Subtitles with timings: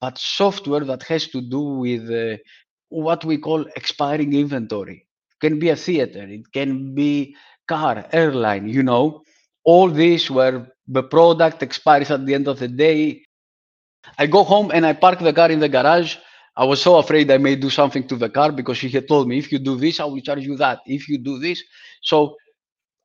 [0.00, 2.36] but software that has to do with uh,
[2.88, 5.06] what we call expiring inventory.
[5.32, 7.36] It can be a theater, it can be
[7.66, 9.22] car, airline, you know,
[9.64, 13.22] all this where the product expires at the end of the day.
[14.18, 16.16] I go home and I park the car in the garage.
[16.56, 19.28] I was so afraid I may do something to the car because she had told
[19.28, 20.80] me, if you do this, I will charge you that.
[20.86, 21.62] If you do this.
[22.02, 22.36] So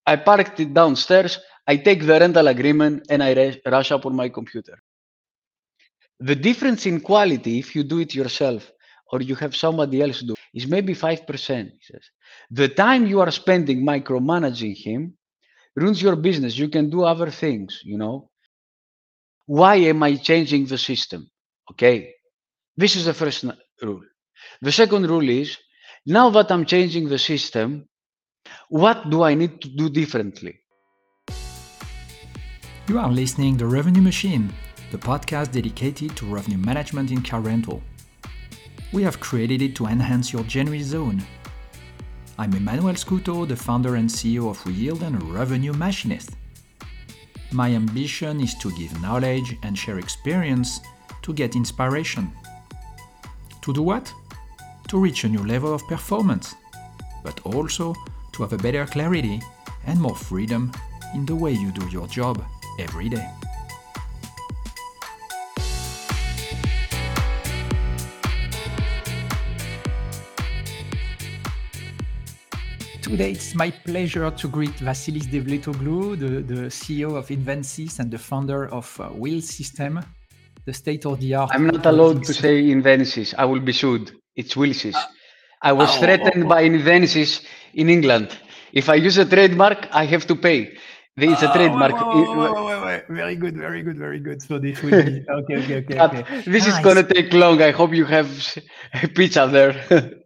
[0.05, 1.39] I parked it downstairs.
[1.67, 4.77] I take the rental agreement and I rush up on my computer.
[6.19, 8.71] The difference in quality, if you do it yourself
[9.11, 11.71] or you have somebody else do, is maybe 5%.
[11.71, 12.09] He says.
[12.51, 15.17] The time you are spending micromanaging him
[15.75, 16.57] ruins your business.
[16.57, 18.29] You can do other things, you know.
[19.45, 21.29] Why am I changing the system?
[21.71, 22.13] Okay.
[22.77, 23.45] This is the first
[23.81, 24.01] rule.
[24.61, 25.57] The second rule is
[26.05, 27.87] now that I'm changing the system,
[28.69, 30.59] what do I need to do differently?
[32.87, 34.51] You are listening to Revenue Machine,
[34.93, 37.81] the podcast dedicated to revenue management in car rental.
[38.91, 41.23] We have created it to enhance your January zone.
[42.37, 46.35] I'm Emmanuel Scuto, the founder and CEO of WeYield and a revenue machinist.
[47.51, 50.79] My ambition is to give knowledge and share experience
[51.23, 52.31] to get inspiration.
[53.63, 54.13] To do what?
[54.89, 56.53] To reach a new level of performance,
[57.23, 57.95] but also
[58.33, 59.41] to have a better clarity
[59.87, 60.71] and more freedom
[61.15, 62.45] in the way you do your job
[62.77, 63.27] every day.
[73.03, 78.17] Today, it's my pleasure to greet Vassilis Devletoglou, the, the CEO of Invensys and the
[78.17, 79.99] founder of uh, Wheels System,
[80.65, 81.51] the state-of-the-art.
[81.53, 83.33] I'm not allowed to say Invensys.
[83.37, 84.11] I will be sued.
[84.37, 84.95] It's Wheelsys.
[85.61, 88.37] I was Oh, threatened oh, by Invensys in England.
[88.71, 90.73] If I use a trademark, I have to pay.
[91.17, 91.91] Is a Oh, trademark.
[91.93, 93.03] wait, wait, wait, wait, wait.
[93.09, 94.41] Very good, very good, very good.
[94.41, 95.99] So this will be okay, okay, okay.
[95.99, 96.23] Okay.
[96.49, 97.61] this is going to take long.
[97.61, 98.57] I hope you have s-
[99.15, 100.13] pizza there.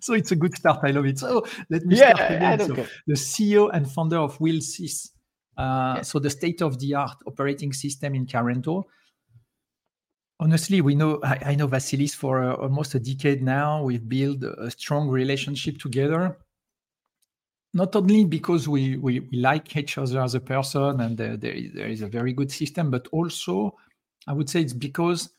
[0.00, 0.80] So it's a good start.
[0.82, 1.18] I love it.
[1.18, 2.60] So let me yeah, start again.
[2.60, 2.88] So care.
[3.06, 5.10] the CEO and founder of Wheelsys.
[5.56, 6.02] Uh, Yeah.
[6.02, 8.88] So the state-of-the-art operating system in car rental.
[10.40, 13.82] Honestly, we know I, I know Vassilis for uh, almost a decade now.
[13.84, 16.38] We've built a strong relationship together.
[17.72, 21.52] Not only because we, we, we like each other as a person and uh, there,
[21.52, 23.76] is, there is a very good system, but also
[24.26, 25.30] I would say it's because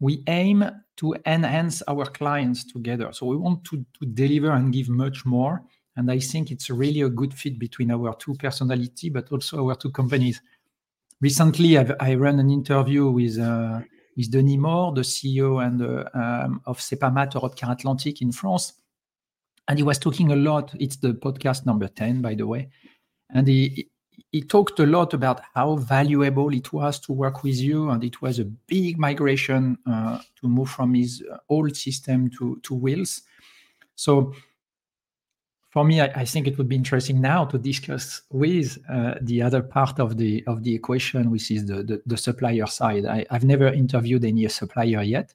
[0.00, 0.64] we aim
[0.96, 3.10] to enhance our clients together.
[3.12, 5.62] So we want to, to deliver and give much more.
[5.96, 9.76] And I think it's really a good fit between our two personality, but also our
[9.76, 10.40] two companies.
[11.20, 13.80] Recently, I've, I ran an interview with uh,
[14.16, 18.74] with Denis Moore, the CEO and uh, um, of Sepamat Europcar Atlantic in France,
[19.68, 20.74] and he was talking a lot.
[20.78, 22.68] It's the podcast number ten, by the way,
[23.30, 23.88] and he
[24.34, 28.20] he talked a lot about how valuable it was to work with you, and it
[28.20, 33.22] was a big migration uh, to move from his uh, old system to to Wheels.
[33.94, 34.34] So
[35.70, 39.40] for me, I, I think it would be interesting now to discuss with uh, the
[39.40, 43.06] other part of the of the equation, which is the the, the supplier side.
[43.06, 45.32] I, I've never interviewed any supplier yet.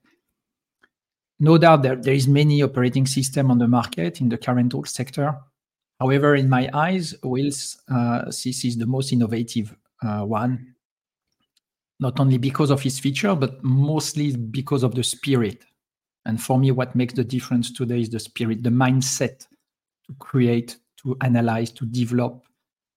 [1.40, 4.84] No doubt there, there is many operating system on the market in the current rental
[4.84, 5.40] sector.
[6.00, 10.76] However, in my eyes, Wills uh, this is the most innovative uh, one.
[12.00, 15.66] Not only because of its feature, but mostly because of the spirit.
[16.26, 19.46] And for me, what makes the difference today is the spirit, the mindset
[20.08, 22.46] to create, to analyze, to develop,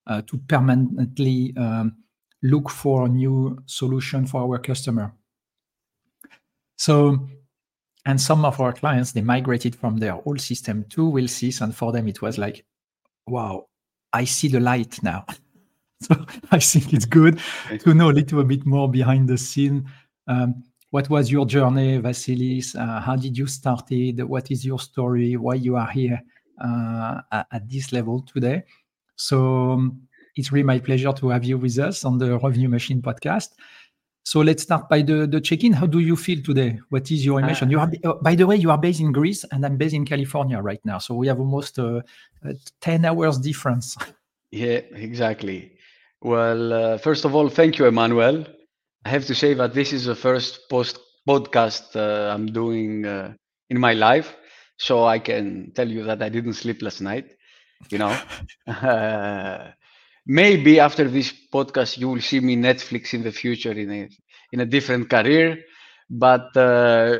[0.06, 1.96] uh, to permanently um,
[2.42, 5.12] look for a new solution for our customer.
[6.76, 7.28] So,
[8.06, 11.92] and some of our clients they migrated from their old system to Wheelsys, and for
[11.92, 12.64] them it was like,
[13.26, 13.66] wow,
[14.12, 15.24] I see the light now.
[16.02, 16.14] so
[16.50, 17.40] I think it's good
[17.80, 19.88] to know a little bit more behind the scene.
[20.26, 22.76] Um, what was your journey, Vassilis?
[22.76, 24.22] Uh, how did you start it?
[24.28, 25.36] What is your story?
[25.36, 26.20] Why you are here
[26.62, 28.62] uh, at, at this level today?
[29.16, 30.02] So um,
[30.36, 33.50] it's really my pleasure to have you with us on the Revenue Machine podcast.
[34.24, 35.72] So let's start by the, the check-in.
[35.72, 36.78] How do you feel today?
[36.90, 37.70] What is your emotion?
[37.70, 40.04] you are, uh, by the way, you are based in Greece and I'm based in
[40.04, 40.98] California right now.
[40.98, 42.02] So we have almost uh,
[42.46, 43.96] uh, 10 hours difference.
[44.54, 45.72] Yeah, exactly.
[46.20, 48.46] Well, uh, first of all, thank you, Emmanuel.
[49.06, 53.32] I have to say that this is the first post podcast uh, I'm doing uh,
[53.70, 54.36] in my life,
[54.76, 57.30] so I can tell you that I didn't sleep last night.
[57.88, 58.16] You know,
[58.66, 59.70] uh,
[60.26, 64.08] maybe after this podcast you will see me Netflix in the future in a
[64.52, 65.58] in a different career.
[66.10, 67.18] But uh,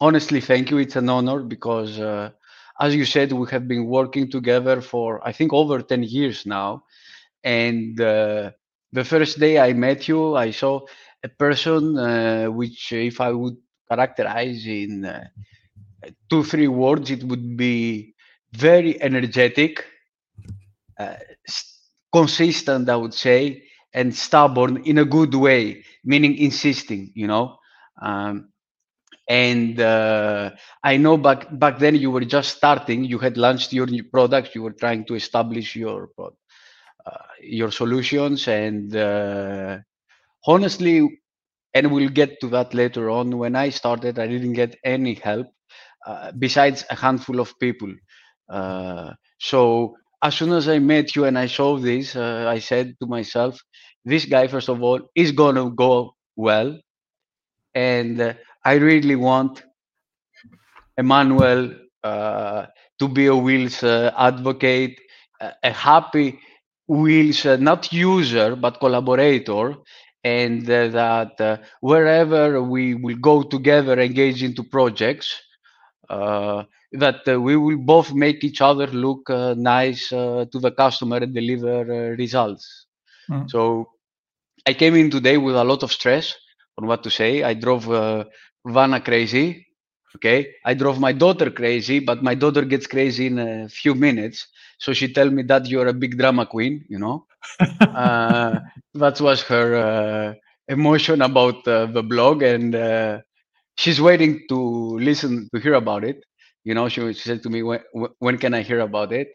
[0.00, 0.78] honestly, thank you.
[0.78, 2.30] It's an honor because, uh,
[2.80, 6.84] as you said, we have been working together for I think over ten years now
[7.44, 8.50] and uh,
[8.92, 10.80] the first day I met you, I saw
[11.24, 13.56] a person uh, which, if I would
[13.88, 15.24] characterize in uh,
[16.28, 18.14] two, three words, it would be
[18.52, 19.84] very energetic,
[20.98, 21.14] uh,
[22.12, 23.64] consistent, I would say,
[23.94, 27.56] and stubborn in a good way, meaning insisting, you know.
[28.00, 28.50] Um,
[29.28, 30.50] and uh,
[30.84, 33.04] I know back back then you were just starting.
[33.04, 34.54] You had launched your new products.
[34.54, 36.08] You were trying to establish your
[37.06, 39.78] uh, your solutions, and uh,
[40.46, 41.20] honestly,
[41.74, 43.38] and we'll get to that later on.
[43.38, 45.46] When I started, I didn't get any help
[46.06, 47.92] uh, besides a handful of people.
[48.48, 52.94] Uh, so as soon as I met you and I saw this, uh, I said
[53.00, 53.60] to myself,
[54.04, 56.78] this guy, first of all, is going to go well.
[57.74, 58.34] And uh,
[58.64, 59.62] I really want
[60.96, 61.74] Emmanuel
[62.04, 62.66] uh,
[62.98, 65.00] to be a Wheels uh, advocate,
[65.40, 66.38] a happy
[66.88, 69.76] Wheels, uh, not user, but collaborator.
[70.22, 75.34] And uh, that wherever we will go together, engage into projects,
[76.92, 81.18] that uh, we will both make each other look uh, nice uh, to the customer
[81.18, 81.84] and deliver
[82.16, 82.86] results.
[83.30, 83.50] Mm.
[83.50, 83.88] So
[84.66, 86.34] I came in today with a lot of stress
[86.78, 87.42] on what to say.
[87.42, 87.84] I drove
[88.66, 89.66] Vanna crazy.
[90.16, 94.48] Okay, I drove my daughter crazy, but my daughter gets crazy in a few minutes.
[94.78, 96.84] So she tell me that you're a big drama queen.
[96.88, 97.26] You know,
[97.94, 98.58] uh,
[98.94, 100.34] that was her uh,
[100.68, 102.74] emotion about uh, the blog, and
[103.76, 104.58] she's waiting to
[104.98, 106.24] listen to hear about it
[106.64, 107.80] you know she, she said to me when,
[108.18, 109.28] when can i hear about it?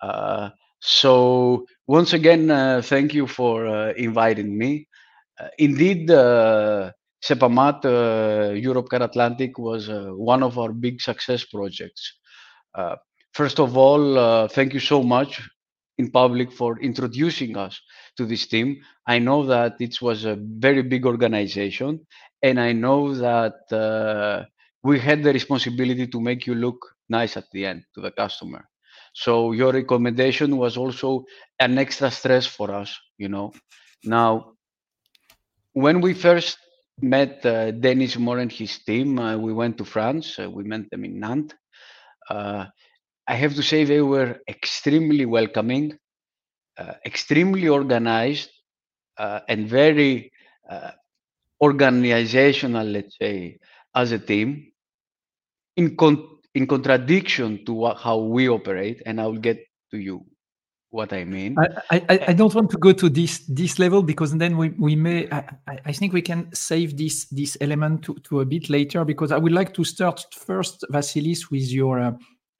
[0.00, 4.88] Uh, so once again uh, thank you for uh, inviting me.
[5.40, 6.90] Uh, indeed uh,
[7.22, 12.18] sepamat uh, Europcar atlantic was one of our big success projects.
[13.32, 15.40] First of all thank you so much
[15.98, 17.80] in public for introducing us
[18.16, 18.76] to this team.
[19.06, 22.06] I know that it was a very big organization
[22.42, 23.54] and i know that
[24.82, 28.68] we had the responsibility to make you look nice at the end to the customer.
[29.14, 31.24] So your recommendation was also
[31.60, 33.52] an extra stress for us, you know.
[34.04, 34.54] Now,
[35.74, 36.58] when we first
[37.00, 40.38] met uh, Dennis Moore and his team, uh, we went to France.
[40.38, 41.54] Uh, we met them in Nantes.
[42.28, 42.66] Uh,
[43.28, 45.98] I have to say they were extremely welcoming,
[46.78, 48.50] uh, extremely organized,
[49.18, 50.32] uh, and very
[51.60, 53.58] organizational, let's say,
[53.94, 54.71] as a team
[55.76, 59.58] in con- in contradiction to what, how we operate, and I will get
[59.90, 60.24] to you
[60.92, 61.56] what I mean.
[61.90, 64.94] I, I, I, don't want to go to this this level because then we, we
[64.94, 65.44] may I,
[65.86, 69.38] I think we can save this this element to, to a bit later because I
[69.38, 72.12] would like to start first, Vassilis, with your uh,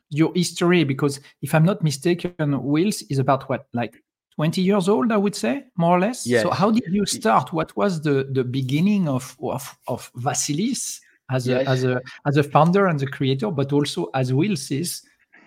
[0.09, 4.03] your history because if I'm not mistaken, Wills is about what like
[4.37, 6.27] 20 years old, I would say, more or less.
[6.27, 6.43] Yes.
[6.43, 7.53] So how did you start?
[7.53, 11.01] What was the the beginning of of, of Vassilis?
[11.33, 11.67] As yes.
[11.67, 15.03] a as a as a founder and the creator, but also as Will is.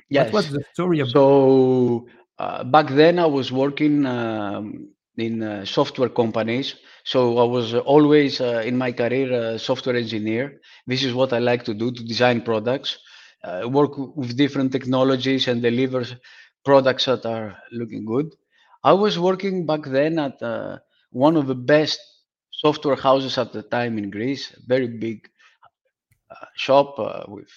[0.10, 0.26] Yes.
[0.26, 1.12] What was the story about?
[1.12, 2.08] So
[2.40, 6.76] uh, back then, I was working um, in uh, software companies.
[7.04, 10.60] So I was always uh, in my career a software engineer.
[10.88, 13.00] This is what I like to do: to design products,
[13.44, 16.04] uh, work with different technologies, and deliver
[16.64, 18.34] products that are looking good.
[18.84, 20.78] I was working back then at uh,
[21.12, 22.00] one of the best
[22.52, 25.30] software houses at the time in Greece, very big
[26.56, 27.50] shop uh, with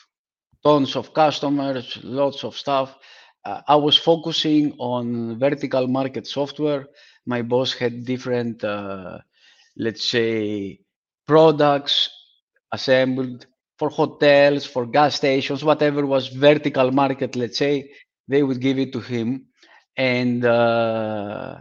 [0.65, 2.97] tons of customers, lots of stuff.
[3.45, 6.87] Uh, I was focusing on vertical market software.
[7.27, 8.63] My boss had different,
[9.77, 10.81] let's say,
[11.27, 12.11] products
[12.73, 13.47] assembled
[13.79, 17.91] for hotels, for gas stations, whatever was vertical market, let's say,
[18.27, 19.47] they would give it to him.
[19.97, 21.59] And uh,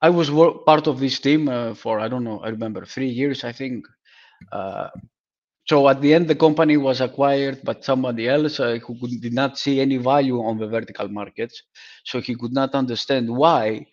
[0.00, 0.30] I was
[0.64, 3.86] part of this team uh, for, I don't know, I remember three years, I think.
[4.50, 4.88] Uh,
[5.70, 9.32] so at the end, the company was acquired by somebody else uh, who could, did
[9.32, 11.62] not see any value on the vertical markets.
[12.02, 13.86] So he could not understand why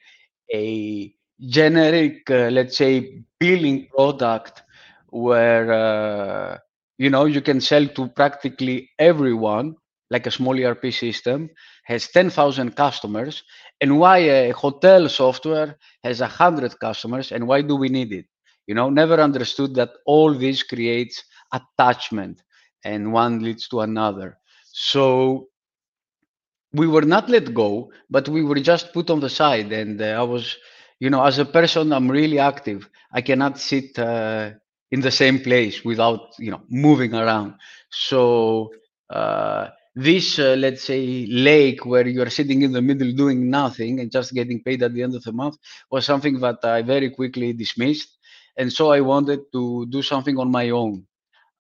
[0.51, 4.63] a generic, uh, let's say, billing product
[5.10, 6.57] where uh,
[6.98, 9.75] you know you can sell to practically everyone,
[10.10, 11.48] like a small ERP system,
[11.84, 13.43] has 10,000 customers,
[13.81, 18.25] and why a hotel software has 100 customers, and why do we need it?
[18.65, 22.44] You know, never understood that all this creates attachment
[22.84, 24.38] and one leads to another.
[24.72, 25.48] So
[26.74, 29.72] we were not let go, but we were just put on the side.
[29.72, 30.58] And uh, I was,
[31.00, 32.89] you know, as a person, I'm really active.
[33.13, 34.51] I cannot sit uh,
[34.92, 37.56] in the same place without, you know, moving around.
[37.89, 38.72] So
[39.10, 44.00] uh, this, uh, let's say, lake where you are sitting in the middle doing nothing
[44.00, 45.58] and just getting paid at the end of the month
[45.92, 48.18] was something that I very quickly dismissed
[48.58, 51.07] and so I wanted to do something on my own.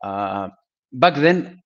[0.03, 0.49] Uh,
[0.93, 1.61] back then,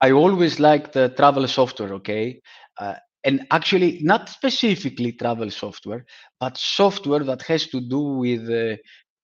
[0.00, 1.94] I always liked the travel software.
[1.94, 2.40] Okay,
[2.78, 2.94] uh,
[3.24, 6.04] and actually not specifically travel software,
[6.40, 8.76] but software that has to do with uh,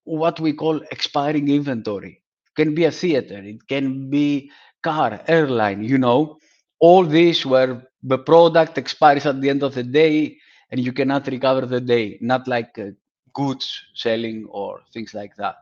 [0.04, 2.22] what we call expiring inventory.
[2.56, 4.50] It can be a theater, it can be
[4.82, 6.38] car, airline, you know,
[6.80, 10.36] all these where the product expires at the end of the day
[10.70, 12.90] and you cannot recover the day, not like uh,
[13.34, 15.56] goods selling or things like that.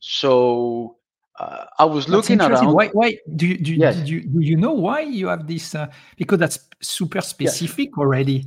[0.00, 0.97] So
[1.38, 2.74] uh, I was looking around.
[2.74, 2.88] Why?
[2.88, 3.96] Why do you do, Yes.
[3.96, 5.74] did you do you know why you have this?
[5.74, 8.44] Uh, because that's super specific already.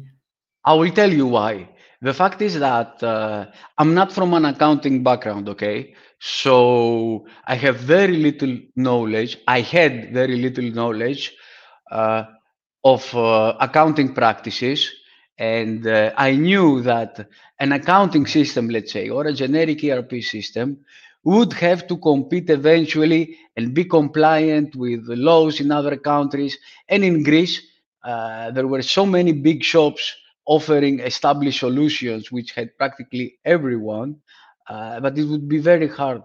[0.63, 1.69] I will tell you why.
[2.01, 3.45] The fact is that uh,
[3.77, 5.93] I'm not from an accounting background, okay?
[6.19, 9.37] So I have very little knowledge.
[9.47, 11.35] I had very little knowledge
[11.91, 12.23] uh,
[12.83, 14.91] of uh, accounting practices.
[15.37, 17.27] And uh, I knew that
[17.59, 20.77] an accounting system, let's say, or a generic ERP system,
[21.23, 26.57] would have to compete eventually and be compliant with the laws in other countries.
[26.89, 27.61] And in Greece,
[28.03, 34.15] uh, there were so many big shops offering established solutions which had practically everyone
[34.67, 36.21] uh, but it would be very hard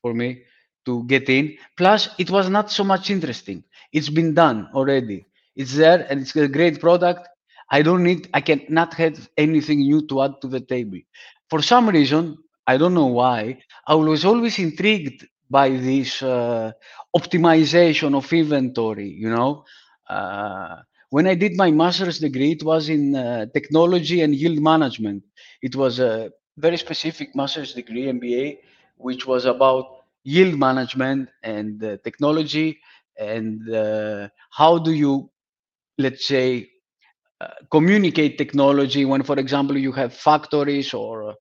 [0.00, 0.42] for me
[0.84, 1.56] to get in.
[1.76, 3.62] Plus it was not so much interesting.
[3.92, 5.26] It's been done already.
[5.54, 7.28] It's there and it's a great product.
[7.70, 10.98] I don't need i cannot have anything new to add to the table.
[11.50, 16.70] For some reason i don't know why i was always intrigued by this uh,
[17.16, 19.64] optimization of inventory you know
[20.08, 20.76] uh,
[21.10, 25.22] when I did my master's degree, it was in uh, technology and yield management.
[25.62, 28.58] It was a very specific master's degree, MBA,
[28.96, 29.86] which was about
[30.24, 32.80] yield management and uh, technology
[33.18, 35.30] and uh, how do you,
[35.98, 36.68] let's say,
[37.40, 41.34] uh, communicate technology when, for example, you have factories or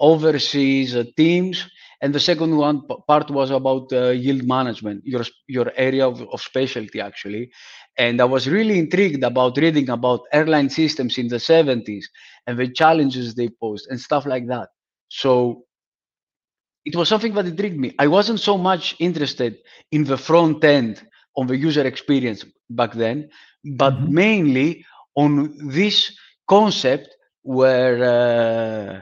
[0.00, 1.66] overseas uh, teams.
[2.02, 6.40] And the second one part was about uh, yield management, your your area of, of
[6.40, 7.50] specialty actually.
[7.96, 12.08] And I was really intrigued about reading about airline systems in the 70s
[12.46, 14.68] and the challenges they posed and stuff like that.
[15.08, 15.64] So
[16.84, 17.92] it was something that intrigued me.
[17.98, 19.56] I wasn't so much interested
[19.90, 21.02] in the front end
[21.36, 23.28] on the user experience back then,
[23.76, 24.08] but Mhm.
[24.08, 24.84] mainly
[25.16, 26.16] on this
[26.48, 27.08] concept
[27.42, 29.00] where uh,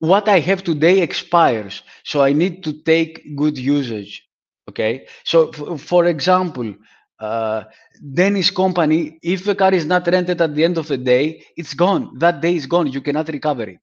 [0.00, 1.82] what I have today expires.
[2.04, 4.22] So I need to take good usage.
[4.68, 5.06] Okay.
[5.24, 6.74] So, f- for example,
[7.20, 7.64] uh,
[8.14, 11.72] Dennis company, if the car is not rented at the end of the day, it's
[11.74, 12.18] gone.
[12.18, 12.88] That day is gone.
[12.92, 13.78] You cannot recover it.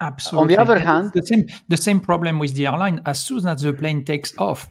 [0.00, 0.42] Absolutely.
[0.42, 3.02] On the other hand- the same the same problem with the airline.
[3.04, 4.68] As soon as the plane takes off,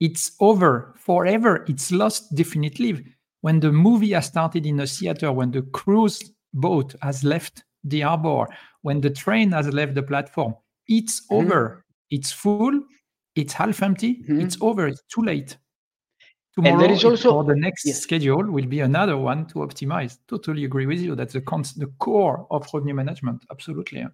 [0.00, 1.64] it's over forever.
[1.68, 3.04] It's lost definitively.
[3.42, 6.20] When the movie has started in a theater, when the cruise
[6.52, 8.46] boat has left the harbor,
[8.82, 10.54] when the train has left the platform,
[10.86, 11.36] it's Mhm.
[11.38, 11.84] over.
[12.10, 12.80] It's full.
[13.34, 14.22] It's half empty.
[14.28, 14.42] Mhm.
[14.42, 14.88] It's over.
[14.88, 15.56] It's too late.
[16.54, 18.00] Tomorrow is it- also- or the next Yes.
[18.00, 20.18] schedule will be another one to optimize.
[20.26, 21.14] Totally agree with you.
[21.14, 23.44] That's the cons- the core of revenue management.
[23.50, 24.04] Absolutely.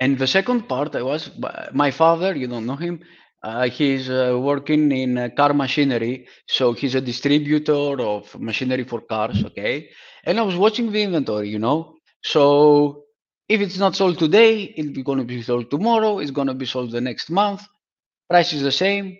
[0.00, 1.30] And the second part, I was
[1.72, 2.34] my father.
[2.36, 3.00] You don't know him.
[3.42, 9.00] Uh, he's uh, working in uh, car machinery, so he's a distributor of machinery for
[9.00, 9.42] cars.
[9.44, 9.88] Okay,
[10.24, 11.48] and I was watching the inventory.
[11.48, 13.04] You know, so
[13.48, 16.18] if it's not sold today, it's going to be sold tomorrow.
[16.20, 17.66] It's going to be sold the next month.
[18.28, 19.18] Price is the same.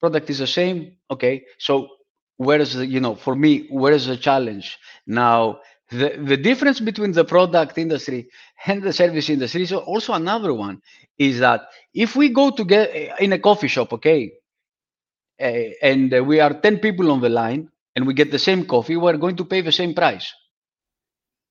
[0.00, 0.96] Product is the same.
[1.10, 1.88] Okay, so
[2.36, 5.60] where is the, you know for me where is the challenge now?
[5.90, 8.28] The, the difference between the product industry
[8.66, 10.80] and the service industry is also another one
[11.18, 14.32] is that if we go to get in a coffee shop okay
[15.40, 15.44] uh,
[15.82, 18.96] and uh, we are 10 people on the line and we get the same coffee
[18.96, 20.32] we're going to pay the same price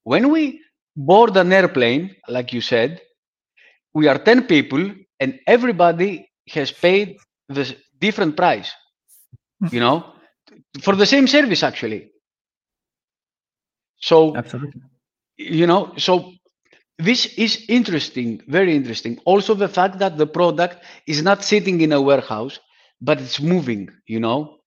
[0.04, 0.63] when we
[0.96, 3.02] board an airplane like you said.
[3.94, 8.72] We are 10 people and everybody has paid the different price
[9.72, 10.14] you know?
[10.82, 12.10] For the same service actually.
[13.98, 14.82] So Absolutely.
[15.38, 16.32] you know so
[17.00, 19.20] this is interesting very interesting.
[19.26, 22.60] Also the fact that the product is not sitting in a warehouse
[23.02, 24.58] but it's moving you know?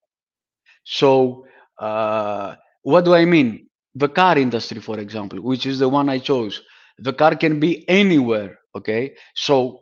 [0.83, 1.45] So
[1.79, 3.66] uh, what do i mean
[4.03, 6.61] the car industry for example which is the one i chose.
[6.99, 9.15] The car can be anywhere okay?
[9.35, 9.81] So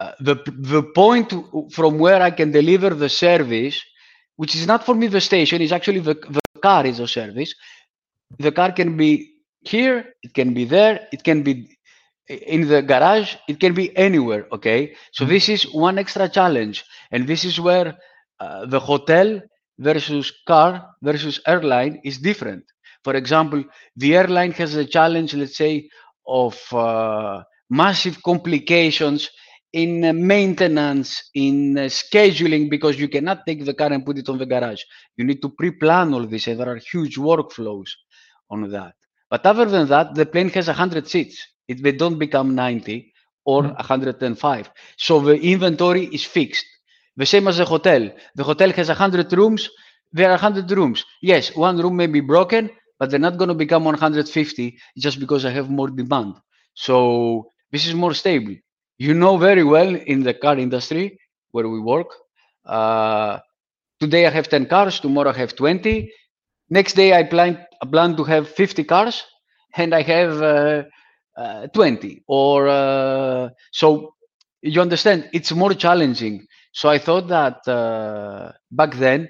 [0.00, 1.32] uh, the the point
[1.72, 3.80] from where i can deliver the service
[4.36, 7.54] which is not for me the station is actually the, the car is a service.
[8.38, 9.10] The car can be
[9.60, 11.54] here it can be there it can be
[12.28, 14.94] in the garage it can be anywhere okay?
[15.12, 17.96] So this is one extra challenge and this is where
[18.40, 19.40] uh, the hotel
[19.78, 20.70] versus car
[21.02, 22.64] versus airline is different
[23.04, 23.62] for example
[23.96, 25.88] the airline has a challenge let's say
[26.26, 29.30] of uh, massive complications
[29.72, 34.28] in uh, maintenance, in uh, scheduling, because you cannot take the car and put it
[34.28, 34.82] on the garage.
[35.16, 37.88] You need to pre-plan all this, and there are huge workflows
[38.50, 38.94] on that.
[39.30, 41.46] But other than that, the plane has 100 seats.
[41.68, 43.12] It, they don't become 90
[43.46, 43.76] or Mm.
[43.76, 44.70] 105.
[44.98, 46.66] So the inventory is fixed.
[47.16, 48.10] The same as the hotel.
[48.36, 49.70] The hotel has 100 rooms.
[50.12, 51.04] There are 100 rooms.
[51.22, 52.70] Yes, one room may be broken,
[53.02, 56.36] but they're not going to become 150 just because I have more demand.
[56.74, 58.54] So this is more stable.
[58.96, 61.18] You know very well in the car industry
[61.50, 62.06] where we work.
[62.64, 63.40] Uh,
[63.98, 65.00] today I have 10 cars.
[65.00, 66.12] Tomorrow I have 20.
[66.70, 69.24] Next day I plan, I plan to have 50 cars,
[69.74, 70.84] and I have uh,
[71.36, 72.22] uh, 20.
[72.28, 74.14] Or uh, so
[74.60, 76.46] you understand it's more challenging.
[76.72, 79.28] So I thought that uh, back then,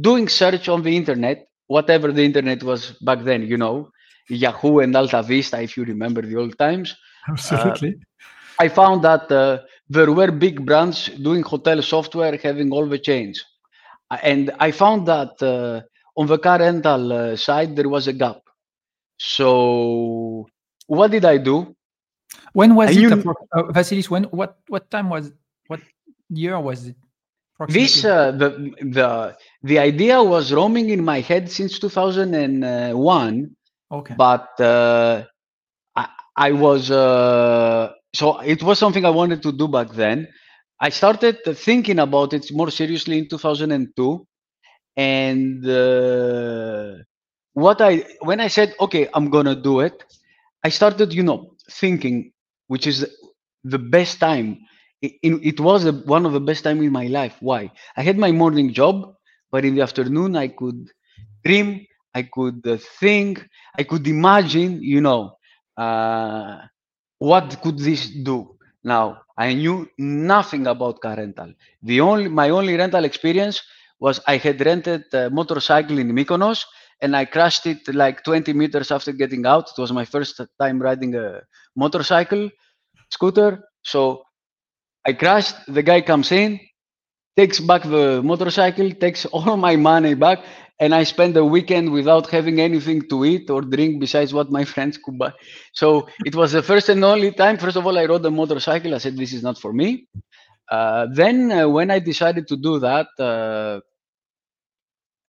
[0.00, 3.90] doing search on the internet, whatever the internet was back then, you know,
[4.28, 6.96] Yahoo and Alta Vista, if you remember the old times,
[7.28, 7.96] Absolutely.
[8.60, 13.44] I found that uh, there were big brands doing hotel software having all the chains.
[14.10, 15.82] Uh, And I found that uh,
[16.20, 18.40] on the car rental uh, side, there was a gap.
[19.18, 20.46] So
[20.86, 21.74] what did I do?
[22.52, 24.08] when was I it, knew- uh, Vassilis?
[24.10, 25.32] When what what time was
[25.68, 25.80] what
[26.30, 26.96] year was it?
[27.66, 28.50] This uh, the
[28.80, 33.56] the the idea was roaming in my head since 2001,
[33.90, 34.14] okay.
[34.16, 35.24] but uh,
[35.96, 40.28] I, I was uh, so it was something I wanted to do back then.
[40.80, 44.26] I started thinking about it more seriously in 2002,
[44.96, 46.92] and uh,
[47.54, 50.04] what I when I said okay, I'm gonna do it,
[50.62, 52.30] I started you know thinking,
[52.68, 53.04] which is
[53.64, 54.58] the best time.
[55.00, 57.36] It, it was the, one of the best time in my life.
[57.40, 57.70] Why?
[57.96, 59.14] I had my morning job,
[59.50, 60.90] but in the afternoon I could
[61.44, 63.46] dream, I could uh, think,
[63.78, 65.38] I could imagine, you know,
[65.76, 66.58] uh,
[67.18, 68.56] what could this do?
[68.84, 71.52] Now, I knew nothing about car rental.
[71.82, 73.62] The only my only rental experience
[74.00, 76.64] was I had rented a motorcycle in Mykonos
[77.00, 79.70] and I crashed it like 20 meters after getting out.
[79.76, 81.40] It was my first time riding a
[81.76, 82.50] motorcycle
[83.10, 83.64] scooter.
[83.82, 84.22] So
[85.08, 85.56] I crashed.
[85.68, 86.60] The guy comes in,
[87.36, 90.38] takes back the motorcycle, takes all my money back,
[90.80, 94.64] and I spend the weekend without having anything to eat or drink besides what my
[94.74, 95.32] friends could buy.
[95.72, 97.58] So it was the first and only time.
[97.58, 98.94] First of all, I rode a motorcycle.
[98.94, 100.06] I said, "This is not for me."
[100.70, 103.80] Uh, then, uh, when I decided to do that uh,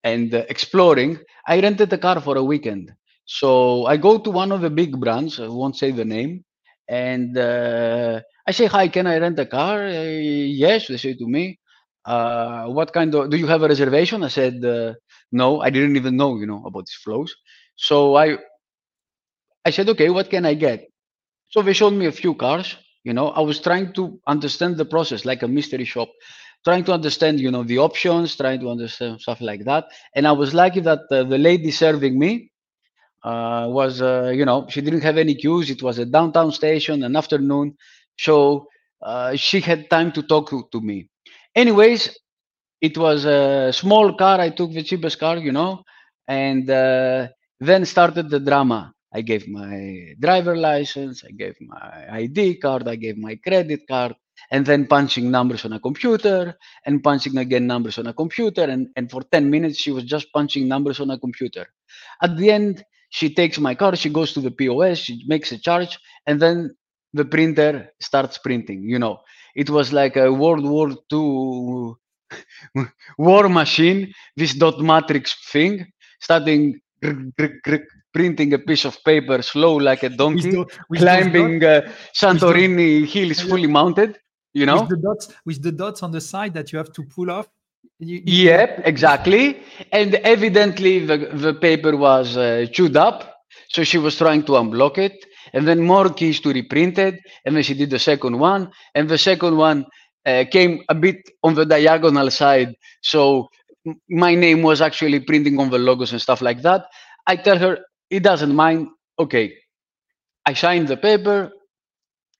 [0.03, 2.91] and uh, exploring, I rented a car for a weekend.
[3.25, 5.39] So I go to one of the big brands.
[5.39, 6.43] I won't say the name,
[6.87, 10.19] and uh, I say, "Hi, can I rent a car?" Uh,
[10.65, 11.59] yes, they say to me.
[12.05, 13.29] Uh, what kind of?
[13.29, 14.23] Do you have a reservation?
[14.23, 14.93] I said, uh,
[15.31, 17.31] "No, I didn't even know, you know, about these flows."
[17.75, 18.37] So I,
[19.65, 20.87] I said, "Okay, what can I get?"
[21.49, 22.77] So they showed me a few cars.
[23.03, 26.09] You know, I was trying to understand the process, like a mystery shop,
[26.65, 29.85] trying to understand, you know, the options, trying to understand stuff like that.
[30.15, 32.51] And I was lucky that uh, the lady serving me
[33.23, 35.69] uh, was, uh, you know, she didn't have any queues.
[35.69, 37.75] It was a downtown station, an afternoon,
[38.25, 38.67] so
[39.01, 41.09] uh, she had time to talk to, me.
[41.55, 42.17] Anyways,
[42.81, 44.39] it was a small car.
[44.39, 45.83] I took the cheapest car, you know,
[46.27, 47.27] and uh,
[47.59, 48.93] then started the drama.
[49.13, 54.15] I gave my driver license, I gave my ID card, I gave my credit card,
[54.51, 56.55] and then punching numbers on a computer
[56.85, 58.63] and punching again numbers on a computer.
[58.63, 61.65] And, and for 10 minutes, she was just punching numbers on a computer.
[62.21, 65.57] At the end, she takes my card, she goes to the POS, she makes a
[65.57, 66.75] charge, and then
[67.13, 68.83] the printer starts printing.
[68.89, 69.19] You know,
[69.55, 71.93] it was like a World War II
[73.17, 75.85] war machine, this dot matrix thing,
[76.19, 76.79] starting
[78.13, 80.65] printing a piece of paper slow like a donkey, the-
[80.97, 84.17] climbing uh, Santorini hills fully mounted.
[84.53, 87.03] You know, with the dots with the dots on the side that you have to
[87.03, 87.47] pull off.
[87.99, 89.59] You- you- Yep, exactly.
[89.91, 93.35] And evidently the, the paper was uh, chewed up.
[93.69, 95.25] So she was trying to unblock it.
[95.53, 97.19] And then more keys to reprint it.
[97.45, 98.71] And then she did the second one.
[98.95, 99.85] And the second one
[100.25, 102.75] uh, came a bit on the diagonal side.
[103.01, 103.49] So
[104.09, 106.85] my name was actually printing on the logos and stuff like that.
[107.27, 108.87] I tell her, it doesn't mind.
[109.17, 109.53] Okay.
[110.45, 111.51] I signed the paper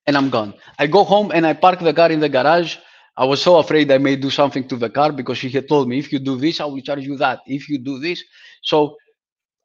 [0.08, 0.54] and I'm gone.
[0.80, 2.78] I go home and I park the car in the garage.
[3.18, 5.88] I was so afraid I may do something to the car because she had told
[5.90, 7.40] me, if you do this, I will charge you that.
[7.46, 8.24] If you do this.
[8.64, 8.96] So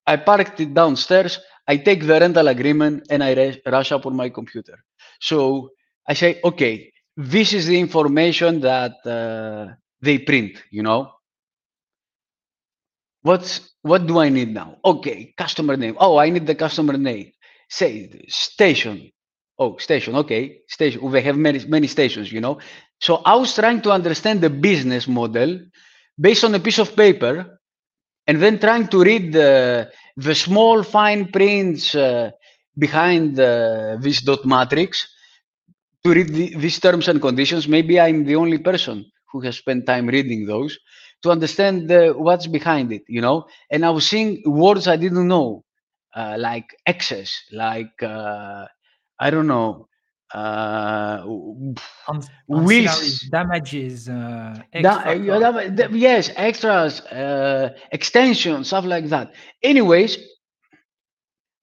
[0.07, 1.38] I parked it downstairs.
[1.66, 4.79] I take the rental agreement and I rush up on my computer.
[5.20, 5.70] So
[6.09, 11.12] I say, okay, this is the information that uh, they print, you know.
[13.22, 14.79] What's what do I need now?
[14.85, 15.96] Okay, customer name.
[15.98, 17.33] Oh, I need the customer name.
[17.70, 19.11] Say station,
[19.59, 20.16] Oh, station.
[20.16, 21.11] Okay, station.
[21.12, 22.33] They have many many stations.
[22.33, 22.59] You know.
[23.00, 25.61] So I was trying to understand the business model
[26.20, 27.61] based on a piece of paper,
[28.27, 32.31] and then trying to read the the small fine prints uh,
[32.79, 35.09] behind this dot matrix
[36.05, 37.68] to read the, these terms and conditions.
[37.68, 40.79] Maybe I'm the only person who has spent time reading those
[41.22, 43.46] to understand what's behind it, you know.
[43.70, 45.64] And I was seeing words I didn't know,
[46.14, 48.66] uh, like excess, like uh,
[49.20, 49.88] I don't know,
[50.35, 51.23] uh,
[52.49, 55.14] wheels, damages, uh, extra
[55.75, 59.33] da- yes, extras, uh, extensions, stuff like that.
[59.62, 60.18] Anyways,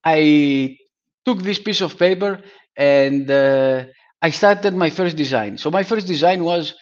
[0.06, 0.78] I
[1.26, 2.42] took this piece of paper
[2.78, 3.86] and uh,
[4.22, 5.58] I started my first design.
[5.58, 6.74] So my first design was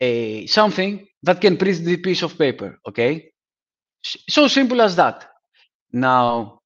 [0.00, 2.78] a something that can print the piece of paper.
[2.88, 3.30] Okay,
[4.02, 5.26] so simple as that.
[5.92, 6.60] Now,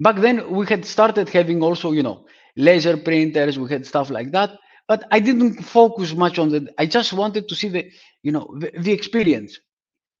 [0.00, 3.58] back then we had started having also, you know, laser printers.
[3.58, 6.74] We had stuff like that, but I didn't focus much on that.
[6.78, 7.90] I just wanted to see the,
[8.22, 9.58] you know, the, the experience.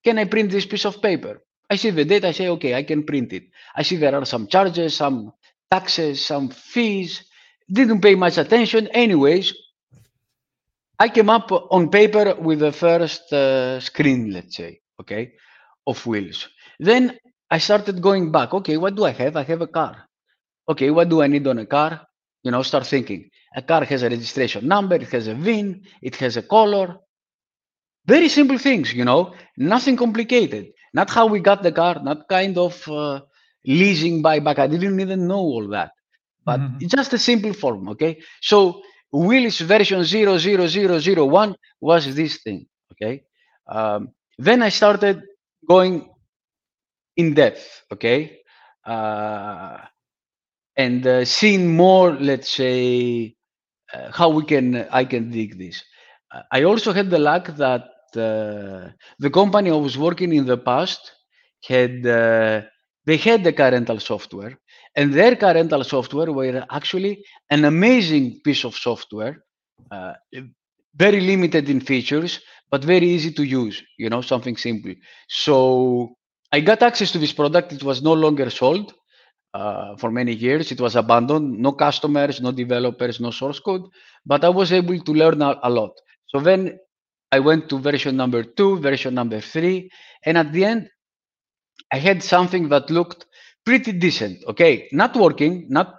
[0.04, 1.42] Can I print this piece of paper?
[1.70, 2.24] I see the date.
[2.24, 3.44] I say, okay, I can print it.
[3.74, 5.32] I see there are some charges, some
[5.70, 7.24] taxes, some fees
[7.70, 8.88] didn't pay much attention.
[8.88, 9.54] Anyways,
[10.98, 15.32] I came up on paper with the first uh, screen, let's say, okay,
[15.86, 16.48] of wheels.
[16.78, 17.18] Then
[17.50, 18.52] I started going back.
[18.52, 19.36] Okay, what do I have?
[19.36, 20.08] I have a car.
[20.68, 22.06] Okay, what do I need on a car?
[22.42, 23.30] You know, start thinking.
[23.54, 26.96] A car has a registration number, it has a VIN, it has a color.
[28.06, 30.72] Very simple things, you know, nothing complicated.
[30.92, 33.20] Not how we got the car, not kind of uh,
[33.64, 34.58] leasing buyback.
[34.58, 35.92] I didn't even know all that
[36.44, 36.78] but mm-hmm.
[36.80, 43.24] it's just a simple form okay so Willis version 00001 was this thing okay
[43.68, 45.22] um, then i started
[45.68, 46.08] going
[47.16, 48.40] in depth okay
[48.84, 49.78] uh,
[50.76, 53.34] and uh, seeing more let's say
[53.94, 55.82] uh, how we can i can dig this
[56.52, 57.84] i also had the luck that
[58.16, 61.00] uh, the company i was working in the past
[61.68, 62.60] had uh,
[63.06, 64.58] they had the car rental software
[64.96, 69.42] and their car rental software were actually an amazing piece of software,
[69.90, 70.14] uh,
[70.94, 74.94] very limited in features, but very easy to use, you know, something simple.
[75.28, 76.14] So
[76.52, 77.72] I got access to this product.
[77.72, 78.92] It was no longer sold
[79.54, 80.72] uh, for many years.
[80.72, 83.82] It was abandoned, no customers, no developers, no source code,
[84.24, 85.92] but I was able to learn a, a lot.
[86.28, 86.78] So then
[87.30, 89.90] I went to version number two, version number three,
[90.24, 90.90] and at the end,
[91.92, 93.26] I had something that looked
[93.64, 94.42] pretty decent.
[94.48, 95.94] Okay, not working, not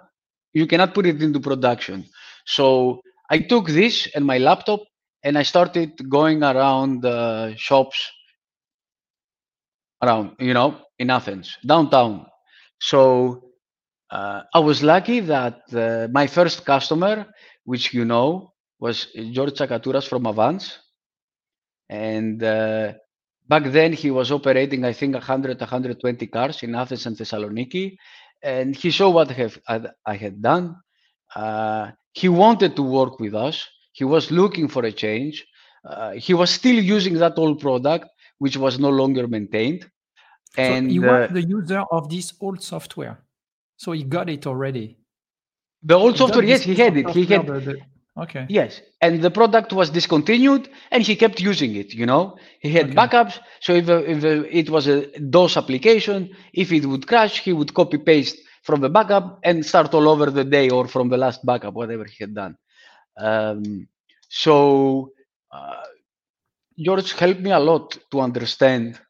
[0.52, 2.06] you cannot put it into production.
[2.46, 4.80] So I took this and my laptop
[5.22, 8.10] and I started going around the shops
[10.02, 12.26] around, you know, in Athens, downtown.
[12.90, 13.52] So
[14.10, 17.26] uh, I was lucky that uh, my first customer,
[17.64, 20.78] which you know, was George Tsakatouras from Avance.
[21.88, 22.94] And uh,
[23.46, 27.96] Back then, he was operating, I think, 100, 120 cars in Athens and Thessaloniki.
[28.42, 29.58] And he saw what I, have,
[30.06, 30.76] I had done.
[31.34, 33.66] Uh, he wanted to work with us.
[33.92, 35.44] He was looking for a change.
[35.84, 39.90] Uh, he was still using that old product, which was no longer maintained.
[40.56, 43.18] And so were uh, the user of this old software.
[43.76, 44.98] So he got it already.
[45.82, 47.10] The old he software, yes, he had it.
[47.10, 47.46] He had.
[47.46, 47.76] The, the,
[48.16, 48.46] Okay.
[48.48, 51.92] Yes, and the product was discontinued, and he kept using it.
[51.92, 52.94] You know, he had okay.
[52.94, 53.40] backups.
[53.60, 57.98] So if, if it was a DOS application, if it would crash, he would copy
[57.98, 61.74] paste from the backup and start all over the day or from the last backup,
[61.74, 62.56] whatever he had done.
[63.16, 63.88] Um,
[64.28, 65.10] so
[65.50, 65.82] uh,
[66.78, 69.00] George helped me a lot to understand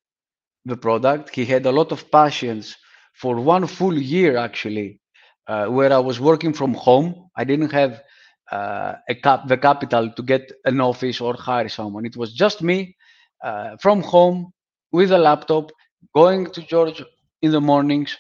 [0.65, 1.31] the product.
[1.31, 2.77] He had a lot of patience
[3.15, 5.01] for one full year, actually,
[5.47, 7.31] uh, where I was working from home.
[7.37, 8.03] I didn't have
[8.51, 12.05] uh, cap, the capital to get an office or hire someone.
[12.05, 12.97] It was just me
[13.43, 14.53] uh, from home
[14.93, 15.71] with a laptop,
[16.15, 17.03] going to George
[17.43, 18.17] in the mornings,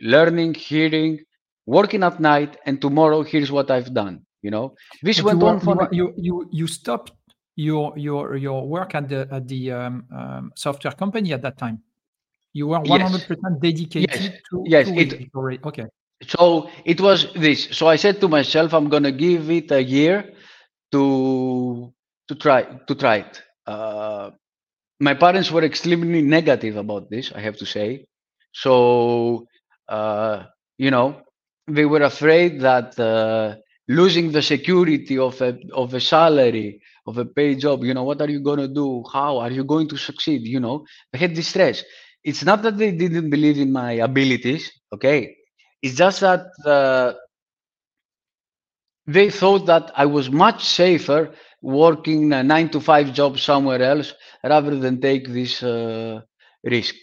[0.00, 1.20] learning, hearing,
[1.66, 4.24] working at night, and tomorrow here's what I've done.
[4.42, 7.12] You know, this but went you on for you, you you stopped
[7.56, 11.82] your your your work at the at the um, um, software company at that time.
[12.52, 14.40] You were one hundred percent dedicated yes.
[14.50, 14.88] to yes.
[14.88, 15.64] To it, it.
[15.64, 15.86] Okay
[16.26, 19.82] so it was this so i said to myself i'm going to give it a
[19.82, 20.32] year
[20.92, 21.92] to
[22.28, 24.30] to try to try it uh,
[25.00, 28.04] my parents were extremely negative about this i have to say
[28.52, 29.46] so
[29.88, 30.44] uh,
[30.78, 31.20] you know
[31.66, 33.56] they were afraid that uh,
[33.88, 38.20] losing the security of a of a salary of a paid job you know what
[38.20, 39.04] are you going to do?
[39.12, 40.84] How are you going to succeed you know?
[41.12, 41.82] They had this stress
[42.24, 45.36] it's not that they didn't believe in my abilities okay?
[45.82, 47.14] It's just that uh,
[49.06, 54.12] they thought that I was much safer working a nine to five job somewhere else
[54.42, 56.20] rather than take this uh,
[56.64, 56.94] risk.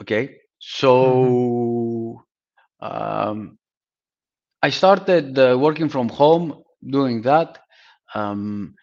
[0.00, 2.22] Okay, so
[2.80, 3.58] um,
[4.62, 7.58] I started uh, working from home, doing that.
[8.14, 8.74] Um,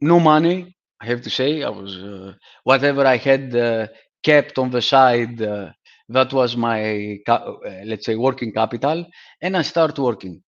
[0.00, 1.62] no money, I have to say.
[1.62, 3.86] I was uh, whatever I had uh,
[4.22, 5.40] kept on the side.
[5.40, 5.70] Uh,
[6.08, 7.52] that was my uh,
[7.84, 9.06] let's say working capital,
[9.40, 10.42] and I start working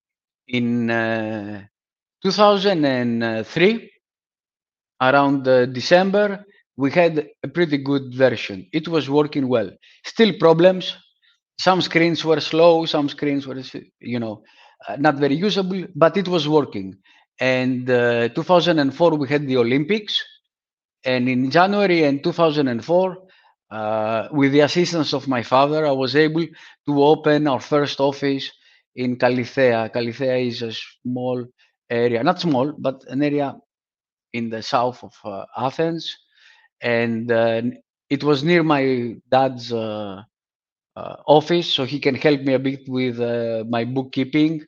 [0.48, 1.62] in uh,
[2.22, 3.90] 2003
[5.00, 6.44] around uh, december
[6.76, 9.70] we had a pretty good version it was working well
[10.04, 10.96] still problems
[11.60, 13.60] some screens were slow some screens were
[14.00, 14.42] you know
[14.98, 16.94] not very usable but it was working
[17.40, 20.22] and uh, 2004 we had the olympics
[21.04, 23.16] and in january and 2004
[23.70, 26.46] uh, with the assistance of my father i was able
[26.86, 28.50] to open our first office
[28.96, 29.92] in Kallithea.
[29.92, 31.44] Kallithea is a small
[31.90, 33.54] area, not small, but an area
[34.32, 36.16] in the south of uh, Athens,
[36.80, 37.62] and uh,
[38.10, 40.22] it was near my dad's uh,
[40.96, 43.18] uh, office, so he can help me a bit with
[43.68, 44.64] my bookkeeping,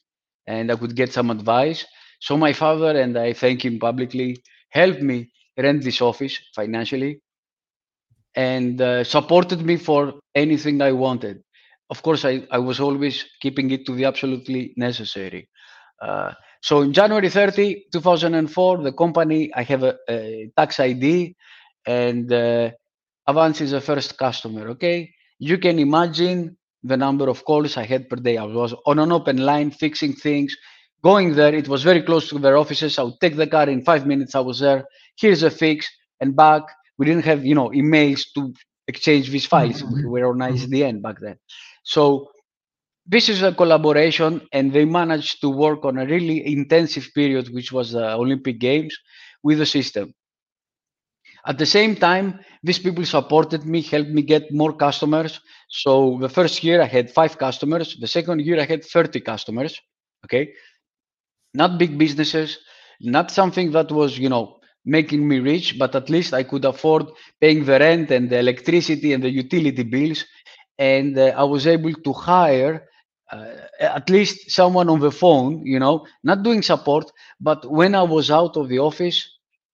[0.46, 1.84] and I could get some advice.
[2.18, 7.20] So my father and I thank him publicly helped me rent this office financially,
[8.34, 11.42] and uh, supported me for anything I wanted
[11.90, 15.48] of course, I, I was always keeping it to the absolutely necessary.
[16.00, 21.34] Uh, so in January 30, 2004, the company, I have a, a tax ID
[21.86, 22.70] and uh,
[23.26, 25.10] Avance is the first customer, okay?
[25.38, 28.36] You can imagine the number of calls I had per day.
[28.36, 30.56] I was on an open line fixing things,
[31.02, 31.54] going there.
[31.54, 32.98] It was very close to their offices.
[32.98, 34.34] I would take the car in five minutes.
[34.34, 34.84] I was there.
[35.16, 35.88] Here's a fix
[36.20, 36.62] and back.
[36.98, 38.52] We didn't have, you know, emails to
[38.86, 39.82] exchange these files.
[39.82, 40.10] Mm-hmm.
[40.10, 41.00] We were on ISDN mm-hmm.
[41.00, 41.38] back then.
[41.84, 42.30] So
[43.06, 47.72] this is a collaboration, and they managed to work on a really intensive period, which
[47.72, 48.96] was the Olympic Games,
[49.42, 50.12] with the system.
[51.46, 55.40] At the same time, these people supported me, helped me get more customers.
[55.70, 57.96] So the first year I had five customers.
[57.98, 59.80] The second year I had 30 customers.
[60.26, 60.52] Okay.
[61.54, 62.58] Not big businesses,
[63.00, 67.06] not something that was, you know, making me rich, but at least I could afford
[67.40, 70.24] paying the rent and the electricity and the utility bills
[70.78, 72.86] and uh, I was able to hire
[73.30, 78.02] uh, at least someone on the phone, you know, not doing support, but when I
[78.02, 79.28] was out of the office,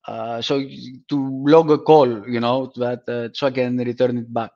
[0.09, 0.61] uh, so
[1.09, 4.51] to log a call, you know, that uh, so I can return it back.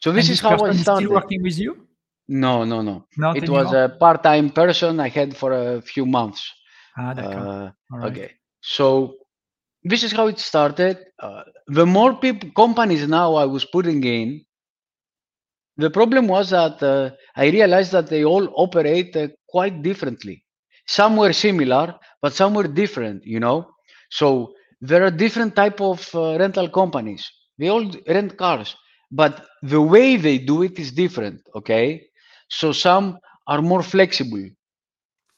[0.00, 1.06] So this and is how I started.
[1.06, 1.83] Still working with you?
[2.28, 3.06] No, no, no.
[3.16, 6.52] Not it was a part-time person I had for a few months.
[6.96, 7.12] Ah.
[7.16, 8.08] Uh, right.
[8.08, 9.16] Okay, so
[9.82, 10.98] this is how it started.
[11.18, 14.44] Uh, the more people, companies now I was putting in,
[15.76, 20.44] the problem was that uh, I realized that they all operate uh, quite differently.
[20.86, 23.24] Some were similar, but some were different.
[23.24, 23.68] You know,
[24.10, 27.30] so there are different type of uh, rental companies.
[27.58, 28.76] They all rent cars,
[29.10, 31.40] but the way they do it is different.
[31.56, 32.06] Okay,
[32.48, 34.48] so some are more flexible.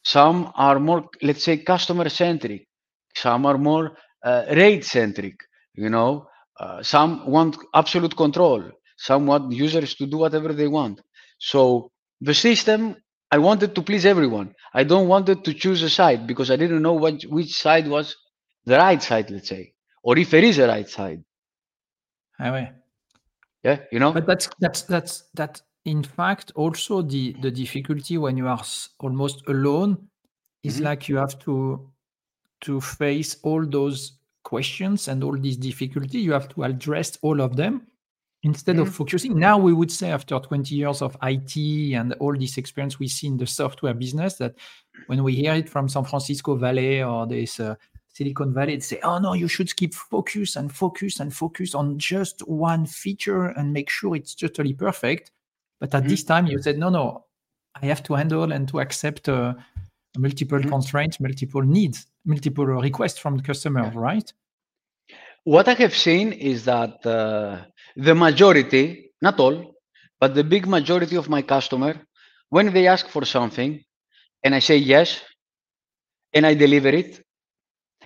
[0.04, 2.66] Some are more, let's say, customer centric.
[3.14, 5.34] Some are more uh, rate centric.
[5.74, 6.28] You know,
[6.60, 11.00] uh, some want absolute control some want users to do whatever they want.
[11.38, 12.96] So the system,
[13.30, 14.54] I wanted to please everyone.
[14.72, 18.16] I don't wanted to choose a side because I didn't know what, which side was
[18.64, 21.22] the right side, let's say, or if there is a right side.
[22.40, 22.72] Ouais.
[23.62, 24.12] Yeah, you know.
[24.12, 25.60] But that's that's that's that.
[25.87, 28.62] In fact, also the the difficulty when you are
[28.99, 30.09] almost alone
[30.64, 30.85] is Mhm.
[30.85, 31.88] like you have to
[32.62, 36.18] to face all those questions and all these difficulty.
[36.18, 37.87] You have to address all of them
[38.42, 38.92] instead of Mhm.
[38.92, 39.38] focusing.
[39.38, 43.27] Now we would say after 20 years of IT and all this experience we see
[43.29, 44.55] in the software business that
[45.07, 47.75] when we hear it from San Francisco Valley or this uh,
[48.09, 51.99] Silicon Valley, they say, "Oh no, you should keep focus and focus and focus on
[51.99, 55.31] just one feature and make sure it's totally perfect."
[55.80, 56.08] But at Mhm.
[56.08, 57.26] this time, you said, "No, no,
[57.74, 59.54] I have to handle and to accept uh,
[60.16, 60.68] multiple Mhm.
[60.68, 63.92] constraints, multiple needs, multiple requests from the customer." Yeah.
[63.94, 64.32] Right?
[65.44, 69.74] What I have seen is that uh, the majority, not all,
[70.20, 71.94] but the big majority of my customer,
[72.48, 73.82] when they ask for something,
[74.42, 75.22] and I say yes,
[76.32, 77.24] and I deliver it,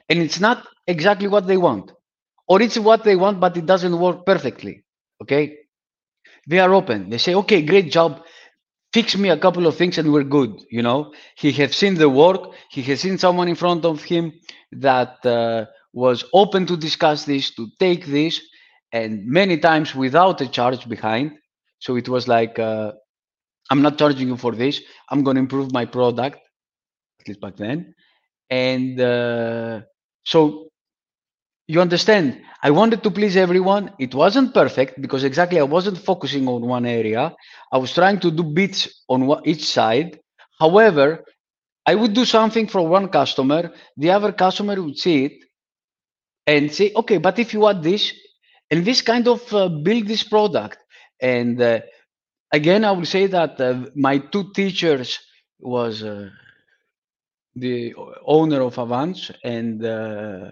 [0.09, 1.92] and it's not exactly what they want,
[2.46, 4.85] or it's what they want, but it doesn't work perfectly.
[5.22, 5.56] Okay,
[6.50, 7.10] they are open.
[7.10, 8.22] They say, "Okay, great job.
[8.94, 12.08] Fix me a couple of things, and we're good." You know, he has seen the
[12.10, 12.42] work.
[12.70, 14.32] He has seen someone in front of him
[14.72, 18.40] that uh, was open to discuss this, to take this,
[18.92, 21.32] and many times without a charge behind.
[21.80, 22.92] So it was like, uh,
[23.70, 24.82] "I'm not charging you for this.
[25.10, 26.38] I'm going to improve my product."
[27.20, 27.94] at least back then.
[28.50, 29.82] And uh,
[30.24, 30.69] so
[31.70, 33.92] you understand, I wanted to please everyone.
[33.98, 37.35] It wasn't perfect because exactly I wasn't focusing on one area.
[37.72, 40.18] I was trying to do bits on each side.
[40.59, 41.24] However,
[41.87, 45.33] I would do something for one customer, the other customer would see it
[46.46, 48.12] and say, okay, but if you add this
[48.70, 50.78] and this kind of uh, build this product.
[51.20, 51.80] And uh,
[52.52, 55.18] again, I will say that uh, my two teachers
[55.61, 56.30] was uh,
[57.54, 57.94] the
[58.26, 60.50] owner of Avance and uh,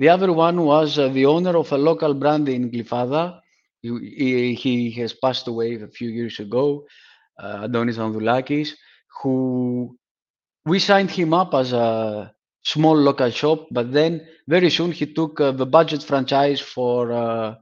[0.00, 3.40] the other one was uh, the owner of a local brand in Glyfada.
[3.82, 6.86] He, he, has passed away a few years ago,
[7.38, 8.70] Adonis Andoulakis,
[9.22, 9.96] who
[10.64, 12.32] we signed him up as a
[12.62, 17.54] small local shop, but then very soon he took uh, the Budget franchise for uh,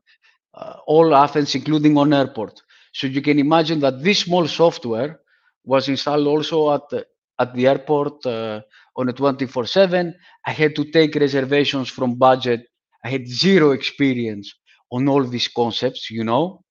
[0.55, 2.63] uh, all Athens, including on airport.
[2.93, 5.21] So you can imagine that this small software
[5.65, 7.05] was installed also at
[7.41, 8.61] at the airport uh,
[8.99, 10.15] on a 24/7.
[10.47, 12.63] I had to take reservations from Budget.
[13.05, 14.53] I had zero experience
[14.93, 16.63] on all these concepts, you know.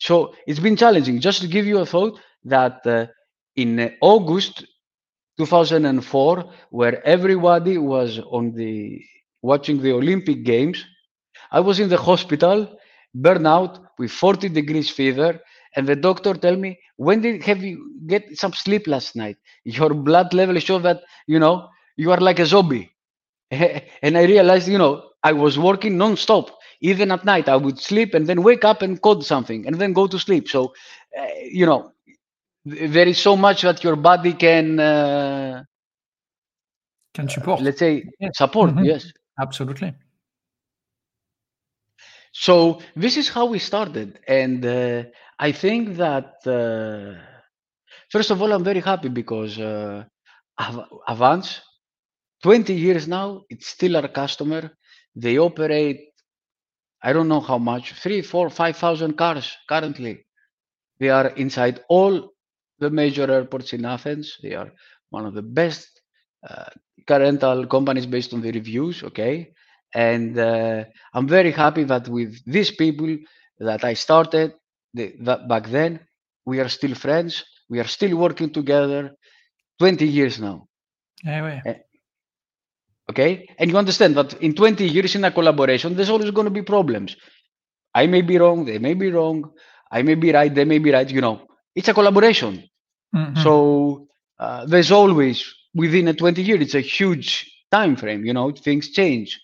[0.00, 1.20] So it's been challenging.
[1.20, 3.06] Just to give you a thought that uh,
[3.56, 4.66] in August
[5.38, 9.02] 2004, where everybody was on the
[9.42, 10.84] watching the Olympic Games.
[11.52, 12.76] I was in the hospital,
[13.16, 15.40] burnout with 40 degrees fever,
[15.76, 19.36] and the doctor tell me, "When did have you get some sleep last night?
[19.64, 22.92] Your blood level show that you know you are like a zombie."
[23.50, 26.50] and I realized, you know, I was working non-stop.
[26.80, 29.92] Even at night, I would sleep and then wake up and code something, and then
[29.92, 30.48] go to sleep.
[30.48, 30.74] So,
[31.18, 31.92] uh, you know,
[32.64, 35.62] there is so much that your body can uh,
[37.14, 37.60] can support.
[37.60, 38.70] Uh, let's say support.
[38.70, 38.84] Mm-hmm.
[38.84, 39.94] Yes, absolutely.
[42.38, 45.04] So this is how we started, and uh,
[45.38, 47.18] I think that uh,
[48.10, 50.04] first of all, I'm very happy because uh,
[51.08, 51.62] Avance,
[52.42, 54.70] 20 years now, it's still our customer.
[55.14, 56.12] They operate,
[57.02, 60.26] I don't know how much, three, four, five thousand cars currently.
[61.00, 62.34] They are inside all
[62.78, 64.36] the major airports in Athens.
[64.42, 64.70] They are
[65.08, 66.02] one of the best
[66.46, 66.68] uh,
[67.06, 69.02] car rental companies based on the reviews.
[69.04, 69.54] Okay,
[69.96, 73.16] and uh, I'm very happy that with these people
[73.58, 74.52] that I started
[74.92, 76.00] the, that back then,
[76.44, 77.44] we are still friends.
[77.70, 79.12] We are still working together.
[79.78, 80.68] 20 years now.
[81.26, 81.62] Anyway.
[81.64, 81.74] Eh,
[83.10, 86.50] okay, and you understand that in 20 years in a collaboration, there's always going to
[86.50, 87.16] be problems.
[87.94, 88.66] I may be wrong.
[88.66, 89.50] They may be wrong.
[89.90, 90.54] I may be right.
[90.54, 91.08] They may be right.
[91.10, 92.68] You know, it's a collaboration.
[93.14, 93.42] Mm-hmm.
[93.42, 95.42] So uh, there's always
[95.74, 98.24] within a 20 year, it's a huge time frame.
[98.24, 99.40] You know, things change,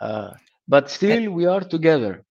[0.00, 0.30] uh,
[0.68, 2.24] but still we are together.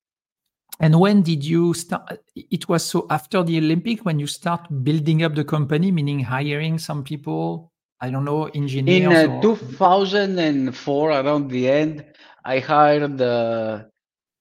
[0.80, 2.20] And when did you start?
[2.36, 6.80] It was so after the Olympic when you start building up the company, meaning hiring
[6.80, 7.72] some people.
[8.02, 9.24] I don't know, engineers.
[9.24, 12.06] In uh, 2004, around the end,
[12.44, 13.84] I hired uh,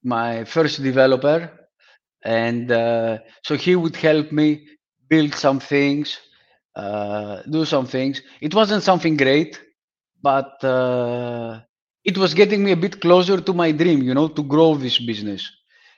[0.03, 1.51] my first developer,
[2.25, 4.67] and uh, so he would help me
[5.09, 6.19] build some things,
[6.75, 8.23] uh, do some things.
[8.41, 9.61] It wasn't something great,
[10.21, 11.61] but uh,
[12.05, 14.99] it was getting me a bit closer to my dream, you know, to grow this
[14.99, 15.51] business.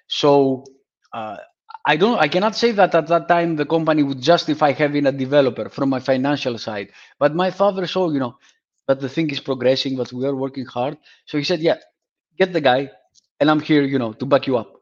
[0.07, 0.65] So
[1.13, 1.39] uh,
[1.85, 5.13] I don't, I cannot say that at that time the company would justify having a
[5.13, 6.91] developer from my financial side.
[7.19, 8.37] But my father saw, you know,
[8.87, 10.99] that the thing is progressing, that we are working hard.
[11.27, 11.79] So he said, "Yeah,
[12.39, 12.91] get the guy,
[13.41, 14.73] and I'm here, you know, to back you up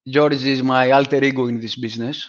[0.07, 2.29] George is my alter ego in this business.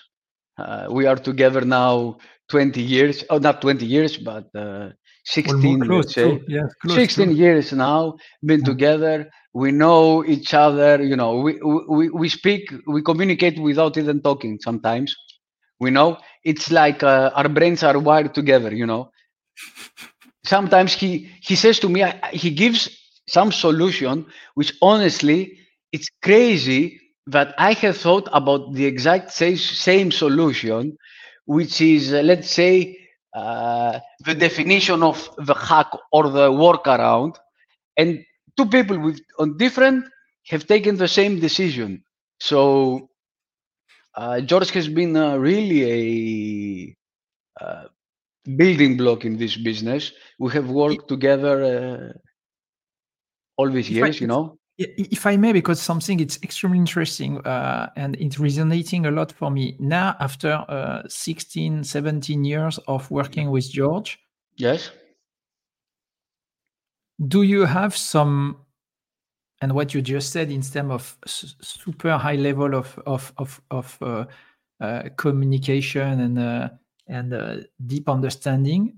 [0.58, 2.18] Uh, we are together now
[2.50, 4.90] 20 years, oh, not 20 years, but uh,
[5.26, 6.42] 16, let's say.
[6.48, 8.66] yes, 16 years now, been yeah.
[8.66, 9.32] together.
[9.54, 14.60] We know each other, you know, we, we, we speak, we communicate without even talking
[14.62, 15.16] sometimes
[15.84, 19.12] we know it's like uh, our brains are wired together you know
[20.46, 22.00] sometimes he he says to me
[22.32, 22.82] he gives
[23.28, 24.26] some solution
[24.56, 25.42] which honestly
[25.92, 30.98] it's crazy that i have thought about the exact same, same solution
[31.46, 32.98] which is uh, let's say
[33.34, 37.36] uh, the definition of the hack or the workaround
[37.98, 38.24] and
[38.58, 40.06] two people with on different
[40.48, 42.04] have taken the same decision
[42.40, 43.10] so
[44.16, 46.96] uh, George has been uh, really
[47.60, 47.86] a uh,
[48.56, 50.12] building block in this business.
[50.40, 52.18] We have worked together uh,
[53.58, 54.58] all these years, you know.
[54.78, 59.52] If I may, because something it's extremely interesting uh, and it's resonating a lot for
[59.52, 64.20] me now after uh, 16, 17 years of working with George.
[64.56, 64.90] Yes.
[67.28, 68.58] Do you have some,
[69.62, 73.98] and what you just said in terms of super high level of of of, of
[74.02, 74.26] uh,
[74.82, 76.70] uh, communication and uh,
[77.08, 78.96] and uh, deep understanding?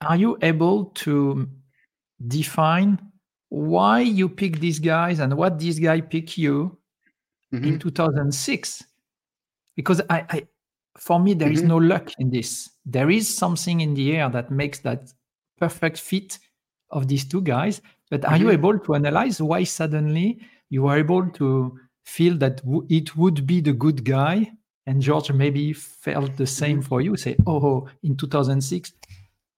[0.00, 1.48] Are you able to
[2.26, 2.98] define
[3.54, 6.76] why you pick these guys and what this guy pick you
[7.52, 7.80] in Mhm.
[7.80, 8.82] 2006
[9.76, 10.46] because I, I
[10.98, 11.68] for me there is Mhm.
[11.68, 15.12] no luck in this there is something in the air that makes that
[15.58, 16.38] perfect fit
[16.90, 17.80] of these two guys
[18.10, 18.54] but are you Mhm.
[18.58, 20.38] able to analyze why suddenly
[20.70, 24.50] you are able to feel that w- it would be the good guy
[24.86, 26.84] and george maybe felt the same Mhm.
[26.88, 28.92] for you say oh in 2006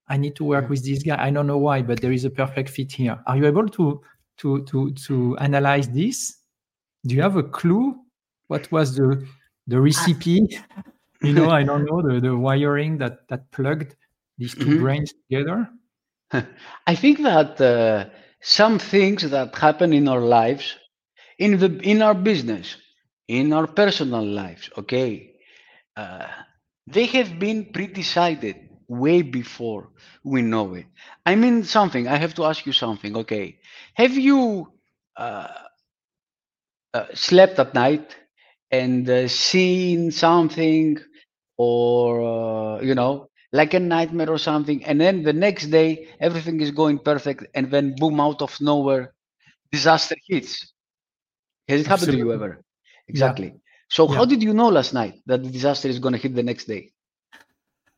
[0.08, 1.16] I need to work with this guy.
[1.22, 3.18] I don't know why, but there is a perfect fit here.
[3.26, 4.00] Are you able to
[4.38, 6.38] to to to analyze this?
[7.06, 7.96] Do you have a clue?
[8.48, 9.26] What was the
[9.66, 10.40] the recipe?
[11.22, 13.96] you know, I don't know the, the wiring that that plugged
[14.38, 14.76] these 2 Mhm.
[14.76, 15.68] brains together.
[16.86, 18.06] I think that uh,
[18.40, 20.76] some things that happen in our lives,
[21.38, 22.76] in the in our business,
[23.28, 25.34] in our personal lives, okay,
[25.96, 26.26] uh,
[26.86, 29.88] they have been pre-decided way before
[30.24, 30.86] we know it.
[31.26, 32.06] I mean something.
[32.08, 33.16] I have to ask you something.
[33.16, 33.58] Okay,
[33.94, 34.68] have you
[35.16, 35.48] uh,
[36.94, 38.16] uh, slept at night
[38.70, 40.98] and uh, seen something,
[41.56, 46.60] or uh, you know, like a nightmare or something, and then the next day everything
[46.60, 49.12] is going perfect, and then boom, out of nowhere,
[49.72, 50.72] disaster hits.
[51.68, 52.62] Has it happened to you ever?
[53.08, 53.54] Exactly.
[53.54, 53.58] Yeah.
[53.88, 54.08] So Yeah.
[54.08, 56.64] how did you know last night that the disaster is going to hit the next
[56.66, 56.90] day?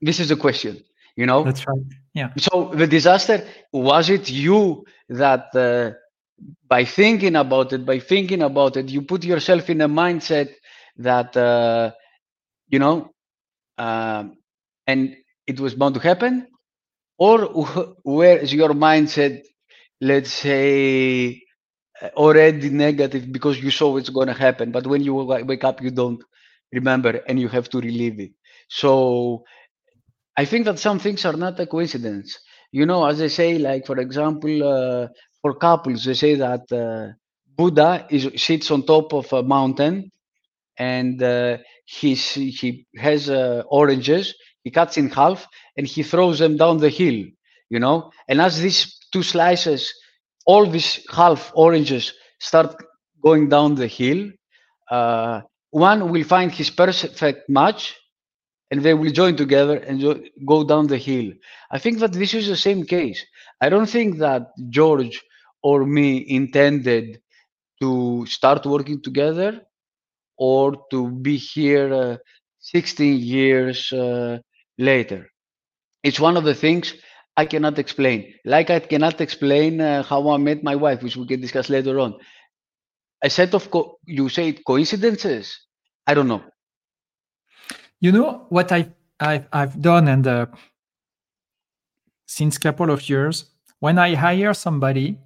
[0.00, 0.82] This is the question.
[1.16, 1.44] You know.
[1.44, 1.80] That's right.
[2.14, 2.30] Yeah.
[2.38, 5.92] So the disaster was it you that uh,
[6.68, 10.50] by thinking about it, by thinking about it, you put yourself in a mindset
[10.96, 11.92] that uh,
[12.68, 13.12] you know,
[13.78, 14.36] um,
[14.86, 16.46] and it was bound to happen,
[17.18, 17.46] or
[18.02, 19.42] where is your mindset,
[20.00, 21.42] let's say,
[22.00, 25.82] uh, already negative because you saw it's going to happen, but when you wake up,
[25.82, 26.22] you don't
[26.72, 28.32] remember and you have to relive it.
[28.68, 29.44] So
[30.38, 32.38] I think that some things are not a coincidence.
[32.70, 35.08] You know, as they say, like for example, uh,
[35.42, 37.14] for couples, they say that uh,
[37.56, 40.12] Buddha is sits on top of a mountain
[40.78, 44.34] and uh, he's, he has uh, oranges.
[44.62, 47.24] He cuts in half and he throws them down the hill.
[47.68, 49.92] You know, and as these two slices,
[50.46, 52.76] all these half oranges start
[53.22, 54.30] going down the hill,
[54.90, 57.96] uh, one will find his perfect match
[58.70, 60.00] and they will join together and
[60.46, 61.32] go down the hill.
[61.70, 63.24] I think that this is the same case.
[63.60, 65.22] I don't think that George
[65.62, 67.20] or me intended
[67.80, 69.62] to start working together
[70.36, 72.16] or to be here uh,
[72.60, 74.38] 16 years uh,
[74.78, 75.28] later.
[76.02, 76.94] It's one of the things
[77.36, 78.34] I cannot explain.
[78.44, 81.98] Like I cannot explain uh, how I met my wife, which we can discuss later
[82.00, 82.14] on.
[83.22, 83.68] A set of,
[84.06, 85.58] you say coincidences?
[86.06, 86.42] I don't know.
[88.00, 88.90] You know what I
[89.20, 90.46] I've, I've done and uh,
[92.26, 93.46] since couple of years
[93.80, 95.18] when I hire somebody,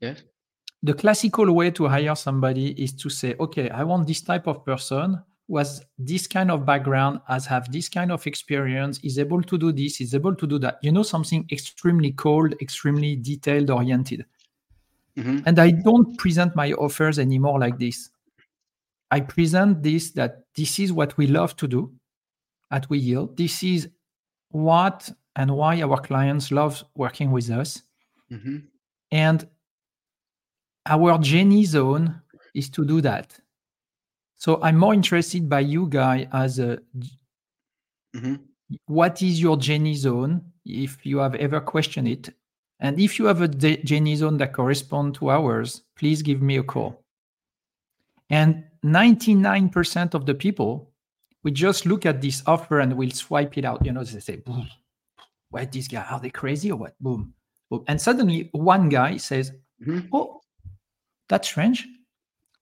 [0.00, 0.22] Yes.
[0.82, 4.64] the classical way to hire somebody is to say, okay, I want this type of
[4.64, 9.42] person who has this kind of background, has have this kind of experience, is able
[9.42, 10.78] to do this, is able to do that.
[10.82, 14.24] You know, something extremely cold, extremely detailed oriented.
[15.16, 15.42] Mhm.
[15.46, 18.10] And I don't present my offers anymore like this.
[19.12, 21.92] I present this that this is what we love to do
[22.70, 23.36] at We Yield.
[23.36, 23.88] This is
[24.48, 27.82] what and why our clients love working with us.
[28.30, 28.68] Mhm.
[29.10, 29.48] And
[30.86, 32.22] our Jenny zone
[32.54, 33.38] is to do that.
[34.36, 36.78] So I'm more interested by you guy as a
[38.16, 38.40] Mhm.
[38.86, 42.34] what is your Jenny zone if you have ever questioned it.
[42.80, 46.62] And if you have a Jenny zone that correspond to ours, please give me a
[46.62, 47.04] call.
[48.30, 50.90] And 99% of the people,
[51.42, 53.84] we just look at this offer and we'll swipe it out.
[53.84, 54.68] You know, they say, "Boom,
[55.50, 56.02] why this guy?
[56.04, 56.94] Are they crazy or what?
[57.00, 57.34] Boom.
[57.70, 57.84] Boom.
[57.88, 60.08] And suddenly one guy says, Mhm.
[60.12, 60.40] Oh,
[61.28, 61.86] that's strange.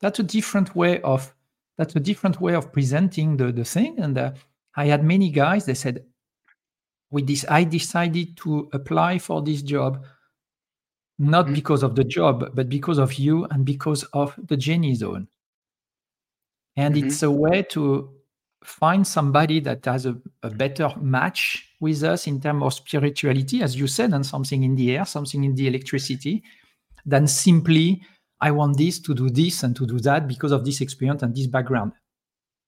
[0.01, 1.35] That's a different way of
[1.77, 3.99] that's a different way of presenting the, the thing.
[4.01, 4.33] And uh,
[4.77, 6.05] I had many guys, they said,
[7.11, 10.05] with this, I decided to apply for this job
[11.18, 11.55] not Mhm.
[11.55, 15.27] because of the job, but because of you and because of the Jenny zone.
[16.81, 17.07] And mm-hmm.
[17.09, 18.11] it's a way to
[18.64, 23.76] find somebody that has a, a, better match with us in terms of spirituality, as
[23.76, 26.43] you said, and something in the air, something in the electricity,
[27.05, 28.03] than simply,
[28.41, 31.35] I want this to do this and to do that because of this experience and
[31.35, 31.93] this background.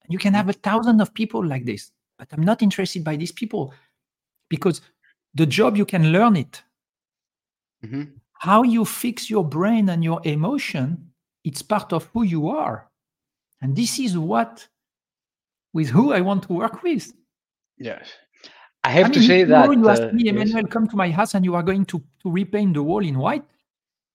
[0.08, 3.32] You can have a thousand of people like this, but I'm not interested by these
[3.32, 3.72] people
[4.50, 4.82] because
[5.34, 6.62] the job you can learn it.
[7.84, 8.02] Mm-hmm.
[8.34, 11.12] How you fix your brain and your emotion,
[11.44, 12.91] it's part of who you are.
[13.62, 14.66] And this is what
[15.72, 17.12] with who I want to work with.
[17.78, 18.10] Yes.
[18.84, 19.72] I have I mean, to say that.
[19.72, 20.72] You ask uh, me, Emmanuel, yes.
[20.72, 23.44] come to my house and you are going to, to repaint the wall in white.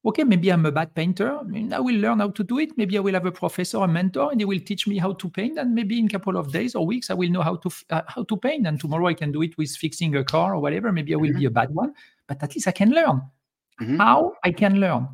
[0.05, 1.37] Okay, maybe I'm a bad painter.
[1.37, 2.77] I, mean, I will learn how to do it.
[2.77, 5.29] Maybe I will have a professor, a mentor, and he will teach me how to
[5.29, 5.57] paint.
[5.57, 8.01] And maybe in a couple of days or weeks, I will know how to uh,
[8.07, 8.67] how to paint.
[8.67, 10.91] And tomorrow I can do it with fixing a car or whatever.
[10.93, 11.39] Maybe I will mm-hmm.
[11.39, 11.93] be a bad one,
[12.27, 13.21] but at least I can learn.
[13.81, 13.97] Mm-hmm.
[13.97, 15.09] How I can learn,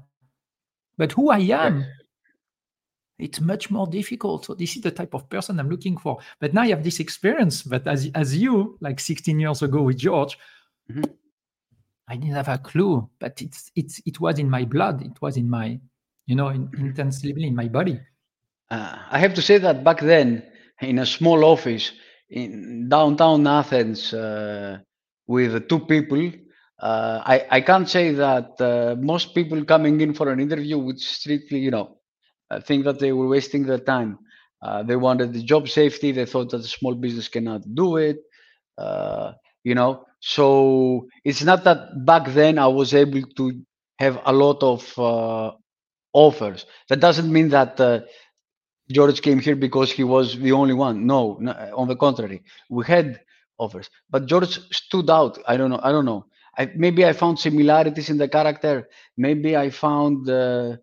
[0.98, 2.03] but who I am, yes
[3.24, 4.46] it's much more difficult.
[4.46, 6.20] So this is the type of person I'm looking for.
[6.40, 7.64] But now I have this experience.
[7.64, 10.38] But as as you, like 16 years ago with George,
[10.92, 11.04] mm-hmm.
[12.10, 13.10] I didn't have a clue.
[13.20, 15.02] But it's it's it was in my blood.
[15.02, 15.80] It was in my,
[16.26, 18.00] you know, in, intensely in my body.
[18.70, 20.44] Uh, I have to say that back then,
[20.82, 21.92] in a small office
[22.30, 24.80] in downtown Athens, uh,
[25.28, 26.32] with two people,
[26.80, 31.00] uh, I I can't say that uh, most people coming in for an interview would
[31.00, 31.98] strictly, you know,
[32.60, 34.20] think that they were wasting their time.
[34.62, 36.12] Uh, they wanted the job safety.
[36.12, 38.18] They thought that a small business cannot do it.
[38.78, 39.34] Uh,
[39.64, 43.62] you know, so it's not that back then I was able to
[44.00, 45.52] have a lot of uh,
[46.14, 46.66] offers.
[46.90, 48.02] That doesn't mean that uh,
[48.92, 51.06] George came here because he was the only one.
[51.06, 53.22] No, no, on the contrary, we had
[53.58, 55.40] offers, but George stood out.
[55.48, 55.80] I don't know.
[55.84, 56.26] I don't know.
[56.58, 58.88] I, maybe I found similarities in the character.
[59.18, 60.78] Maybe I found uh,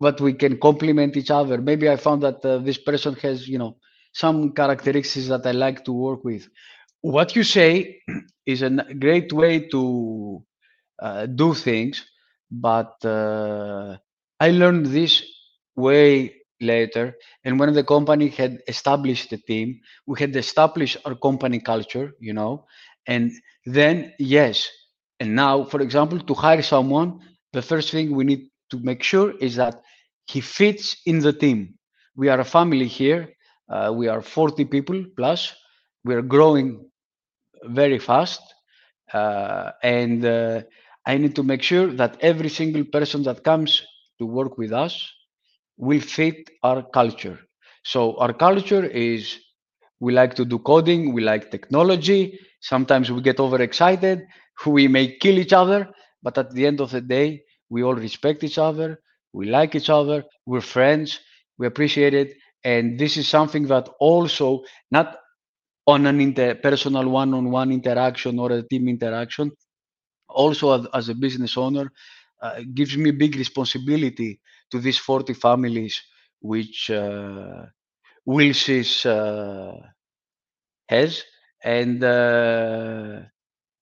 [0.00, 1.58] what we can complement each other.
[1.60, 3.76] Maybe I found that uh, this person has, you know,
[4.14, 6.48] some characteristics that I like to work with.
[7.02, 8.00] What you say
[8.46, 10.42] is a great way to
[11.00, 12.04] uh, do things,
[12.50, 13.96] but uh,
[14.40, 15.22] I learned this
[15.76, 17.14] way later.
[17.44, 22.32] And when the company had established the team, we had established our company culture, you
[22.32, 22.66] know,
[23.06, 23.32] and
[23.66, 24.68] then yes.
[25.20, 27.20] And now, for example, to hire someone,
[27.52, 29.82] the first thing we need to make sure is that
[30.26, 31.74] he fits in the team.
[32.16, 33.28] We are a family here.
[33.68, 35.54] Uh, we are 40 people plus.
[36.04, 36.84] We are growing
[37.64, 38.42] very fast.
[39.12, 40.62] Uh, and uh,
[41.06, 43.82] I need to make sure that every single person that comes
[44.18, 44.94] to work with us
[45.76, 47.38] will fit our culture.
[47.84, 49.38] So our culture is
[50.00, 52.38] we like to do coding, we like technology.
[52.60, 54.22] Sometimes we get overexcited,
[54.66, 55.88] we may kill each other,
[56.22, 59.00] but at the end of the day, we all respect each other
[59.32, 61.20] we like each other we're friends
[61.58, 65.16] we appreciate it and this is something that also not
[65.86, 69.50] on an interpersonal one-on-one interaction or a team interaction
[70.28, 71.90] also as, a business owner
[72.42, 76.00] uh, gives me big responsibility to these 40 families
[76.40, 77.64] which uh,
[78.26, 79.76] Wheelsys uh,
[80.88, 81.24] has.
[81.62, 83.20] And uh,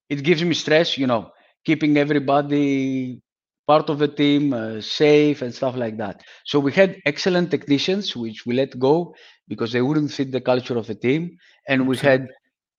[0.09, 1.31] it gives me stress you know
[1.65, 3.21] keeping everybody
[3.69, 6.23] part of the team, uh, safe and stuff like that.
[6.47, 9.15] So we had excellent technicians, which we let go
[9.49, 11.39] because they wouldn't fit the culture of the team,
[11.69, 12.29] and we had,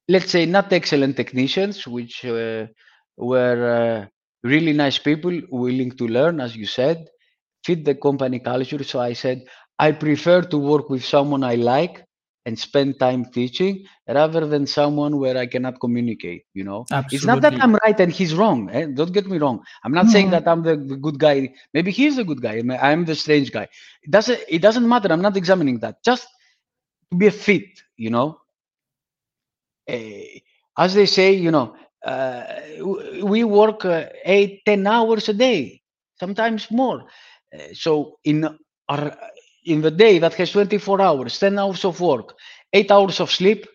[0.09, 2.67] let's say, not excellent technicians, which uh,
[3.17, 4.07] were uh,
[4.43, 7.05] really nice people willing to learn, as you said,
[7.65, 8.83] fit the company culture.
[8.83, 9.43] So I said
[9.79, 12.03] I prefer to work with someone I like
[12.49, 16.45] and spend time teaching rather than someone where I cannot communicate.
[16.53, 17.15] You know, Absolutely.
[17.15, 18.69] it's not that I'm right and he's wrong.
[18.71, 18.87] Eh?
[18.99, 19.61] Don't get me wrong.
[19.83, 20.13] I'm not mm-hmm.
[20.15, 21.53] saying that I'm the, the, good guy.
[21.75, 22.55] Maybe he's the good guy.
[22.81, 23.67] I'm the strange guy.
[24.01, 24.39] It doesn't.
[24.49, 25.09] It doesn't matter.
[25.13, 26.03] I'm not examining that.
[26.03, 26.27] Just
[27.11, 27.69] to be a fit.
[27.97, 28.41] You know,
[29.87, 30.29] uh,
[30.77, 32.43] as they say, you know, uh,
[33.23, 35.81] we work uh, eight, ten hours a day,
[36.19, 37.05] sometimes more.
[37.53, 38.37] Uh, so in
[38.89, 39.17] our
[39.69, 42.35] in the day that has 24 hours, 10 hours of work,
[42.73, 43.67] 8 hours of sleep,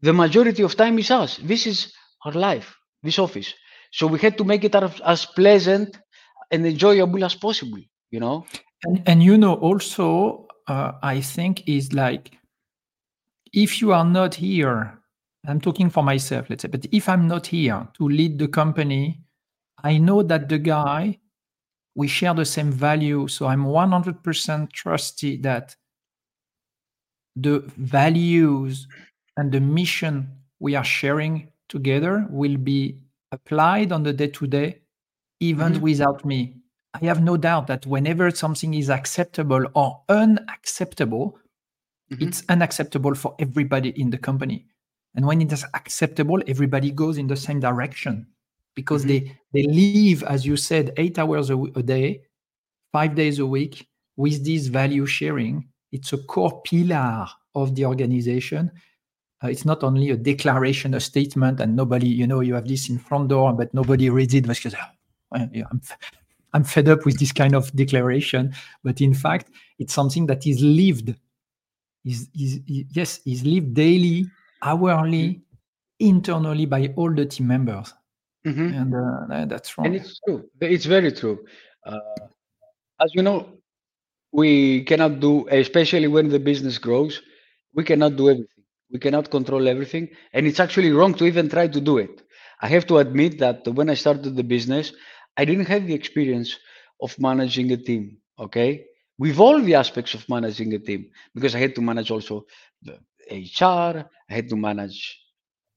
[0.00, 1.38] the majority of time is us.
[1.38, 1.92] This is
[2.24, 3.52] our life, this office.
[3.92, 5.98] So we had to make it as pleasant
[6.50, 8.46] and enjoyable as possible, you know?
[8.84, 12.32] And, and you know, also, uh, I think is like,
[13.52, 14.98] if you are not here,
[15.46, 19.20] I'm talking for myself, let's say, but if I'm not here to lead the company,
[19.82, 21.18] I know that the guy
[21.98, 23.26] we share the same value.
[23.26, 25.74] So I'm 100% trusty that
[27.34, 28.86] the values
[29.36, 30.30] and the mission
[30.60, 33.00] we are sharing together will be
[33.32, 34.78] applied on the day to day,
[35.40, 35.82] even mm-hmm.
[35.82, 36.54] without me.
[36.94, 41.36] I have no doubt that whenever something is acceptable or unacceptable,
[42.12, 42.28] mm-hmm.
[42.28, 44.66] it's unacceptable for everybody in the company.
[45.16, 48.28] And when it is acceptable, everybody goes in the same direction
[48.78, 49.26] because mm-hmm.
[49.52, 52.22] they they live, as you said, eight hours a, a day,
[52.92, 55.66] five days a week with this value sharing.
[55.90, 57.26] It's a core pillar
[57.56, 58.70] of the organization.
[59.42, 62.88] Uh, it's not only a declaration, a statement, and nobody, you know, you have this
[62.88, 65.80] in front door, but nobody reads it because oh, yeah, I'm,
[66.52, 68.54] I'm fed up with this kind of declaration.
[68.84, 69.50] But in fact,
[69.80, 71.16] it's something that is lived.
[72.04, 74.26] Is, is, is yes, is lived daily,
[74.62, 76.06] hourly, mm-hmm.
[76.10, 77.92] internally by all the team members.
[78.48, 78.74] Mm-hmm.
[78.74, 78.94] And
[79.32, 79.86] uh, that's wrong.
[79.86, 80.48] And it's true.
[80.60, 81.44] It's very true.
[81.84, 81.98] Uh,
[83.00, 83.58] as you know,
[84.32, 87.22] we cannot do, especially when the business grows,
[87.74, 88.64] we cannot do everything.
[88.90, 90.08] We cannot control everything.
[90.32, 92.22] And it's actually wrong to even try to do it.
[92.60, 94.92] I have to admit that when I started the business,
[95.36, 96.58] I didn't have the experience
[97.00, 98.18] of managing a team.
[98.38, 98.84] Okay.
[99.18, 102.46] With all the aspects of managing a team, because I had to manage also
[102.82, 102.98] the
[103.30, 105.20] HR, I had to manage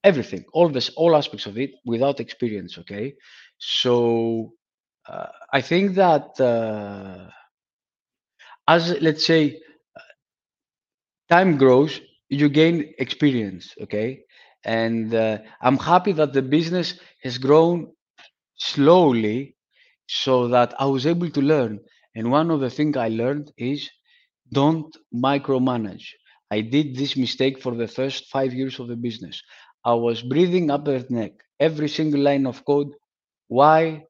[0.04, 2.78] everything, all this, all aspects of it without experience.
[2.80, 3.16] Okay.
[3.58, 4.54] So
[5.08, 7.30] uh, I think that uh,
[8.68, 9.60] as let's say
[11.30, 12.00] time grows,
[12.30, 13.74] you gain experience.
[13.82, 14.22] Okay,
[14.64, 17.88] and uh, I'm happy that the business has grown
[18.58, 19.56] slowly,
[20.08, 21.80] so that I was able to learn.
[22.16, 23.90] And one of the things I learned is
[24.52, 26.06] don't micromanage.
[26.52, 29.42] I did this mistake for the first five years of the business.
[29.86, 32.92] I was breathing up her neck every single line of code.
[33.48, 34.06] Why?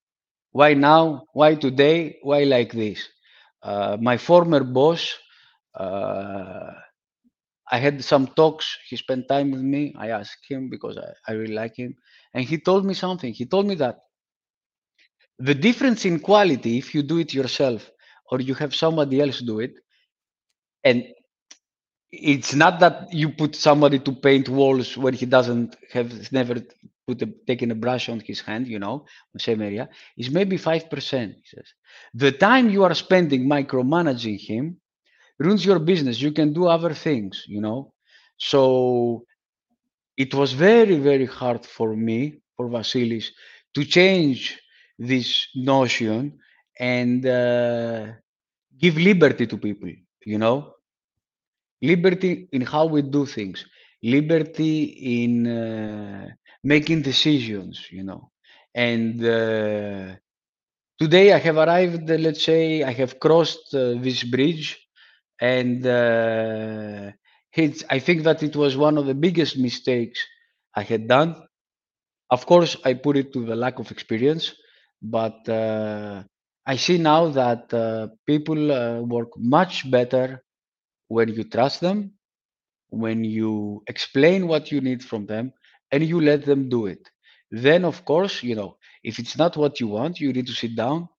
[0.52, 1.26] Why now?
[1.34, 2.18] Why today?
[2.24, 3.08] Why like this?
[3.64, 5.18] Uh, my former boss,
[5.76, 6.72] uh,
[7.72, 8.78] I had some talks.
[8.88, 9.94] He spent time with me.
[9.98, 11.96] I asked him because I, I really like him.
[12.34, 13.34] And he told me something.
[13.34, 14.00] He told me that
[15.40, 17.92] the difference in quality, if you do it yourself
[18.32, 19.74] or you have somebody else do it,
[20.84, 21.04] and
[22.12, 26.56] it's not that you put somebody to paint walls when he doesn't have never
[27.08, 29.06] put a, taken a brush on his hand, you know,
[29.38, 30.90] same area, is maybe 5%.
[30.92, 31.74] He says.
[32.14, 34.78] The time you are spending micromanaging him
[35.40, 36.22] ruins your business.
[36.22, 37.94] You can do other things, you know.
[38.38, 39.26] So
[40.18, 43.28] it was very, very hard for me, for Vassilis,
[43.74, 44.60] to change
[45.00, 46.40] this notion
[46.78, 48.08] and uh,
[48.78, 49.90] give liberty to people,
[50.26, 50.74] you know
[51.82, 53.66] liberty in how we do things,
[54.04, 54.84] liberty
[55.24, 56.28] in uh,
[56.64, 58.32] making decisions, you know.
[58.76, 60.16] And uh,
[61.00, 64.80] today I have arrived, uh, let's say, I have crossed uh, this bridge,
[65.42, 67.12] and uh,
[67.90, 70.20] I think that it was one of the biggest mistakes
[70.76, 71.36] I had done.
[72.32, 74.54] Of course, I put it to the lack of experience,
[75.02, 76.24] but uh,
[76.66, 77.70] I see now that
[78.26, 80.44] people work much better
[81.16, 82.12] when you trust them,
[82.90, 85.54] when you explain what you need from them,
[85.92, 87.10] and you let them do it.
[87.52, 90.76] Then, of course, you know, if it's not what you want, you need to sit
[90.76, 91.10] down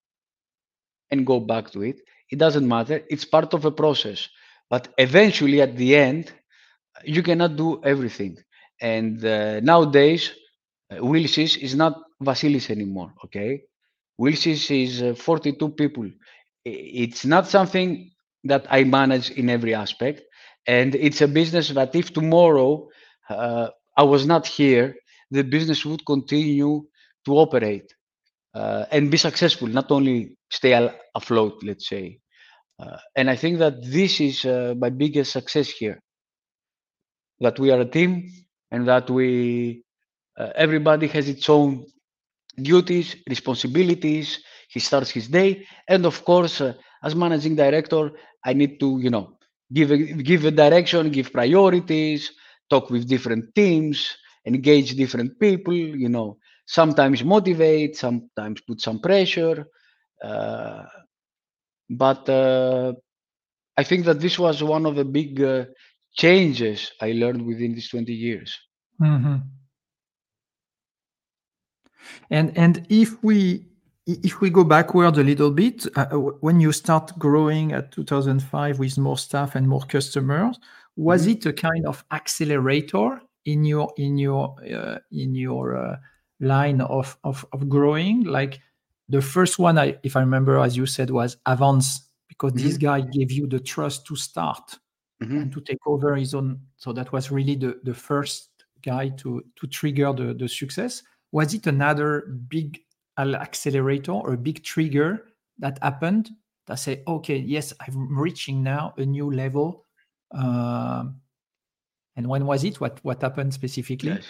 [1.10, 2.00] and go back to it.
[2.30, 3.02] It doesn't matter.
[3.10, 4.28] It's part of a process.
[4.70, 6.32] But eventually, at the end,
[7.04, 8.38] you cannot do everything.
[8.80, 10.32] And uh, nowadays,
[10.92, 13.14] uh, is not Vassilis anymore.
[13.26, 13.62] Okay,
[14.20, 16.10] Wheelsys is uh, 42 people.
[16.64, 18.11] It's not something
[18.44, 20.22] that I manage in every aspect.
[20.66, 22.88] And it's a business that if tomorrow
[23.30, 24.94] uh, I was not here,
[25.30, 26.82] the business would continue
[27.26, 27.92] to operate
[28.54, 30.72] uh, and be successful, not only stay
[31.14, 32.18] afloat, let's say.
[32.78, 36.00] Uh, and I think that this is uh, my biggest success here
[37.40, 38.30] that we are a team
[38.70, 39.82] and that we
[40.38, 41.86] uh, everybody has its own
[42.60, 44.40] duties, responsibilities.
[44.70, 48.12] He starts his day, and of course, uh, as managing director,
[48.44, 49.38] I need to, you know,
[49.72, 52.30] give a, give a direction, give priorities,
[52.70, 59.66] talk with different teams, engage different people, you know, sometimes motivate, sometimes put some pressure.
[60.22, 60.84] Uh,
[61.90, 62.92] but uh,
[63.76, 65.66] I think that this was one of the big uh,
[66.14, 68.58] changes I learned within these 20 years.
[69.00, 69.36] Mm-hmm.
[72.30, 73.71] And and if we
[74.06, 78.78] if we go backwards a little bit, uh, uh when you start growing at 2005
[78.78, 80.58] with more staff and more customers,
[80.96, 81.32] was mm-hmm.
[81.32, 85.96] it a kind of accelerator in your in your uh, in your uh,
[86.40, 88.24] line of, of of growing?
[88.24, 88.60] Like
[89.08, 92.66] the first one, I, if I remember, as you said, was Avance because mm-hmm.
[92.66, 94.78] this guy gave you the trust to start
[95.22, 95.36] mm-hmm.
[95.38, 96.60] and to take over his own.
[96.76, 98.48] So that was really the the first
[98.82, 101.02] guy to to trigger the the success.
[101.30, 102.80] Was it another big
[103.18, 105.26] accelerator or a big trigger
[105.58, 106.30] that happened
[106.66, 109.84] that say, okay, yes, I'm reaching now a new level
[110.32, 111.04] Uh,
[112.16, 112.80] and when was it?
[112.80, 114.10] What what happened specifically?
[114.10, 114.24] Yes.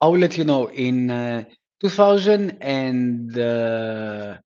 [0.00, 1.44] I will let you know in uh,
[1.80, 4.38] 2000 and uh,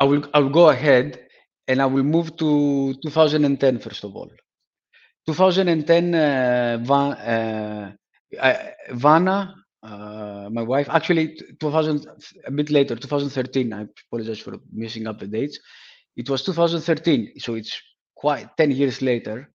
[0.00, 1.26] I will I will go ahead
[1.66, 4.30] and I will move to 2010 first of all.
[5.26, 7.92] 2010, uh, Van, uh,
[8.42, 12.06] I, Vanna, uh, my wife, actually 2000
[12.46, 13.72] a bit later, 2013.
[13.72, 15.58] I apologize for missing up the dates.
[16.16, 17.80] It was 2013, so it's
[18.14, 19.50] quite 10 years later.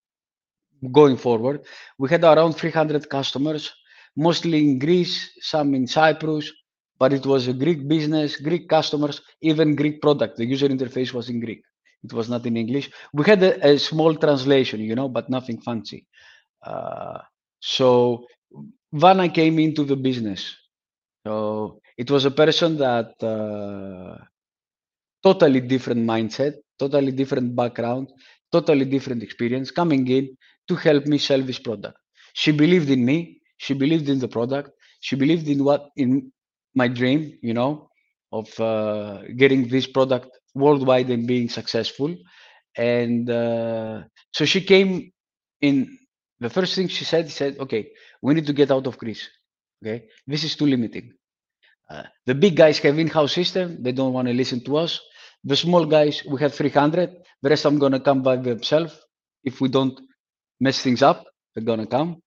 [0.91, 1.61] Going forward,
[1.97, 3.71] we had around 300 customers,
[4.17, 6.51] mostly in Greece, some in Cyprus,
[6.99, 10.35] but it was a Greek business, Greek customers, even Greek product.
[10.35, 11.63] The user interface was in Greek.
[12.03, 12.91] It was not in English.
[13.13, 16.05] We had a, a small translation, you know, but nothing fancy.
[16.61, 17.19] Uh,
[17.61, 18.25] so
[18.93, 20.55] Vanna came into the business.
[21.25, 24.17] So it was a person that uh,
[25.23, 28.09] totally different mindset, totally different background,
[28.51, 30.35] totally different experience coming in
[30.67, 31.97] to help me sell this product.
[32.33, 33.41] She believed in me.
[33.57, 34.71] She believed in the product.
[35.01, 36.31] She believed in what in
[36.75, 37.89] my dream, you know,
[38.31, 42.15] of uh, getting this product worldwide and being successful.
[42.77, 45.11] And uh, so she came
[45.61, 45.97] in.
[46.43, 47.83] The first thing she said, she said, "Okay,
[48.21, 49.25] we need to get out of Greece.
[49.83, 51.07] Okay, this is too limiting.
[51.89, 54.99] Uh, the big guys have in-house system; they don't want to listen to us.
[55.43, 57.09] The small guys, we have 300.
[57.43, 58.93] The rest I'm gonna come by themselves.
[59.43, 59.99] If we don't
[60.59, 61.25] mess things up,
[61.55, 62.21] they're gonna come.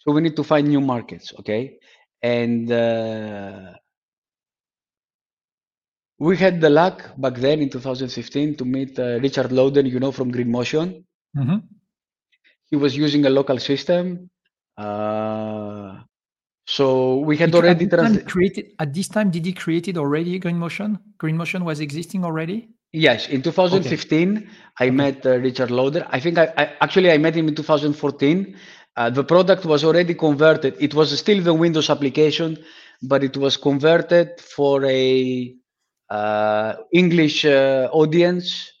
[0.00, 1.32] So we need to find new markets.
[1.40, 1.78] Okay,
[2.22, 3.72] and uh,
[6.18, 10.12] we had the luck back then in 2015 to meet uh, Richard Lowden, you know,
[10.12, 11.04] from Green Motion.
[11.36, 11.75] Mhm.
[12.70, 14.30] He was using a local system.
[14.76, 16.00] Uh,
[16.66, 18.28] so we had already translated.
[18.28, 22.68] created at this time did he created already green motion green motion was existing already
[22.92, 24.48] Yes, in 2015,
[24.80, 26.04] I met uh, Richard Lowden.
[26.08, 28.56] I think I, I actually I met him in 2014.
[28.96, 30.76] Uh, the product was already converted.
[30.80, 32.56] It was still the Windows application,
[33.02, 35.54] but it was converted for a
[36.08, 38.72] uh, English uh, audience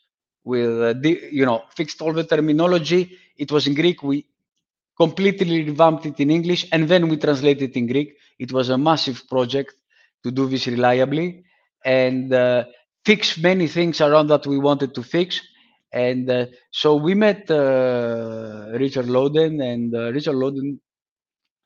[0.44, 3.18] with uh, the, you know fixed all the terminology.
[3.36, 4.02] It was in Greek.
[4.02, 4.26] We
[4.98, 8.16] completely revamped it in English, and then we translated it in Greek.
[8.38, 9.74] It was a massive project
[10.24, 11.44] to do this reliably
[11.84, 12.64] and uh,
[13.04, 15.40] fix many things around that we wanted to fix.
[15.92, 20.80] And uh, so we met uh, Richard Lowden, and uh, Richard Lowden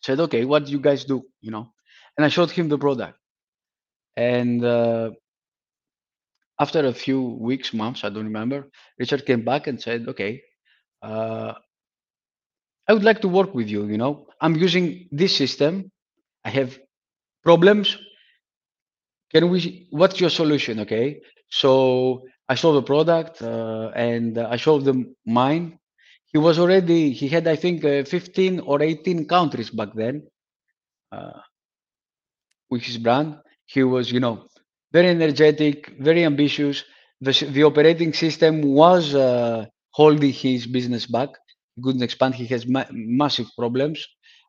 [0.03, 1.73] said, "Okay, what do you guys do?" You know,
[2.17, 3.19] and I showed him the product.
[4.17, 5.11] And uh,
[6.61, 10.43] after a few weeks, months, I don't remember, Richard came back and said, "Okay,
[11.03, 11.55] uh,
[12.89, 13.87] I would like to work with you.
[13.87, 15.91] You know, I'm using this system.
[16.45, 16.79] I have
[17.45, 17.97] problems.
[19.33, 19.87] Can we?
[19.91, 20.81] What's your solution?
[20.81, 21.21] Okay.
[21.51, 25.79] So I saw the product uh, and I showed them mine.
[26.33, 27.13] He was already.
[27.13, 30.27] He had, I think, uh, 15 or 18 countries back then.
[31.13, 31.41] Uh,
[32.71, 33.37] with his brand,
[33.67, 34.47] he was, you know,
[34.93, 36.85] very energetic, very ambitious.
[37.21, 41.31] The, the operating system was uh, holding his business back.
[41.77, 42.35] He couldn't expand.
[42.35, 44.07] He has ma- massive problems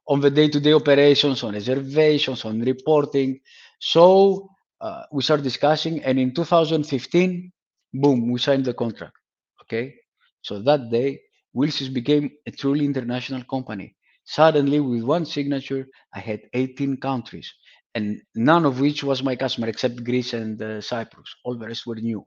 [0.08, 3.40] on the day-to-day operations, on reservations, on reporting.
[3.80, 4.50] So
[4.82, 7.52] uh, we started discussing, and in 2015,
[7.94, 9.16] boom, we signed the contract.
[9.62, 9.96] Okay,
[10.42, 11.20] so that day,
[11.56, 13.96] Wheelsys became a truly international company.
[14.26, 17.52] Suddenly, with one signature, I had 18 countries,
[17.96, 21.30] and none of which was my customer except Greece and uh, Cyprus.
[21.46, 22.26] All the rest were new.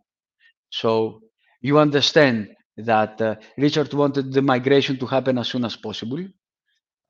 [0.71, 1.21] So
[1.63, 6.25] you understand that uh, Richard wanted the migration to happen as soon as possible.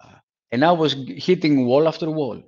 [0.04, 0.16] Uh,
[0.52, 2.42] and I was hitting wall after wall.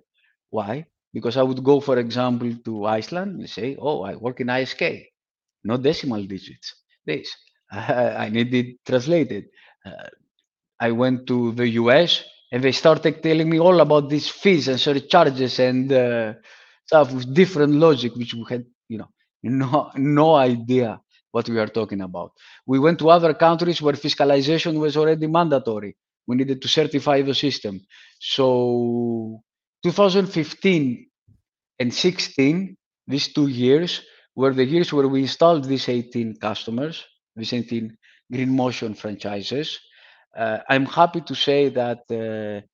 [0.50, 0.86] Why?
[1.12, 5.06] Because I would go, for example, to Iceland and say, "Oh, I work in ISK,
[5.64, 6.74] no decimal digits."
[7.06, 7.32] This
[7.72, 9.46] I need it translated.
[9.84, 10.08] Uh,
[10.80, 14.80] I went to the US and they started telling me all about these fees and
[14.80, 16.34] surcharges and uh,
[16.86, 19.08] stuff with different logic, which we had, you know,
[19.42, 21.00] no no idea
[21.37, 22.30] what we are talking about.
[22.66, 25.93] We went to other countries where fiscalization was already mandatory.
[26.26, 27.74] We needed to certify the system.
[28.37, 29.43] So
[29.82, 31.07] 2015
[31.78, 32.76] and 16,
[33.07, 34.01] these two years
[34.34, 37.05] were the years where we installed these 18 customers,
[37.37, 37.95] these 18
[38.32, 39.78] Green Motion franchises.
[40.34, 42.64] Uh, I'm happy to say that uh,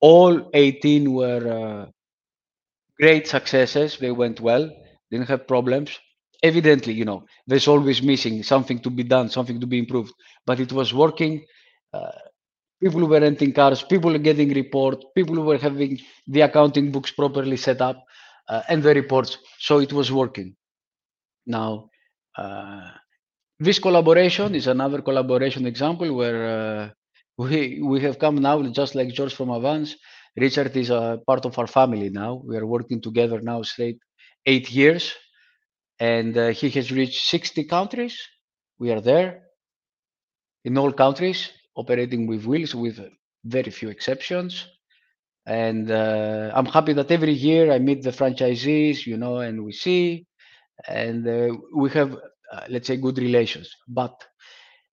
[0.00, 1.90] all 18 were uh,
[3.00, 3.98] great successes.
[3.98, 4.70] They went well,
[5.10, 5.98] didn't have problems.
[6.42, 10.12] Evidently, you know, there's always missing something to be done, something to be improved,
[10.46, 11.44] but it was working.
[11.92, 12.12] Uh,
[12.82, 17.56] people were renting cars, people were getting report, people were having the accounting books properly
[17.56, 18.04] set up,
[18.48, 19.38] uh, and the reports.
[19.58, 20.56] So it was working.
[21.46, 21.90] Now,
[22.36, 22.90] uh,
[23.58, 26.90] this collaboration is another collaboration example where uh,
[27.38, 29.96] we we have come now just like George from Avance.
[30.36, 32.42] Richard is a part of our family now.
[32.46, 33.98] We are working together now straight
[34.46, 35.14] eight years,
[36.00, 38.18] and uh, he has reached 60 countries.
[38.78, 39.44] We are there
[40.64, 43.00] in all countries, operating with wheels, with
[43.44, 44.66] very few exceptions.
[45.46, 49.72] And uh, I'm happy that every year I meet the franchisees, you know, and we
[49.72, 50.26] see,
[50.88, 52.14] and uh, we have,
[52.52, 53.70] uh, let's say, good relations.
[53.88, 54.14] But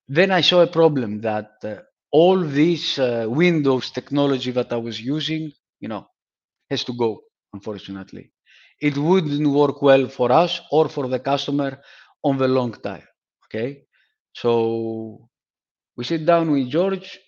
[0.07, 1.77] then I saw a problem that uh,
[2.11, 6.07] all this uh, Windows technology that I was using, you know,
[6.69, 7.21] has to go,
[7.53, 8.31] unfortunately.
[8.79, 11.79] It wouldn't work well for us or for the customer
[12.23, 13.03] on the long time.
[13.45, 13.83] Okay.
[14.33, 15.29] So
[15.95, 17.19] we sit down with George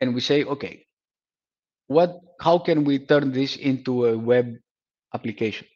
[0.00, 0.86] and we say, okay,
[1.86, 4.54] what how can we turn this into a web
[5.14, 5.66] application?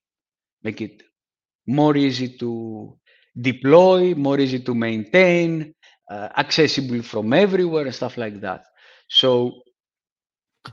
[0.63, 1.03] Make it
[1.67, 2.99] more easy to
[3.41, 5.75] deploy, more easy to maintain,
[6.11, 8.65] uh, accessible from everywhere and stuff like that.
[9.09, 9.63] So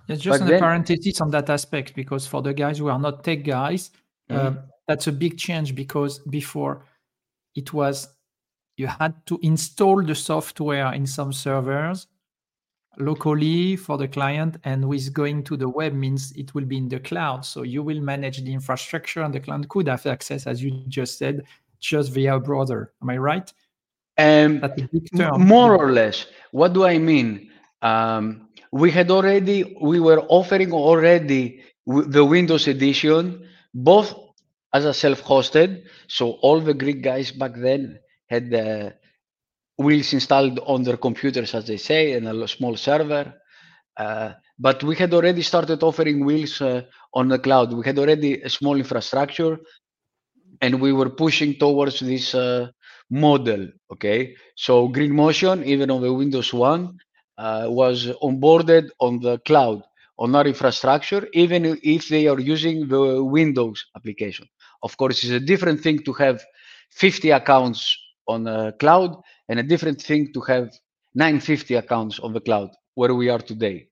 [0.07, 3.23] it's just an then, parenthesis on that aspect because for the guys who are not
[3.23, 3.91] tech guys,
[4.29, 4.57] mm-hmm.
[4.57, 6.85] uh, that's a big change because before
[7.55, 8.07] it was
[8.77, 12.07] you had to install the software in some servers
[12.99, 16.87] locally for the client and with going to the web means it will be in
[16.87, 17.45] the cloud.
[17.45, 21.17] So you will manage the infrastructure and the client could have access as you just
[21.17, 21.43] said
[21.79, 22.93] just via a browser.
[23.01, 23.53] Am i right?
[24.17, 24.63] Um,
[25.37, 26.25] more or less.
[26.51, 27.51] What do i mean?
[27.83, 34.13] Um, we had already we were offering already the windows edition both
[34.73, 37.99] as a self-hosted so all the greek guys back then
[38.29, 38.93] had the
[39.77, 43.33] wheels installed on their computers, as they say, and a small server.
[43.95, 46.81] Uh, but we had already started offering wheels uh,
[47.13, 47.73] on the cloud.
[47.73, 49.57] We had already a small infrastructure,
[50.61, 52.67] and we were pushing towards this uh,
[53.09, 53.67] model.
[53.91, 57.06] Okay, so Green Motion, even on the Windows One, uh,
[57.37, 59.83] was onboarded on the cloud
[60.19, 64.47] on our infrastructure, even if they are using the Windows application.
[64.81, 66.43] Of course, it's a different thing to have
[66.91, 69.15] 50 accounts on a cloud
[69.49, 70.71] and a different thing to have
[71.15, 73.87] 950 accounts on the cloud where we are today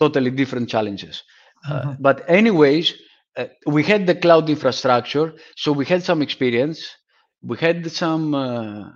[0.00, 1.22] totally different challenges
[1.68, 1.88] uh, mm-hmm.
[1.90, 2.94] uh, but anyways
[3.36, 6.96] uh, we had the cloud infrastructure so we had some experience
[7.42, 8.90] we had some uh,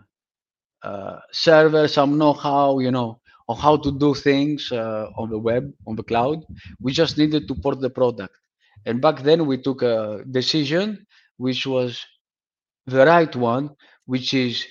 [0.83, 5.73] uh server some know-how you know on how to do things uh, on the web
[5.87, 6.45] on the cloud
[6.81, 8.35] we just needed to port the product
[8.87, 12.05] and back then we took a decision which was
[12.87, 13.71] the right one
[14.07, 14.67] which is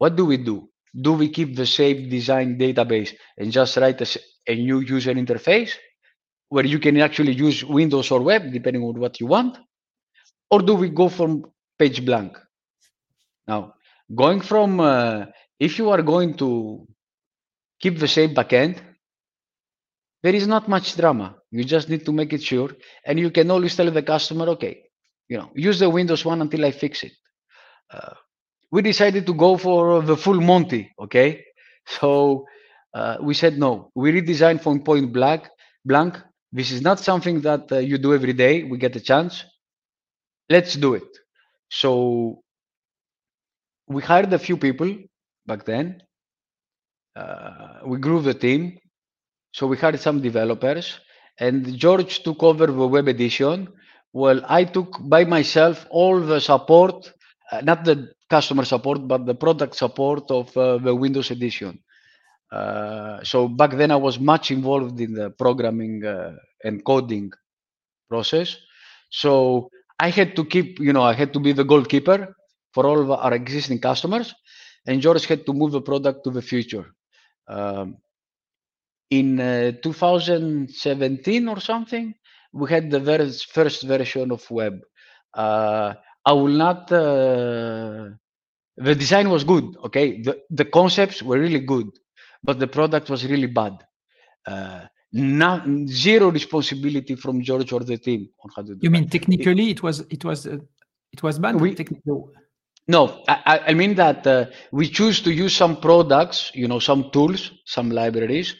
[0.00, 0.70] what do we do?
[0.98, 4.08] Do we keep the same design database and just write a,
[4.48, 5.72] a new user interface
[6.48, 9.58] where you can actually use Windows or web depending on what you want?
[10.50, 11.44] Or do we go from
[11.78, 12.38] page blank?
[13.46, 13.74] Now,
[14.14, 15.26] going from, uh,
[15.60, 16.88] if you are going to
[17.80, 18.78] keep the same backend,
[20.22, 21.36] there is not much drama.
[21.50, 22.70] You just need to make it sure.
[23.06, 24.82] And you can always tell the customer, okay,
[25.28, 27.12] you know, use the Windows one until I fix it.
[27.92, 28.14] Uh,
[28.70, 30.92] we decided to go for the full Monty.
[31.00, 31.44] Okay,
[31.86, 32.46] so
[32.94, 33.90] uh, we said no.
[33.94, 35.48] We redesigned from point blank.
[35.84, 36.18] Blank.
[36.52, 38.64] This is not something that uh, you do every day.
[38.64, 39.44] We get a chance.
[40.50, 41.08] Let's do it.
[41.70, 42.42] So
[43.88, 44.94] we hired a few people
[45.46, 46.02] back then.
[47.20, 48.78] Uh, we grew the team.
[49.52, 51.00] So we hired some developers,
[51.38, 53.68] and George took over the web edition.
[54.12, 57.12] Well, I took by myself all the support,
[57.50, 57.96] uh, not the
[58.28, 61.82] customer support, but the product support of uh, the Windows edition.
[62.52, 67.32] Uh, so back then I was much involved in the programming uh, and coding
[68.08, 68.56] process.
[69.10, 69.68] So
[69.98, 72.34] I had to keep, you know, I had to be the goalkeeper
[72.72, 74.34] for all our existing customers,
[74.86, 76.86] and George had to move the product to the future.
[77.50, 77.96] Um,
[79.10, 82.14] in uh, 2017 or something,
[82.52, 84.80] we had the very first version of web.
[85.34, 85.94] Uh,
[86.24, 86.90] I will not.
[86.92, 88.10] Uh,
[88.76, 89.76] the design was good.
[89.84, 91.88] Okay, the the concepts were really good,
[92.42, 93.74] but the product was really bad.
[94.46, 94.82] Uh,
[95.12, 98.80] not zero responsibility from George or the team on how to do.
[98.80, 100.58] You mean technically it was it was uh,
[101.12, 101.60] it was bad?
[101.60, 101.74] We,
[102.90, 107.10] no, I, I mean that uh, we choose to use some products, you know, some
[107.10, 108.54] tools, some libraries.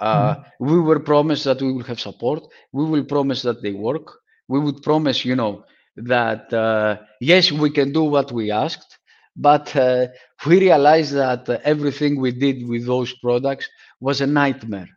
[0.00, 0.40] Uh, mm-hmm.
[0.60, 2.42] We were promised that we will have support.
[2.72, 4.06] We will promise that they work.
[4.48, 5.64] We would promise, you know,
[5.96, 8.98] that uh, yes, we can do what we asked,
[9.36, 10.08] but uh,
[10.46, 13.68] we realized that uh, everything we did with those products
[14.00, 14.88] was a nightmare.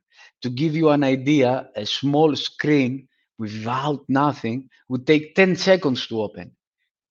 [0.43, 3.07] To give you an idea, a small screen
[3.38, 6.51] without nothing would take 10 seconds to open.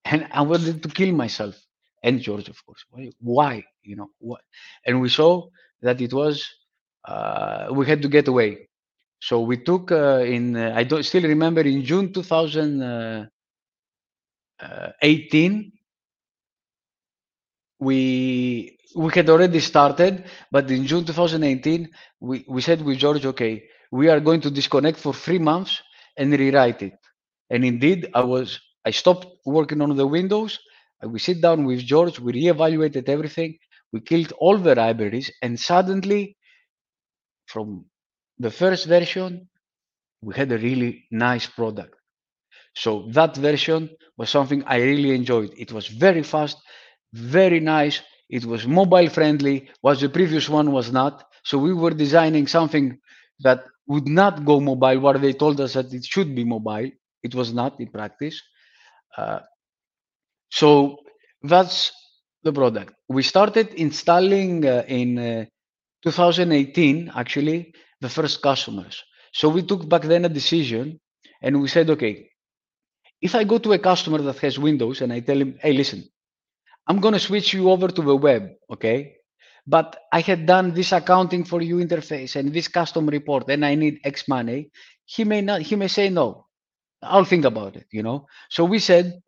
[0.05, 1.55] And I wanted to kill myself.
[2.03, 2.85] And George, of course.
[3.19, 3.63] Why?
[3.83, 4.41] You know, what?
[4.85, 5.47] And we saw
[5.81, 6.47] that it was
[7.07, 8.69] uh, we had to get away.
[9.19, 13.31] So we took uh, in uh, I don't still remember in June 2018
[14.59, 14.91] uh,
[17.79, 21.89] we we had already started, but in June 2018
[22.19, 25.81] we, we said with George, okay, we are going to disconnect for three months
[26.17, 26.93] and rewrite it.
[27.49, 30.59] And indeed, I was I stopped working on the Windows.
[31.03, 33.57] We sit down with George, we reevaluated everything,
[33.93, 36.37] we killed all the libraries, and suddenly,
[37.45, 37.85] from
[38.39, 39.49] the first version,
[40.21, 41.95] we had a really nice product.
[42.75, 45.53] So that version was something I really enjoyed.
[45.57, 46.57] It was very fast,
[47.13, 48.01] very nice.
[48.29, 51.25] It was mobile friendly, was the previous one was not.
[51.43, 52.99] So we were designing something
[53.41, 56.89] that would not go mobile where they told us that it should be mobile.
[57.23, 58.41] It was not in practice.
[59.17, 59.39] Uh,
[60.49, 60.97] so
[61.43, 61.91] that's
[62.43, 62.93] the product.
[63.09, 65.45] We started installing uh, in uh,
[66.03, 69.03] 2018, actually, the first customers.
[69.33, 70.99] So we took back then a decision
[71.41, 72.29] and we said, okay,
[73.21, 76.07] if I go to a customer that has Windows and I tell him, hey, listen,
[76.87, 79.15] I'm going to switch you over to the web, okay?
[79.65, 83.75] But I had done this accounting for you interface and this custom report and I
[83.75, 84.71] need X money.
[85.05, 86.47] He may not, he may say no.
[87.03, 88.27] I'll think about it, you know?
[88.49, 89.19] So we said,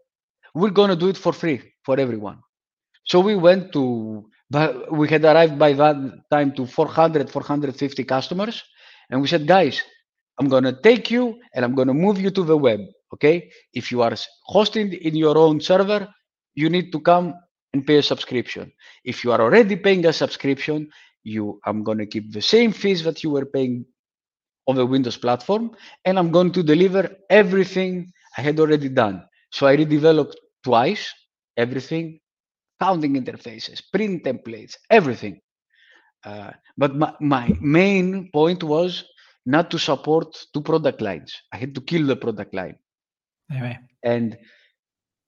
[0.53, 2.39] we're going to do it for free for everyone.
[3.05, 5.95] So we went to, but we had arrived by that
[6.31, 8.63] time to 400, 450 customers.
[9.09, 9.81] And we said, guys,
[10.39, 12.81] I'm going to take you and I'm going to move you to the web.
[13.13, 13.49] Okay.
[13.73, 14.13] If you are
[14.45, 16.07] hosting in your own server,
[16.53, 17.33] you need to come
[17.73, 18.71] and pay a subscription.
[19.03, 20.89] If you are already paying a subscription,
[21.23, 23.85] you I'm going to keep the same fees that you were paying
[24.67, 25.71] on the Windows platform,
[26.05, 29.25] and I'm going to deliver everything I had already done.
[29.51, 31.13] So I redeveloped twice
[31.57, 32.19] everything,
[32.79, 35.41] counting interfaces, print templates, everything.
[36.23, 39.05] Uh, but my, my main point was
[39.45, 41.33] not to support two product lines.
[41.51, 42.75] I had to kill the product line.
[43.51, 43.79] Anyway.
[44.03, 44.37] And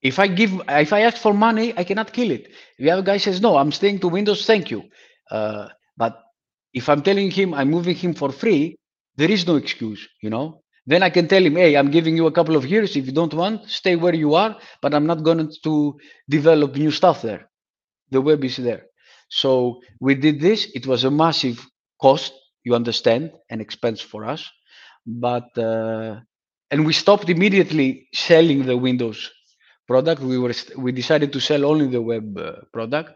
[0.01, 2.51] if I give, if I ask for money, I cannot kill it.
[2.77, 4.83] The other guy says, no, I'm staying to Windows, thank you.
[5.29, 6.21] Uh, but
[6.73, 8.77] if I'm telling him I'm moving him for free,
[9.15, 10.60] there is no excuse, you know.
[10.85, 12.95] Then I can tell him, hey, I'm giving you a couple of years.
[12.95, 16.91] If you don't want, stay where you are, but I'm not going to develop new
[16.91, 17.49] stuff there.
[18.09, 18.83] The web is there.
[19.29, 20.69] So we did this.
[20.73, 21.65] It was a massive
[22.01, 24.49] cost, you understand, an expense for us.
[25.05, 26.19] But, uh,
[26.71, 29.29] and we stopped immediately selling the Windows
[29.87, 30.21] product.
[30.21, 33.11] We were we decided to sell only the web uh, product,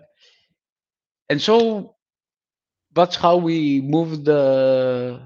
[1.30, 1.95] and so
[2.93, 5.20] that's how we moved, uh,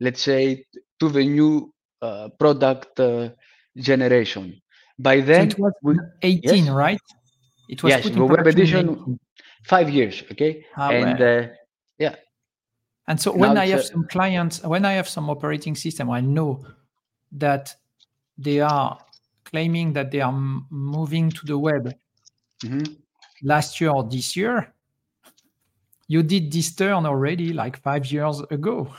[0.00, 0.66] let's say,
[1.00, 1.72] to the new
[2.02, 3.30] uh, product uh,
[3.76, 4.60] generation.
[4.98, 6.68] By then, so it was we, 18, yes?
[6.68, 7.00] right?
[7.68, 9.18] It was yes, the web edition,
[9.64, 10.22] five years.
[10.30, 11.48] Okay, ah, and uh,
[11.98, 12.14] yeah.
[13.08, 16.20] And so when now I have some clients, when I have some operating system, I
[16.20, 16.64] know
[17.32, 17.74] that
[18.38, 18.98] they are
[19.44, 20.32] claiming that they are
[20.70, 21.94] moving to the web
[22.62, 22.92] mm-hmm.
[23.42, 24.72] last year or this year.
[26.06, 28.92] You did this turn already like five years ago.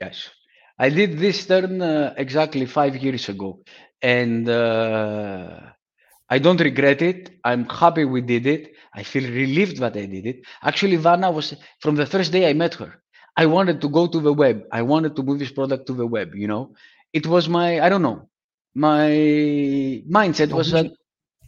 [0.00, 0.30] Yes,
[0.84, 3.50] I did this turn uh, exactly five years ago.
[4.02, 5.60] And uh,
[6.34, 7.20] I don't regret it.
[7.44, 8.64] I'm happy we did it.
[8.94, 10.38] I feel relieved that I did it.
[10.70, 12.90] Actually, Vanna was from the first day I met her.
[13.36, 14.58] I wanted to go to the web.
[14.72, 16.34] I wanted to move this product to the web.
[16.34, 16.64] You know,
[17.12, 18.30] it was my I don't know
[18.74, 19.10] my
[20.08, 20.86] mindset was that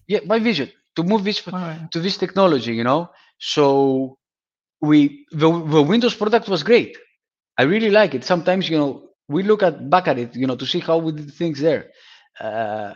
[0.09, 1.89] yeah my vision to move this right.
[1.93, 4.19] to this technology you know so
[4.81, 6.97] we the, the windows product was great
[7.59, 10.57] i really like it sometimes you know we look at back at it you know
[10.57, 11.91] to see how we did things there
[12.41, 12.95] uh,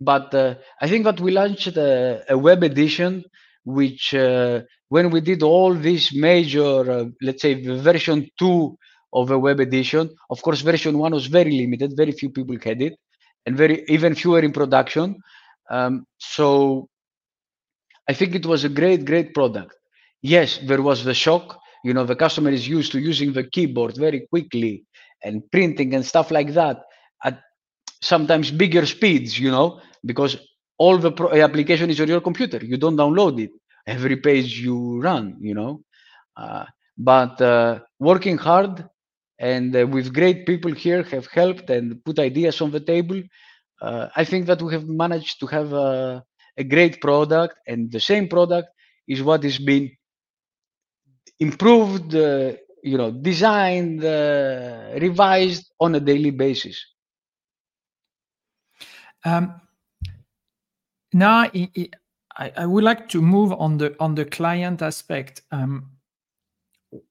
[0.00, 3.24] but uh, i think that we launched a, a web edition
[3.64, 8.76] which uh, when we did all these major uh, let's say version 2
[9.12, 10.10] of a web edition.
[10.30, 12.94] Of course, version one was very limited; very few people had it,
[13.46, 15.16] and very even fewer in production.
[15.70, 16.88] Um, so,
[18.08, 19.74] I think it was a great, great product.
[20.22, 21.58] Yes, there was the shock.
[21.84, 24.85] You know, the customer is used to using the keyboard very quickly
[25.22, 26.82] and printing and stuff like that
[27.24, 27.40] at
[28.02, 29.38] sometimes bigger speeds.
[29.38, 30.36] You know, because
[30.78, 32.58] all the pro- application is on your computer.
[32.64, 33.50] You don't download it
[33.86, 35.36] every page you run.
[35.40, 35.82] You know.
[36.36, 36.66] Uh,
[36.98, 38.88] but uh, working hard
[39.38, 43.20] and uh, with great people here have helped and put ideas on the table
[43.82, 46.22] uh, i think that we have managed to have a,
[46.56, 48.68] a, great product and the same product
[49.06, 49.94] is what is being
[51.38, 52.52] improved uh,
[52.82, 56.84] you know designed uh, revised on a daily basis
[59.24, 59.60] um,
[61.12, 65.90] now I, I, would like to move on the on the client aspect um,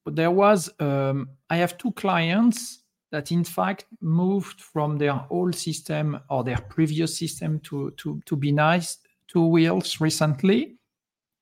[0.06, 6.18] there was um, I have two clients that in fact moved from their old system
[6.30, 8.98] or their previous system to to to be nice
[9.28, 10.76] to Wheelsys recently.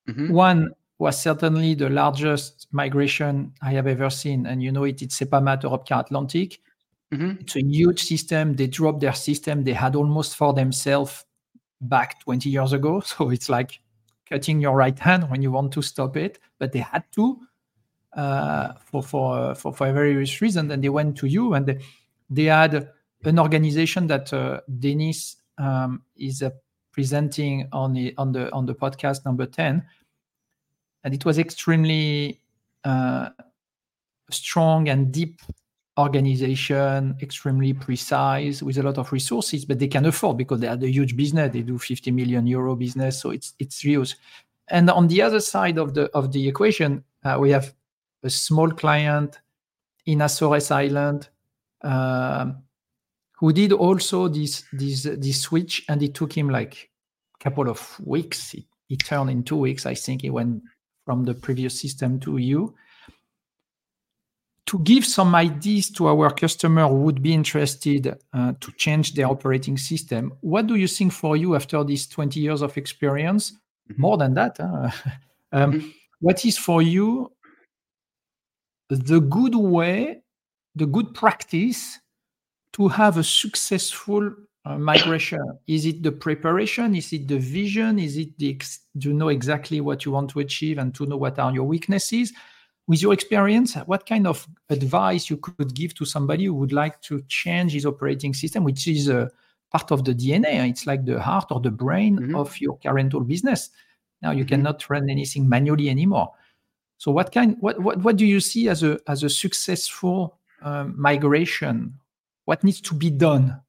[0.07, 0.31] Mm-hmm.
[0.33, 5.01] One was certainly the largest migration I have ever seen, and you know it.
[5.01, 6.59] It's Sepamat Europcar Atlantic.
[7.13, 7.41] Mm-hmm.
[7.41, 8.55] It's a huge system.
[8.55, 11.25] They dropped their system they had almost for themselves
[11.81, 13.01] back 20 years ago.
[13.05, 13.79] So it's like
[14.29, 17.39] cutting your right hand when you want to stop it, but they had to
[18.15, 20.71] uh, for, for, for, for a various reason.
[20.71, 21.79] And they went to you and they,
[22.29, 22.89] they had
[23.23, 26.49] an organization that uh, Denis um, is uh,
[26.91, 29.83] presenting on the, on, the, on the podcast number 10.
[31.05, 32.41] And it was extremely
[32.83, 33.29] uh,
[34.31, 35.39] strong and deep
[35.97, 40.73] organization, extremely precise with a lot of resources, but they can afford because they are
[40.73, 41.53] a huge business.
[41.53, 44.17] They do 50 million euro business, so it's it's huge.
[44.67, 47.73] And on the other side of the of the equation, uh, we have
[48.23, 49.39] a small client
[50.07, 51.29] in Azores Island
[51.83, 52.51] uh,
[53.33, 56.89] who did also this this this switch, and it took him like
[57.39, 58.55] a couple of weeks.
[58.55, 60.23] It, it turned in two weeks, I think.
[60.23, 60.63] He went
[61.05, 62.75] from the previous system to you
[64.65, 69.27] to give some ideas to our customer who would be interested uh, to change their
[69.27, 73.51] operating system, what do you think for you after these 20 years of experience?
[73.51, 74.01] Mm-hmm.
[74.01, 74.89] More than that, huh?
[75.51, 75.87] um, mm-hmm.
[76.19, 77.31] what is for you
[78.89, 80.21] the good way,
[80.75, 81.99] the good practice
[82.73, 84.31] to have a successful
[84.65, 85.57] uh, migration?
[85.67, 86.95] Is it the preparation?
[86.95, 87.99] Is it the vision?
[87.99, 91.17] Is it the ex- to know exactly what you want to achieve and to know
[91.17, 92.33] what are your weaknesses?
[92.87, 97.01] with your experience, what kind of advice you could give to somebody who would like
[97.01, 99.29] to change his operating system, which is a
[99.71, 100.69] part of the DNA?
[100.69, 102.35] It's like the heart or the brain mm-hmm.
[102.35, 103.69] of your car rental business.
[104.21, 104.49] Now you mm-hmm.
[104.49, 106.31] cannot run anything manually anymore.
[106.97, 107.57] So, what kind?
[107.59, 111.99] What what, what do you see as a as a successful um, migration?
[112.45, 113.59] What needs to be done?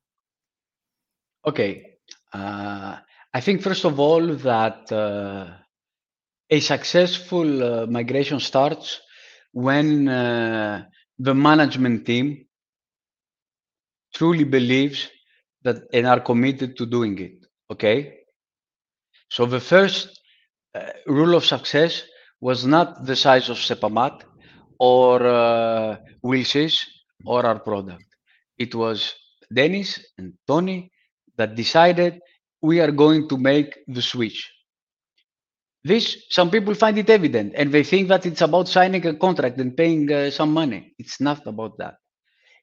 [1.46, 1.98] Okay,
[2.32, 2.96] uh,
[3.32, 4.90] I think first of all that.
[4.90, 5.66] Uh,
[6.50, 9.00] a successful uh, migration starts
[9.52, 10.84] when uh,
[11.18, 12.46] the management team
[14.14, 15.08] truly believes
[15.62, 17.44] that and are committed to doing it.
[17.70, 18.18] Okay.
[19.30, 20.20] So the first
[20.74, 22.02] uh, rule of success
[22.40, 24.22] was not the size of Sepamat
[24.78, 25.96] or uh,
[27.24, 28.04] or our product.
[28.58, 29.14] It was
[29.52, 30.92] Denis and Tony
[31.36, 32.20] that decided
[32.62, 34.50] we are going to make the switch.
[35.84, 39.58] This, some people find it evident and they think that it's about signing a contract
[39.60, 40.94] and paying uh, some money.
[40.98, 41.96] It's not about that.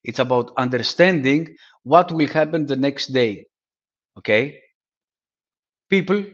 [0.04, 3.46] It's about understanding what will happen the next day.
[4.18, 4.60] Okay?
[5.90, 6.26] People,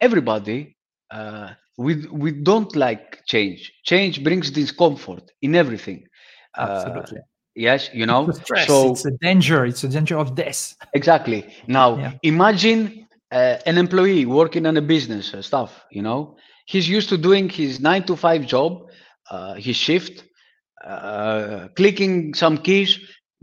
[0.00, 0.76] everybody,
[1.10, 3.72] uh, we, we don't like change.
[3.84, 6.04] Change brings discomfort in everything.
[6.56, 7.18] Uh, Absolutely.
[7.18, 7.22] Uh,
[7.54, 8.28] yes, you know.
[8.28, 9.64] It's so it's a danger.
[9.64, 10.74] It's a danger of death.
[10.94, 11.46] Exactly.
[11.66, 12.12] Now, yeah.
[12.22, 16.36] imagine uh, an employee working on a business uh, stuff you know
[16.66, 18.86] he's used to doing his nine to five job
[19.30, 20.24] uh, his shift
[20.84, 22.98] uh, clicking some keys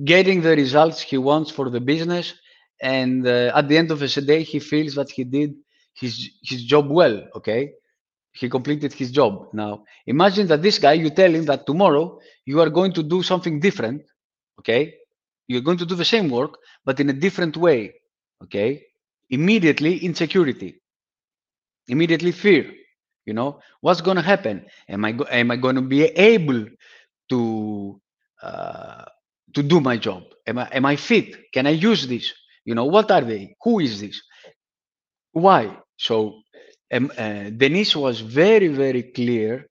[0.05, 2.35] getting the results he wants for the business
[2.81, 5.55] and uh, at the end of the day he feels that he did
[5.95, 7.71] his his job well okay
[8.33, 9.49] he completed his job.
[9.53, 13.23] Now imagine that this guy you tell him that tomorrow you are going to do
[13.23, 14.03] something different
[14.59, 14.95] okay?
[15.47, 17.95] You're going to do the same work but in a different way
[18.43, 18.83] okay?
[19.29, 20.81] Immediately insecurity.
[21.87, 22.71] Immediately fear
[23.25, 23.59] you know?
[23.81, 24.65] What's going to happen?
[24.89, 26.65] Am i go- am i going to be able
[27.29, 28.01] to
[28.43, 29.05] uh,
[29.55, 30.23] to do my job?
[30.47, 31.35] Am i am i fit?
[31.53, 32.33] Can i use this?
[32.65, 33.55] You know what are they?
[33.63, 34.21] Who is this?
[35.33, 35.77] Why?
[35.97, 36.41] So
[36.93, 39.67] um, uh, denis was very very clear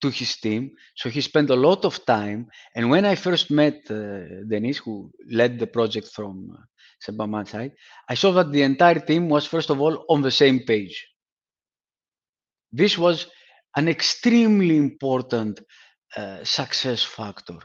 [0.00, 3.76] to his team so he spent a lot of time and when i first met
[3.90, 6.60] uh, denis who led the project from uh,
[7.44, 7.72] side,
[8.08, 11.06] I saw that the entire team was first of all on the same page.
[12.72, 13.26] This was
[13.76, 15.60] an extremely important
[16.16, 17.58] uh, success factor.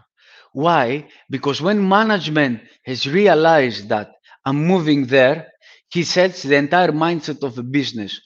[0.53, 1.09] Why?
[1.29, 4.11] Because when management has realized that
[4.45, 5.51] I'm moving there,
[5.89, 8.21] he sets the entire mindset of the business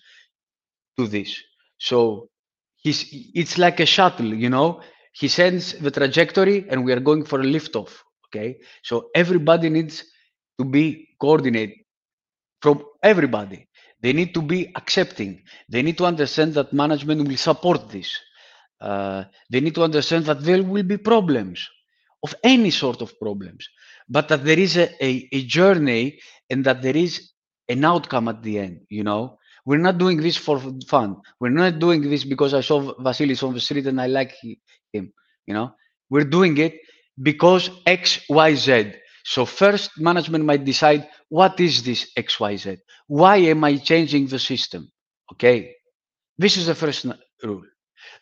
[1.00, 1.32] to this.
[1.80, 2.30] So
[2.84, 3.06] he's
[3.42, 4.82] it's like a shuttle, you know.
[5.14, 7.92] He sends the trajectory and we are going for a liftoff.
[8.28, 8.60] Okay.
[8.84, 10.04] So everybody needs
[10.60, 11.78] to be coordinated
[12.62, 13.68] from everybody.
[14.02, 15.42] They need to be accepting.
[15.70, 18.10] They need to understand that management will support this.
[18.82, 21.68] Uh, they need to understand that there will be problems
[22.24, 23.68] of any sort of problems,
[24.10, 26.20] but that there is a, a, a journey
[26.50, 27.32] and that there is
[27.68, 28.82] an outcome at the end.
[28.90, 31.18] You know, we're not doing this for fun.
[31.40, 34.36] We're not doing this because I saw Vassilis on the street and I like
[34.94, 35.14] him.
[35.46, 35.74] You know,
[36.10, 36.80] we're doing it
[37.22, 38.94] because X, Y, Z.
[39.26, 42.78] So first, management might decide what is this X, Y, Z.
[43.08, 44.92] Why am I changing the system?
[45.34, 45.76] Okay,
[46.38, 47.06] this is the first
[47.44, 47.64] rule.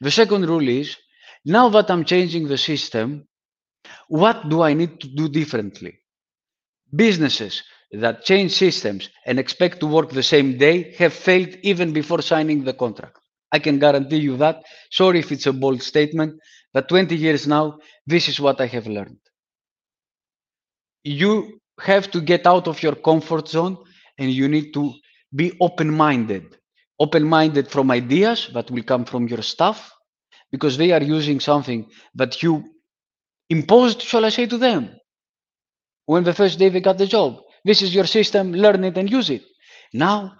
[0.01, 0.97] The second rule is
[1.45, 3.27] now that I'm changing the system,
[4.09, 5.99] what do I need to do differently?
[6.93, 12.21] Businesses that change systems and expect to work the same day have failed even before
[12.21, 13.17] signing the contract.
[13.51, 14.63] I can guarantee you that.
[14.91, 16.39] Sorry if it's a bold statement,
[16.73, 19.17] but 20 years now, this is what I have learned.
[21.03, 23.77] You have to get out of your comfort zone
[24.17, 24.93] and you need to
[25.33, 26.57] be open minded.
[26.99, 29.91] Open minded from ideas that will come from your staff
[30.51, 32.63] because they are using something that you
[33.49, 34.95] imposed, shall I say, to them
[36.05, 37.39] when the first day they got the job.
[37.67, 39.43] This is your system, learn it and use it.
[39.93, 40.33] Now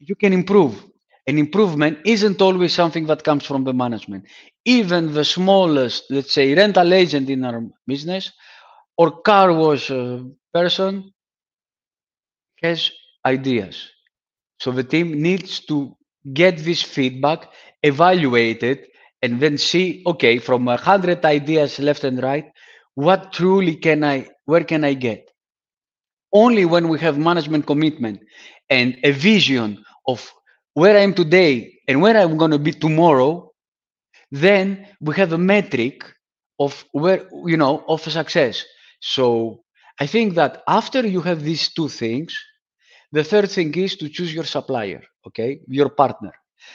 [0.00, 0.84] you can improve.
[1.28, 4.24] And improvement isn't always something that comes from the management.
[4.64, 8.32] Even the smallest, let's say, rental agent in our business
[8.98, 10.20] or car wash uh,
[10.54, 11.12] person
[12.62, 12.90] has
[13.26, 13.90] ideas.
[14.60, 15.96] So the team needs to
[16.34, 17.50] get this feedback,
[17.82, 18.90] evaluate it,
[19.22, 22.46] and then see, okay, from a hundred ideas left and right,
[22.94, 25.31] what truly can I, where can I get?
[26.32, 28.20] Only when we have management commitment
[28.70, 30.32] and a vision of
[30.74, 33.52] where I am today and where I'm going to be tomorrow,
[34.30, 36.04] then we have a metric
[36.58, 38.64] of where, you know, of success.
[39.00, 39.62] So
[40.00, 42.36] I think that after you have these two things,
[43.12, 46.32] the third thing is to choose your supplier, okay, your partner.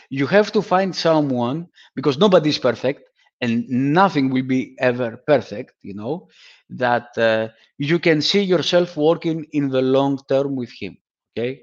[0.09, 3.06] You have to find someone because nobody is perfect
[3.41, 6.27] and nothing will be ever perfect, you know,
[6.69, 10.97] that uh, you can see yourself working in the long term with him,
[11.38, 11.61] okay?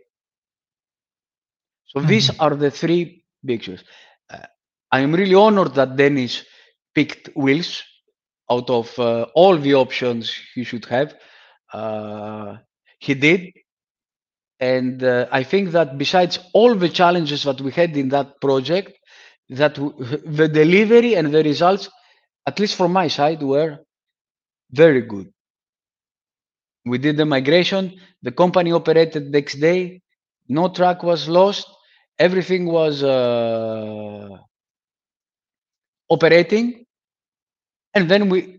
[1.87, 2.09] So mm-hmm.
[2.09, 3.83] these are the three pictures.
[4.31, 4.47] Uh,
[4.91, 6.45] I am really honored that Dennis
[6.95, 7.83] picked Wheelsys
[8.51, 11.15] out of uh, all the options he should have.
[11.73, 12.57] Uh,
[12.99, 13.53] he did.
[14.61, 18.99] And uh, I think that besides all the challenges that we had in that project,
[19.57, 21.91] that the delivery and the results,
[22.47, 23.79] at least from my side, were
[24.71, 25.33] very good.
[26.85, 27.95] We did the migration.
[28.23, 30.03] The company operated next day.
[30.49, 31.67] No track was lost.
[32.19, 34.29] Everything was uh,
[36.11, 36.85] operating.
[37.95, 38.59] And then we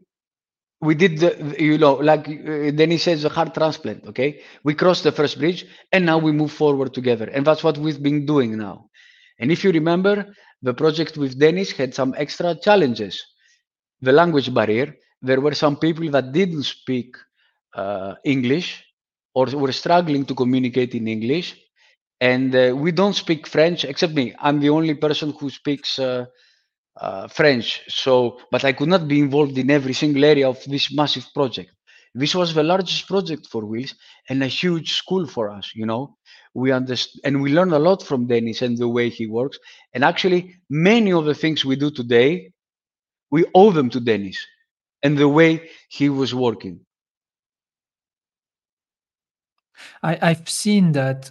[0.82, 4.74] we did the you know like uh, then he says the heart transplant okay we
[4.74, 8.26] crossed the first bridge and now we move forward together and that's what we've been
[8.26, 8.86] doing now
[9.40, 13.24] and if you remember the project with dennis had some extra challenges
[14.02, 17.16] the language barrier there were some people that didn't speak
[17.76, 18.84] uh, english
[19.34, 21.56] or were struggling to communicate in english
[22.22, 26.26] and uh, we don't speak french except me i'm the only person who speaks uh,
[27.00, 27.82] uh, French.
[27.88, 31.72] So, but I could not be involved in every single area of this massive project.
[32.14, 33.96] This was the largest project for Wheelsys
[34.30, 35.72] and a huge school for us.
[35.76, 36.18] You know,
[36.56, 39.60] we understand and we learn a lot from Dennis and the way he works.
[39.94, 42.52] And actually, many of the things we do today,
[43.30, 44.38] we owe them to Dennis
[45.04, 46.80] and the way he was working.
[50.02, 51.30] I, I've seen that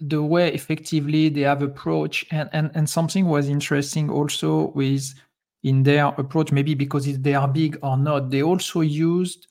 [0.00, 5.14] the way effectively they have approach and, and and something was interesting also with
[5.62, 9.46] in their approach maybe because they are big or not they also used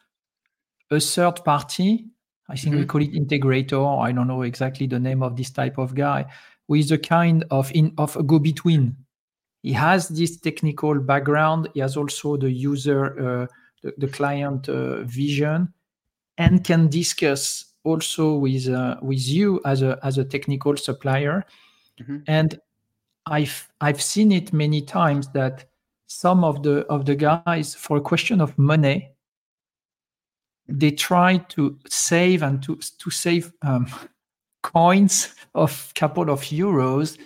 [0.90, 2.07] a third party
[2.50, 2.82] i think mm-hmm.
[2.82, 6.26] we call it integrator i don't know exactly the name of this type of guy
[6.68, 8.96] who is a kind of in of a go between
[9.64, 13.48] he has this technical background he has also the user uh,
[13.82, 15.72] the, the, client uh, vision
[16.38, 21.46] and can discuss also with uh, with you as a as a technical supplier
[22.02, 22.18] mm-hmm.
[22.28, 22.60] and
[23.26, 25.66] i've i've seen it many times that
[26.08, 29.12] some of the of the guys for a question of money
[30.70, 33.88] they try to save and to to save um,
[34.64, 37.18] coins of couple of euros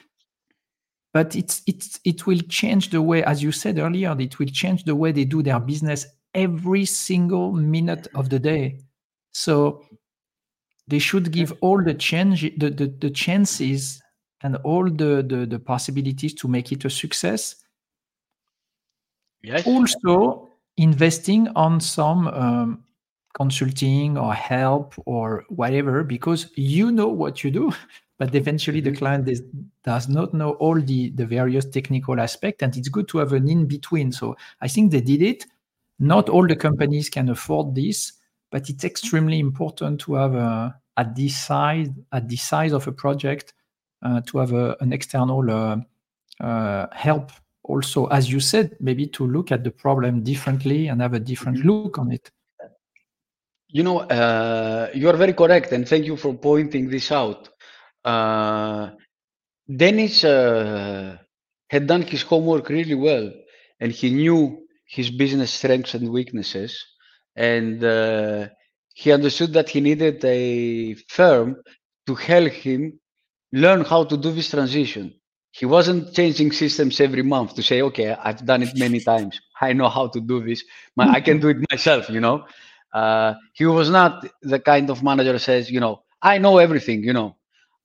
[1.14, 4.84] but it's it's it will change the way as you said earlier it will change
[4.84, 8.80] the way they do their business every single minute of the day.
[9.32, 9.86] So
[10.88, 14.02] they should give all the change the, the, the chances
[14.42, 17.56] and all the, the, the possibilities to make it a success.
[19.42, 19.68] Yes.
[19.68, 20.48] also
[20.78, 22.84] investing on some um,
[23.34, 27.72] consulting or help or whatever because you know what you do
[28.20, 29.00] but eventually the mm-hmm.
[29.00, 29.42] client is,
[29.84, 33.50] does not know all the, the various technical aspects and it's good to have an
[33.50, 35.46] in between so i think they did it
[36.00, 38.14] not all the companies can afford this
[38.52, 42.92] but it's extremely important to have a, at this size at this size of a
[42.92, 43.54] project
[44.04, 45.78] uh, to have a, an external uh,
[46.44, 47.32] uh, help
[47.64, 51.60] also, as you said, maybe to look at the problem differently and have a different
[51.60, 51.66] Mhm.
[51.66, 52.30] look on it.
[53.74, 57.50] You know, uh, you are very correct, and thank you for pointing this out.
[58.06, 58.92] Uh,
[59.84, 61.18] Dennis uh,
[61.70, 63.32] had done his homework really well,
[63.80, 64.40] and he knew
[64.88, 66.72] his business strengths and weaknesses,
[67.36, 68.48] and uh,
[68.94, 71.58] he understood that he needed a firm
[72.06, 73.00] to help him
[73.52, 75.16] learn how to do this transition.
[75.52, 79.40] He wasn't changing systems every month to say, okay, I've done it many times.
[79.62, 80.64] I know how to do this.
[80.98, 82.46] I can do it myself, you know.
[82.94, 87.14] Uh, he was not the kind of manager says, you know, I know everything, you
[87.14, 87.36] know.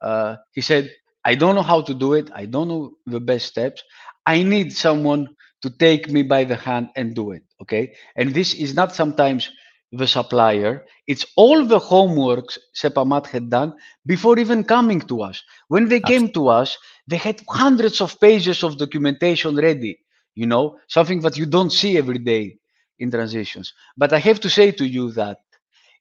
[0.01, 0.90] Uh, he said,
[1.24, 2.30] I don't know how to do it.
[2.35, 3.82] I don't know the best steps.
[4.26, 5.28] I need someone
[5.62, 7.43] to take me by the hand and do it.
[7.62, 7.94] Okay.
[8.16, 9.51] And this is not sometimes
[9.93, 10.85] the supplier.
[11.06, 13.74] It's all the homework Sepamat had done
[14.06, 15.43] before even coming to us.
[15.68, 16.76] When they came to us,
[17.06, 19.98] they had hundreds of pages of documentation ready,
[20.35, 22.59] you know, something that you don't see every day
[22.98, 23.72] in transitions.
[23.96, 25.38] But I have to say to you that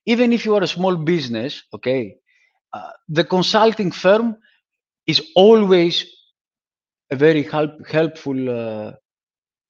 [0.05, 2.15] even if you are a small business, okay,
[2.73, 4.37] uh, the consulting firm
[5.05, 6.05] is always
[7.11, 8.93] a very help, helpful uh,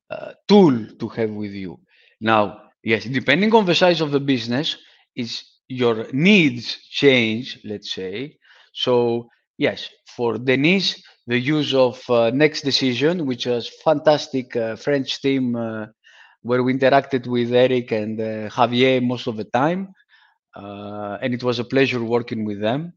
[0.09, 1.79] uh, tool to have with you.
[2.21, 4.77] Now, yes, depending on the size of the business,
[5.15, 8.37] is your needs change, let's say.
[8.73, 15.21] So, yes, for Denise, the use of uh, Next Decision, which was fantastic uh, French
[15.21, 15.87] team uh,
[16.47, 19.93] where we interacted with Eric and uh, Javier most of the time,
[20.55, 22.93] uh, and it was a pleasure working with them.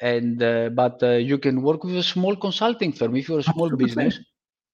[0.00, 3.52] And uh, but uh, you can work with a small consulting firm if you're a
[3.54, 3.84] small Absolutely.
[3.84, 4.18] business.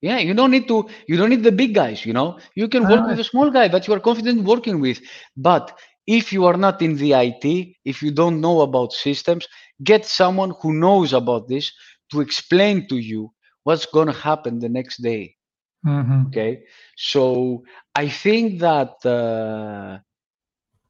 [0.00, 0.88] Yeah, you don't need to.
[1.08, 2.04] You don't need the big guys.
[2.06, 3.16] You know, you can work Ah.
[3.16, 5.00] with a small guy that you are confident working with.
[5.36, 5.76] But
[6.06, 9.46] if you are not in the IT, if you don't know about systems,
[9.82, 11.72] get someone who knows about this
[12.12, 13.32] to explain to you
[13.64, 15.36] what's going to happen the next day.
[15.84, 16.26] Mhm.
[16.28, 16.62] Okay,
[16.96, 17.62] so
[17.94, 19.98] I think that uh,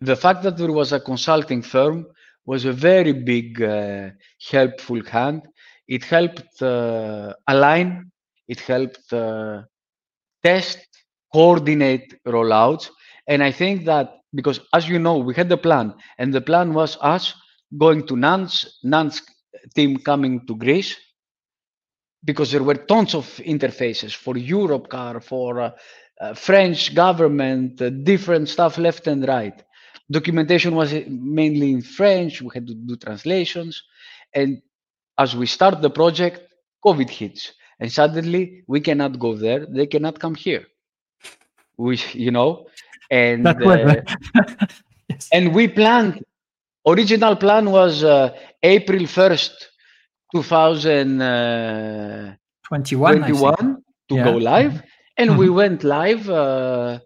[0.00, 2.06] the fact that there was a consulting firm
[2.46, 4.10] was a very big uh,
[4.50, 5.42] helpful hand.
[5.88, 8.10] It helped uh, align,
[8.48, 9.62] it helped uh,
[10.42, 10.78] test,
[11.32, 12.90] coordinate rollouts.
[13.28, 16.74] And I think that because, as you know, we had the plan, and the plan
[16.74, 17.34] was us
[17.78, 19.22] going to Nantes, Nantes
[19.74, 20.96] team coming to Greece,
[22.24, 25.70] because there were tons of interfaces for Europcar, for uh,
[26.20, 29.62] uh, French government, uh, different stuff left and right.
[30.10, 32.40] Documentation was uh, mainly in French.
[32.40, 33.82] We had to do translations,
[34.32, 34.62] and
[35.18, 36.42] as we start the project,
[36.84, 39.66] COVID hits, and suddenly we cannot go there.
[39.66, 40.66] They cannot come here.
[41.76, 42.66] We, you know,
[43.10, 43.54] and uh,
[45.08, 45.28] yes.
[45.32, 46.24] and we planned.
[46.86, 49.70] Original plan was uh, April first,
[50.32, 51.20] two thousand.
[51.22, 52.34] Uh,
[52.68, 53.58] 21, I think.
[53.58, 54.24] 21 to Yeah.
[54.28, 54.82] go live
[55.18, 55.56] and we Mhm.
[55.60, 56.98] went live uh,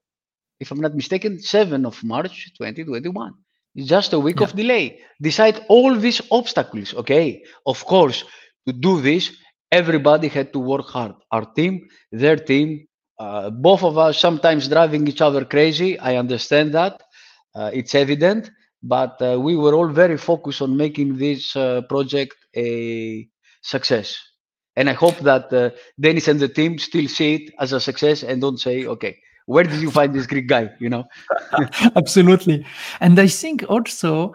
[0.60, 3.32] if i'm not mistaken 7 of march 2021
[3.74, 4.46] It's just a week Yeah.
[4.46, 8.24] of delay despite all these obstacles okay of course
[8.66, 9.24] to do this
[9.70, 11.74] everybody had to work hard our team
[12.12, 12.68] their team
[13.24, 16.94] uh, both of us sometimes driving each other crazy i understand that
[17.58, 18.50] uh, it's evident
[18.88, 23.28] but uh, we were all very focused on making this uh, project a
[23.62, 24.16] success
[24.76, 28.22] and I hope that uh, Dennis and the team still see it as a success
[28.22, 30.70] and don't say, okay, where did you find this Greek guy?
[30.78, 31.04] You know?
[31.96, 32.66] Absolutely.
[33.00, 34.34] And I think also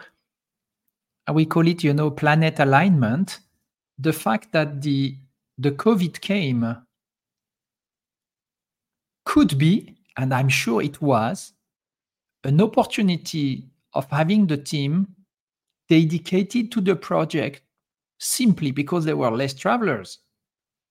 [1.29, 3.39] uh, we call it, you know, planet alignment.
[3.99, 5.15] The fact that the
[5.59, 6.75] the COVID came
[9.25, 11.53] could be, and I'm sure it was,
[12.43, 15.07] an opportunity of having the team
[15.89, 17.61] dedicated to the project
[18.19, 20.19] simply because there were less travelers,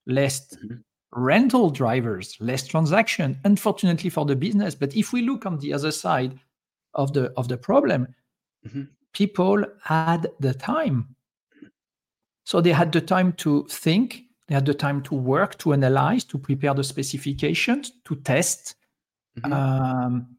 [0.07, 0.83] less Mhm.
[1.13, 4.75] rental drivers, less transaction, unfortunately for the business.
[4.75, 6.39] But if we look on the other side
[6.95, 8.09] of the of the problem,
[8.67, 8.89] Mhm.
[9.13, 11.15] people had the time.
[12.45, 16.25] So they had the time to think, they had the time to work, to analyze,
[16.27, 18.75] to prepare the specifications, to test.
[19.39, 19.53] Mhm.
[19.53, 20.37] Um,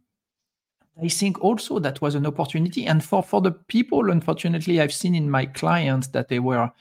[0.99, 2.85] I think also that was an opportunity.
[2.85, 6.71] And for, for the people, unfortunately, I've seen in my clients that they were,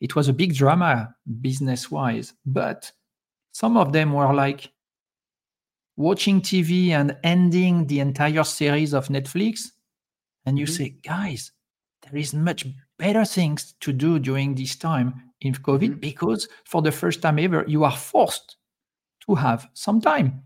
[0.00, 2.90] it was a big drama business wise, but
[3.52, 4.70] some of them were like
[5.96, 9.70] watching TV and ending the entire series of Netflix.
[10.44, 10.76] And you Mhm.
[10.76, 11.52] say, guys,
[12.02, 12.66] there is much
[12.98, 16.00] better things to do during this time in COVID Mhm.
[16.00, 18.56] because for the first time ever, you are forced
[19.26, 20.42] to have some time.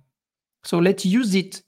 [0.63, 1.63] So let's use it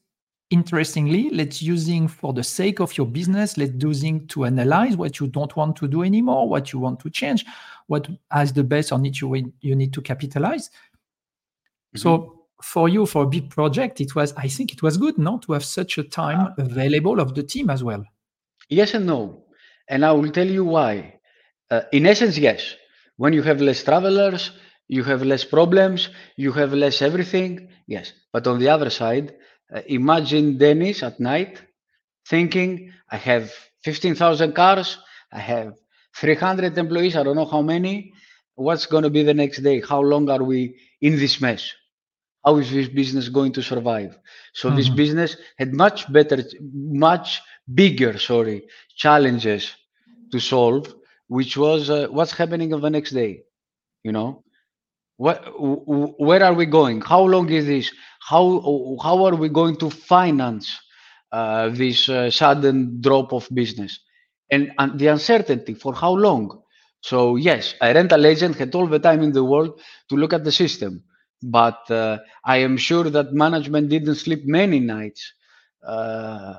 [0.53, 1.31] interestingly.
[1.31, 3.57] Let's using for the sake of your business.
[3.57, 7.11] Let's using to analyze what you don't want to do anymore, what you want to
[7.11, 7.45] change,
[7.87, 10.71] what has the best on it you, you need to capitalize.
[11.95, 15.43] So for you for a big project, it was I think it was good, not
[15.43, 18.05] to have such a time available of the team as well.
[18.69, 19.45] Yes and no,
[19.89, 21.19] and I will tell you why.
[21.71, 22.77] Uh, in essence, yes.
[23.17, 24.53] When you have less travelers,
[24.89, 27.69] you have less problems, you have less everything.
[27.87, 29.35] Yes, but on the other side,
[29.87, 31.63] imagine Dennis at night
[32.29, 33.53] thinking, I have
[33.85, 34.99] 15,000 cars,
[35.33, 35.75] I have
[36.17, 38.13] 300 employees, I don't know how many.
[38.55, 39.81] What's going to be the next day?
[39.81, 41.73] How long are we in this mess?
[42.45, 44.19] How is this business going to survive?
[44.53, 44.77] So mm-hmm.
[44.77, 46.43] this business had much better,
[46.73, 47.41] much
[47.73, 48.65] bigger, sorry,
[48.97, 49.73] challenges
[50.33, 50.95] to solve,
[51.29, 53.43] which was uh, what's happening on the next day.
[54.03, 54.45] You know,
[55.27, 57.01] where are we going?
[57.01, 57.93] How long is this?
[58.21, 58.45] How
[59.03, 60.81] how are we going to finance
[61.33, 64.01] uh, this uh, sudden drop of business
[64.51, 66.63] and, and the uncertainty for how long.
[67.01, 69.81] So yes, a rental agent had all the time in the world
[70.11, 71.03] to look at the system,
[71.43, 75.33] but uh, I am sure that management didn't sleep many nights
[75.87, 76.55] uh,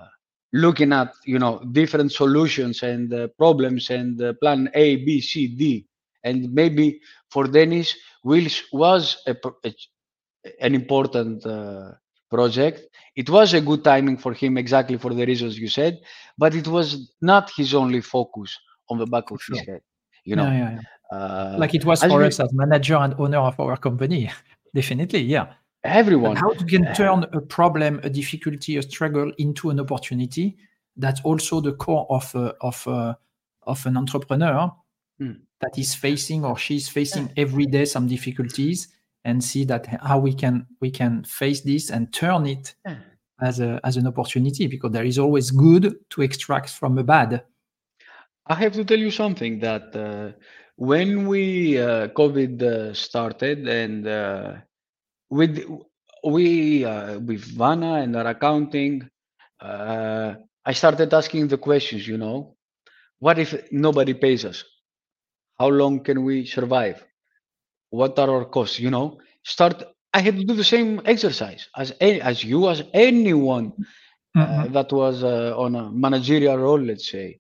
[0.52, 5.48] looking at you know different solutions and uh, problems and uh, plan A, B, C,
[5.48, 5.88] D,
[6.24, 7.00] and maybe
[7.34, 9.36] for Dennis, Wheelsys was a,
[9.66, 9.74] a,
[10.62, 11.44] an important
[12.30, 12.80] project.
[13.16, 16.00] It was a good timing for him, exactly for the reasons you said,
[16.38, 16.88] but it was
[17.22, 18.50] not his only focus
[18.90, 19.58] on the back of sure.
[19.58, 19.82] his head.
[20.26, 21.18] You know, yeah, yeah, yeah.
[21.18, 24.32] Uh, like it was for we, us as manager and owner of our company.
[24.76, 25.54] Definitely, yeah.
[25.84, 26.32] Everyone.
[26.32, 30.58] And how you can turn a problem, a difficulty, a struggle into an opportunity.
[30.96, 33.14] That's also the core of uh, of uh,
[33.64, 34.72] of an entrepreneur
[35.22, 35.40] mm.
[35.62, 38.88] that is facing or she's facing every day some difficulties
[39.26, 42.98] and see that how we can we can face this and turn it yeah.
[43.42, 47.44] as a as an opportunity because there is always good to extract from a bad
[48.48, 50.32] i have to tell you something that uh,
[50.76, 54.54] when we uh, covid uh, started and uh,
[55.30, 55.64] with
[56.26, 59.08] we uh, with vana and our accounting
[59.62, 60.34] uh,
[60.66, 62.56] i started asking the questions you know
[63.20, 64.64] what if nobody pays us
[65.60, 67.04] how long can we survive?
[67.90, 69.20] What are our costs you know?
[69.44, 73.74] Start i had to do the same exercise as as you as anyone
[74.36, 74.74] uh, mm-hmm.
[74.74, 77.40] that was uh, on a managerial role let's say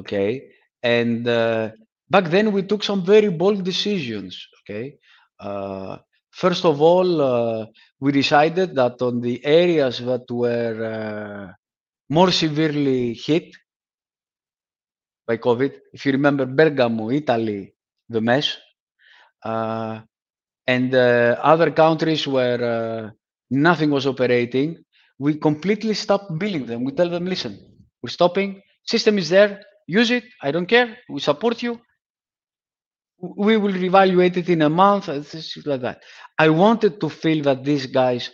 [0.00, 0.48] okay?
[0.82, 1.70] And uh,
[2.10, 4.96] back then we took some very bold decisions okay?
[5.40, 5.98] Uh,
[6.30, 7.66] first of all uh,
[8.00, 11.52] we decided that on the areas that were uh,
[12.08, 13.54] more severely hit
[15.28, 17.60] by covid if you remember bergamo italy
[18.10, 18.58] the mess
[19.44, 20.00] uh,
[20.66, 23.10] and uh, other countries where uh,
[23.50, 24.78] nothing was operating,
[25.18, 26.84] we completely stopped billing them.
[26.84, 27.58] We tell them, listen,
[28.02, 28.62] we're stopping.
[28.84, 29.60] System is there.
[29.86, 30.24] Use it.
[30.42, 30.96] I don't care.
[31.08, 31.80] We support you.
[33.20, 35.08] We will reevaluate it in a month.
[35.08, 36.02] Like that.
[36.38, 38.30] I wanted to feel that these guys,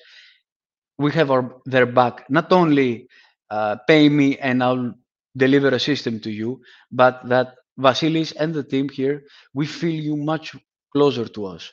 [0.99, 2.29] we have our their back.
[2.31, 3.09] Not only
[3.51, 4.95] uh, pay me and I'll
[5.36, 10.16] deliver a system to you, but that Vassilis and the team here, we feel you
[10.16, 10.55] much
[10.93, 11.73] closer to us.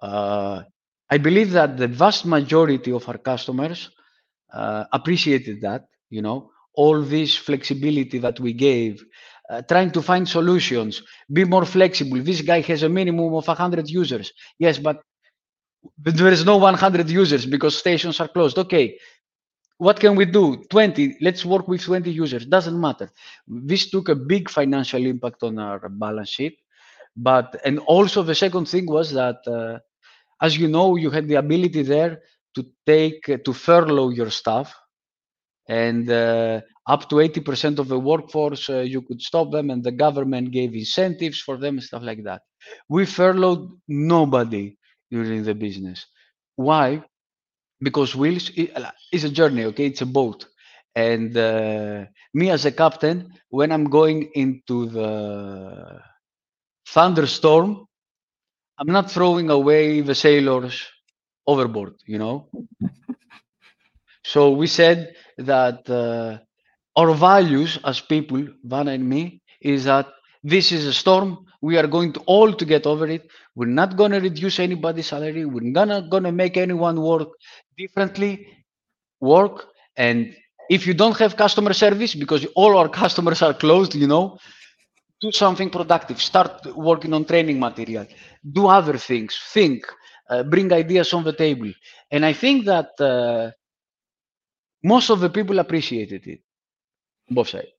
[0.00, 0.62] Uh,
[1.10, 3.90] I believe that the vast majority of our customers
[4.52, 9.02] uh, appreciated that, you know, all this flexibility that we gave,
[9.50, 11.02] uh, trying to find solutions,
[11.32, 12.22] be more flexible.
[12.22, 14.32] This guy has a minimum of 100 users.
[14.58, 15.00] Yes, but
[15.96, 18.58] there is no 100 users because stations are closed.
[18.58, 18.98] Okay,
[19.78, 20.64] what can we do?
[20.70, 23.10] 20 let's work with 20 users doesn't matter.
[23.46, 26.58] This took a big financial impact on our balance sheet
[27.16, 29.78] but and also the second thing was that uh,
[30.40, 32.20] as you know you had the ability there
[32.54, 34.74] to take uh, to furlough your staff
[35.68, 39.92] and uh, up to 80% of the workforce uh, you could stop them and the
[39.92, 42.42] government gave incentives for them and stuff like that.
[42.88, 44.76] We furloughed nobody
[45.10, 46.06] during the business.
[46.56, 47.02] Why
[47.82, 48.80] because Wheelsys
[49.12, 50.46] is a journey okay it's a boat
[50.96, 56.00] and uh, me as a captain when i'm going into the
[56.86, 57.86] thunderstorm,
[58.78, 60.86] I'm not throwing away the sailors
[61.46, 62.48] overboard, you know.
[64.24, 66.38] so we said that uh,
[66.96, 70.08] our values as people, Vana and me, is that
[70.42, 71.46] this is a storm.
[71.62, 73.28] We are going to all to get over it.
[73.58, 75.44] We're not going to reduce anybody's salary.
[75.44, 77.28] We're not going to make anyone work
[77.76, 78.46] differently.
[79.20, 79.66] Work.
[79.96, 80.32] And
[80.70, 84.38] if you don't have customer service because all our customers are closed, you know,
[85.20, 86.22] do something productive.
[86.22, 88.06] Start working on training material.
[88.52, 89.36] Do other things.
[89.52, 89.84] Think.
[90.30, 91.72] Uh, bring ideas on the table.
[92.12, 93.50] And i think that uh,
[94.84, 96.40] most of the people appreciated it.
[97.28, 97.72] Both sides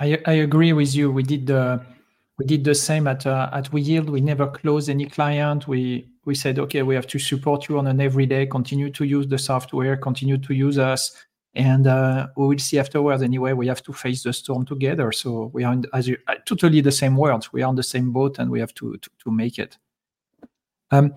[0.00, 1.12] I, I agree with you.
[1.12, 1.84] We did the
[2.40, 6.10] we did the same at uh, at we yield we never close any client we
[6.24, 9.38] we said, okay, we have to support you on an everyday, continue to use the
[9.38, 11.16] software, continue to use us,
[11.54, 13.22] and uh, we will see afterwards.
[13.22, 15.12] Anyway, we have to face the storm together.
[15.12, 17.48] So we are in, as you, uh, totally the same world.
[17.52, 19.78] We are on the same boat, and we have to to, to make it.
[20.90, 21.14] Um,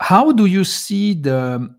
[0.00, 1.74] how do you see the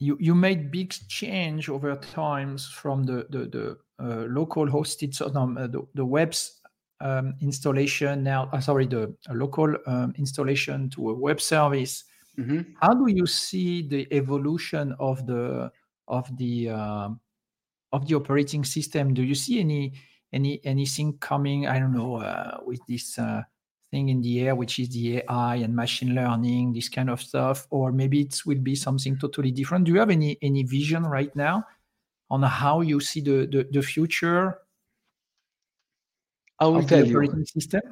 [0.00, 5.26] you, you made big change over times from the the, the uh, local hosted so
[5.26, 6.57] uh, the, the webs
[7.00, 12.04] um, installation now uh, sorry the local um, installation to a web service
[12.38, 12.62] mm-hmm.
[12.80, 15.70] how do you see the evolution of the
[16.08, 17.20] of the um,
[17.92, 19.92] of the operating system do you see any
[20.32, 23.42] any anything coming i don't know uh, with this uh,
[23.90, 27.66] thing in the air, which is the AI and machine learning, this kind of stuff,
[27.70, 29.84] or maybe it will be something totally different.
[29.84, 31.64] Do you have any any vision right now
[32.30, 34.58] on how you see the the, the future?
[36.60, 37.44] I will tell you.
[37.46, 37.82] System?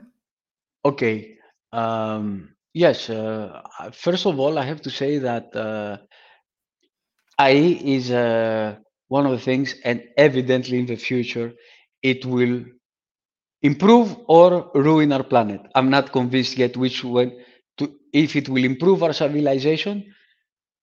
[0.85, 1.39] Okay.
[1.73, 3.11] Um, yes.
[3.11, 3.63] Uh,
[3.93, 5.99] first of all, I have to say that uh,
[7.41, 8.77] AI is uh,
[9.09, 11.53] one of the things, and evidently in the future,
[12.03, 12.65] it will
[13.63, 15.61] improve or ruin our planet.
[15.75, 17.33] I'm not convinced yet which one
[17.79, 20.05] to if it will improve our civilization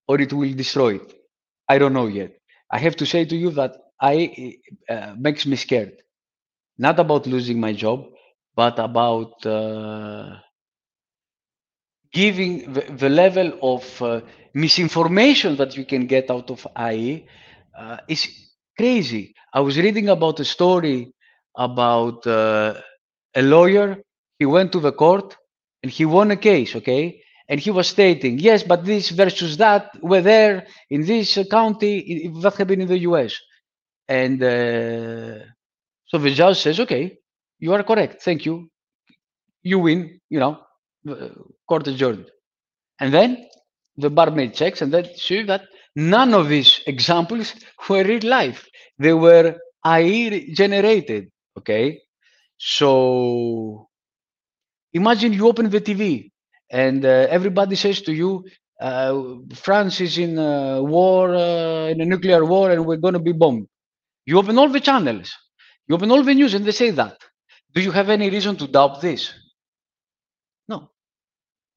[0.08, 1.14] or it will destroy it.
[1.70, 2.32] I don't know yet.
[2.72, 4.58] I have to say to you that I
[4.90, 5.94] uh, makes me scared.
[6.84, 8.00] Not about losing my job,
[8.56, 10.36] but about uh,
[12.12, 14.22] giving the, the, level of uh,
[14.54, 17.24] misinformation that you can get out of AI
[17.78, 18.28] uh, is
[18.78, 19.34] crazy.
[19.54, 21.14] I was reading about a story
[21.56, 22.74] about uh,
[23.34, 23.98] a lawyer.
[24.40, 25.38] He went to the court
[25.84, 27.22] and he won a case, okay?
[27.48, 32.56] And he was stating, yes, but this versus that were there in this county that
[32.56, 33.40] happened in the US.
[34.10, 35.46] And uh,
[36.14, 37.18] so the judge says, okay,
[37.60, 38.24] you are correct.
[38.24, 38.70] Thank you.
[39.64, 40.60] You win, you know,
[41.68, 42.28] court adjourned.
[43.00, 43.48] And then
[43.98, 45.64] the barmaid checks and then see that
[45.96, 47.56] none of these examples
[47.90, 48.68] were real life.
[49.00, 51.30] They were AI generated.
[51.60, 52.02] Okay.
[52.58, 53.90] So
[54.94, 56.32] imagine you open the TV
[56.72, 58.46] and uh, everybody says to you,
[58.82, 63.20] uh, France is in a war, uh, in a nuclear war, and we're going to
[63.20, 63.68] be bombed.
[64.26, 65.34] You open all the channels,
[65.88, 67.18] you open all the news, and they say that.
[67.74, 69.34] Do you have any reason to doubt this?
[70.68, 70.92] No.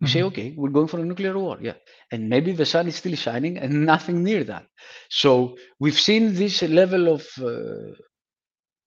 [0.01, 0.13] You mm-hmm.
[0.13, 1.59] say, okay, we're going for a nuclear war.
[1.61, 1.75] Yeah.
[2.13, 4.67] And maybe the sun is still shining and nothing near that.
[5.09, 7.95] So we've seen this level of uh,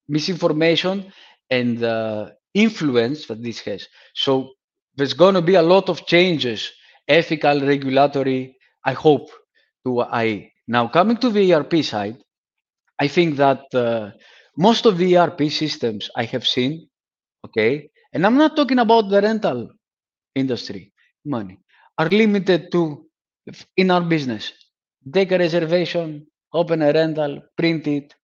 [0.08, 1.12] misinformation
[1.50, 3.88] and uh, influence that this has.
[4.14, 4.52] So
[4.96, 6.72] there's going to be a lot of changes,
[7.08, 8.56] ethical, regulatory,
[8.86, 9.30] I hope,
[9.86, 10.52] to AI.
[10.68, 12.18] Now, coming to the ERP side,
[13.00, 14.12] I think that uh,
[14.60, 16.90] most of the ERP systems I have seen,
[17.48, 19.70] okay, and I'm not talking about the rental
[20.36, 20.94] industry
[21.26, 21.60] money,
[22.00, 23.06] are limited to
[23.78, 24.54] in our business.
[25.14, 28.16] Take a reservation, open a rental, print it,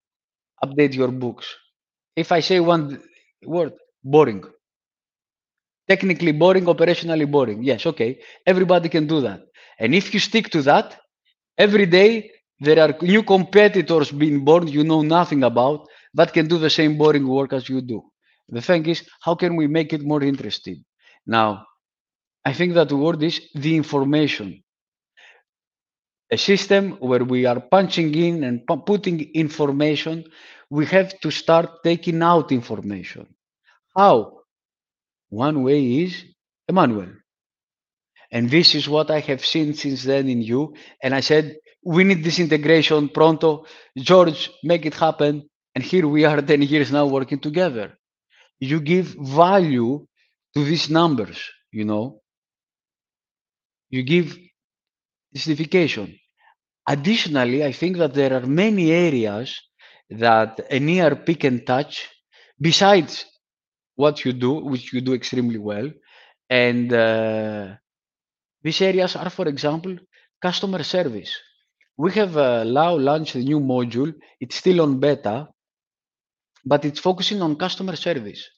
[0.63, 1.47] update your books
[2.15, 3.01] if I say one
[3.45, 4.43] word, boring.
[5.87, 7.63] Technically boring, operationally boring.
[7.63, 8.19] Yes, okay.
[8.47, 9.41] Everybody can do that.
[9.79, 10.99] And if you stick to that,
[11.57, 16.57] every day there are new competitors being born you know nothing about that can do
[16.57, 18.01] the same boring work as you do.
[18.49, 20.83] The thing is, how can we make it more interesting?
[21.25, 21.65] Now,
[22.43, 24.63] I think that the word is the information.
[26.31, 30.25] A system where we are punching in and putting information
[30.69, 33.27] we have to start taking out information.
[33.95, 34.39] How?
[35.29, 36.23] One way is
[36.67, 37.09] a manual.
[38.31, 40.73] And this is what I have seen since then in you.
[41.01, 43.65] And I said, we need this integration pronto.
[43.97, 45.49] George, make it happen.
[45.75, 47.97] And here we are 10 years now working together.
[48.59, 50.07] You give value
[50.55, 51.37] to these numbers,
[51.71, 52.21] you know.
[53.89, 54.37] You give
[55.33, 56.17] justification.
[56.87, 59.59] Additionally, I think that there are many areas
[60.09, 62.09] that an ERP can touch
[62.59, 63.25] besides
[63.95, 65.91] what you do, which you do extremely well.
[66.49, 67.75] And uh,
[68.63, 69.97] these areas are, for example,
[70.41, 71.35] customer service.
[71.97, 74.13] We have uh, now launched a new module.
[74.39, 75.49] It's still on beta,
[76.65, 78.49] but it's focusing on customer service.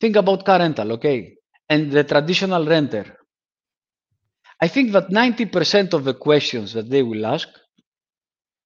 [0.00, 1.36] Think about car rental, okay?
[1.68, 3.16] And the traditional renter.
[4.60, 7.48] I think that 90% of the questions that they will ask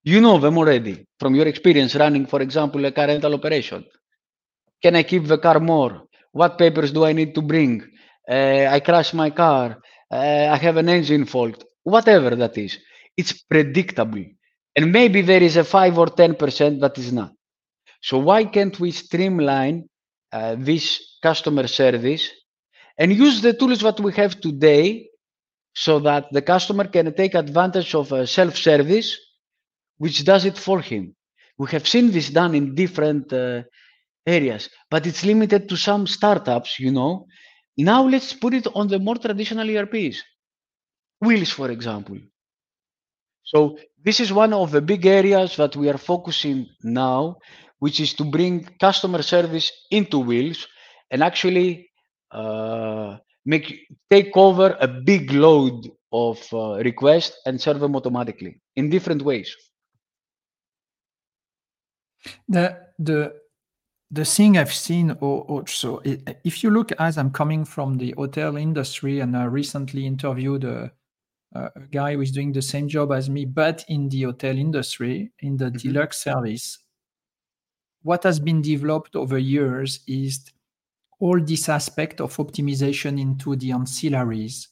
[0.04, 3.84] you know them already from your experience running, for example, a car rental operation.
[4.82, 6.04] Can I keep the car more?
[6.32, 7.82] What papers do I need to bring?
[8.30, 9.78] Uh, I crash my car.
[10.10, 11.64] Uh, I have an engine fault.
[11.82, 12.78] Whatever that is,
[13.16, 14.24] it's predictable.
[14.76, 17.32] And maybe there is a 5 or 10% that is not.
[18.02, 19.88] So why can't we streamline
[20.32, 22.30] uh, this customer service
[22.98, 25.08] and use the tools that we have today
[25.74, 29.18] so that the customer can take advantage of a self-service
[29.98, 31.14] which does it for him.
[31.58, 33.62] We have seen this done in different uh,
[34.26, 37.26] areas, but it's limited to some startups, you know.
[37.78, 40.22] Now let's put it on the more traditional ERPs.
[41.22, 42.18] Wheelsys, for example.
[43.42, 47.36] So this is one of the big areas that we are focusing now,
[47.78, 50.66] which is to bring customer service into Wheelsys
[51.10, 51.90] and actually
[52.30, 58.90] uh, make take over a big load of uh, requests and serve them automatically in
[58.90, 59.54] different ways.
[62.48, 63.34] The the
[64.10, 69.20] the thing I've seen also, if you look as I'm coming from the hotel industry
[69.20, 70.92] and I recently interviewed a,
[71.54, 75.32] a guy who is doing the same job as me, but in the hotel industry,
[75.40, 75.88] in the mm-hmm.
[75.88, 76.78] deluxe service,
[78.06, 80.52] what has been developed over years is
[81.18, 84.68] all this aspect of optimization into the ancillaries.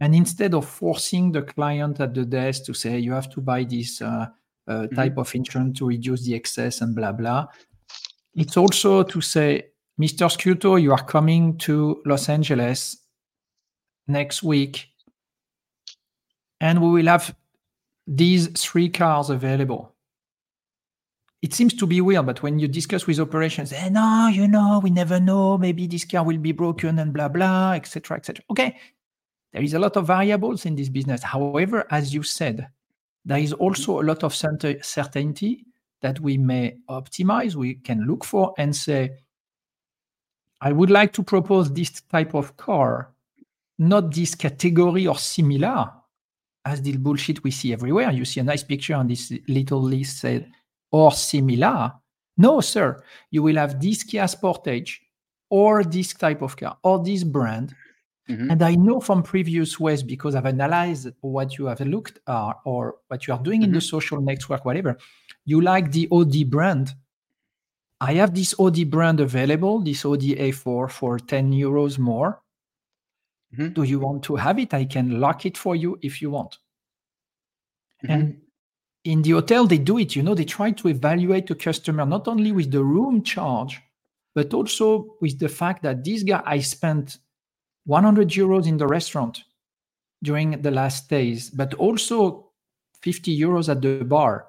[0.00, 3.64] And instead of forcing the client at the desk to say, you have to buy
[3.64, 4.26] this uh, uh,
[4.70, 4.94] mm-hmm.
[4.94, 7.46] type of insurance to reduce the excess and blah, blah,
[8.34, 9.68] it's also to say,
[9.98, 10.28] Mr.
[10.28, 12.98] Scuto, you are coming to Los Angeles
[14.06, 14.88] next week,
[16.60, 17.34] and we will have
[18.06, 19.94] these three cars available
[21.40, 24.80] it seems to be weird, but when you discuss with operations, eh, no, you know,
[24.82, 25.56] we never know.
[25.56, 28.44] Maybe this car will be broken and blah blah, etc., etc.
[28.50, 28.76] Okay,
[29.52, 31.22] there is a lot of variables in this business.
[31.22, 32.68] However, as you said,
[33.24, 35.64] there is also a lot of certainty
[36.00, 37.54] that we may optimize.
[37.54, 39.18] We can look for and say,
[40.60, 43.12] I would like to propose this type of car,
[43.78, 45.92] not this category or similar,
[46.64, 48.10] as the bullshit we see everywhere.
[48.10, 50.50] You see a nice picture on this little list said
[50.90, 51.92] or similar.
[52.36, 54.98] No, sir, you will have this Kia Sportage
[55.50, 57.74] or this type of car or this brand.
[58.28, 58.50] Mm-hmm.
[58.50, 62.96] And I know from previous ways because I've analyzed what you have looked at or
[63.08, 63.68] what you are doing mm-hmm.
[63.68, 63.96] in the mm-hmm.
[63.96, 64.98] social network, whatever.
[65.46, 66.94] You like the Audi brand.
[68.00, 72.42] I have this Audi brand available, this Audi A4 for 10 euros more.
[73.54, 73.72] Mm-hmm.
[73.72, 74.74] Do you want to have it?
[74.74, 76.58] I can lock it for you if you want.
[78.04, 78.12] Mm-hmm.
[78.12, 78.40] And
[79.04, 82.28] in the hotel they do it you know they try to evaluate the customer not
[82.28, 83.80] only with the room charge
[84.34, 87.18] but also with the fact that this guy i spent
[87.86, 89.44] 100 euros in the restaurant
[90.22, 92.48] during the last days but also
[93.02, 94.46] 50 euros at the bar.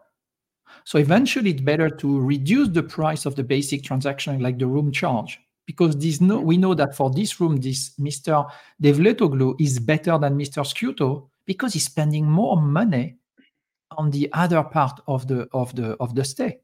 [0.83, 4.91] So eventually it's better to reduce the price of the basic transaction like the room
[4.91, 8.49] charge because this no, we know that for this room this mr
[8.81, 13.18] Devletoglou is better than mr sciutto because he's spending more money
[13.99, 16.57] on the other part of the of the of the stay,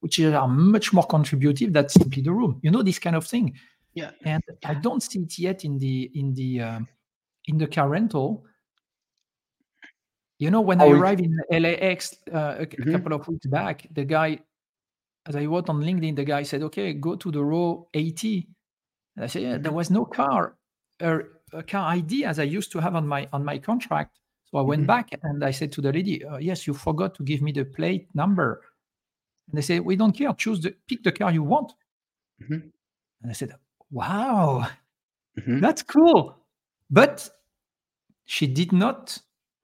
[0.00, 2.60] which are much more contributive than simply the room.
[2.62, 3.56] You know this kind of thing.
[3.94, 4.10] Yeah.
[4.24, 6.80] And I don't see it yet in the in the uh,
[7.46, 8.44] in the car rental.
[10.38, 12.92] You know, when oh, I arrived in LAX uh, a mm-hmm.
[12.92, 14.40] couple of weeks back, the guy,
[15.26, 18.46] as I wrote on LinkedIn, the guy said, "Okay, go to the row 80."
[19.16, 20.56] And I said, "Yeah, there was no car,
[21.00, 21.20] uh,
[21.52, 24.20] a car ID as I used to have on my on my contract."
[24.54, 24.86] So I went mm-hmm.
[24.86, 27.64] back and I said to the lady, uh, "Yes, you forgot to give me the
[27.64, 28.62] plate number."
[29.48, 30.32] And they said, "We don't care.
[30.34, 31.72] Choose the pick the car you want."
[32.40, 32.68] Mm-hmm.
[33.22, 33.56] And I said,
[33.90, 34.68] "Wow,
[35.36, 35.58] mm-hmm.
[35.58, 36.36] that's cool."
[36.88, 37.28] But
[38.26, 39.18] she did not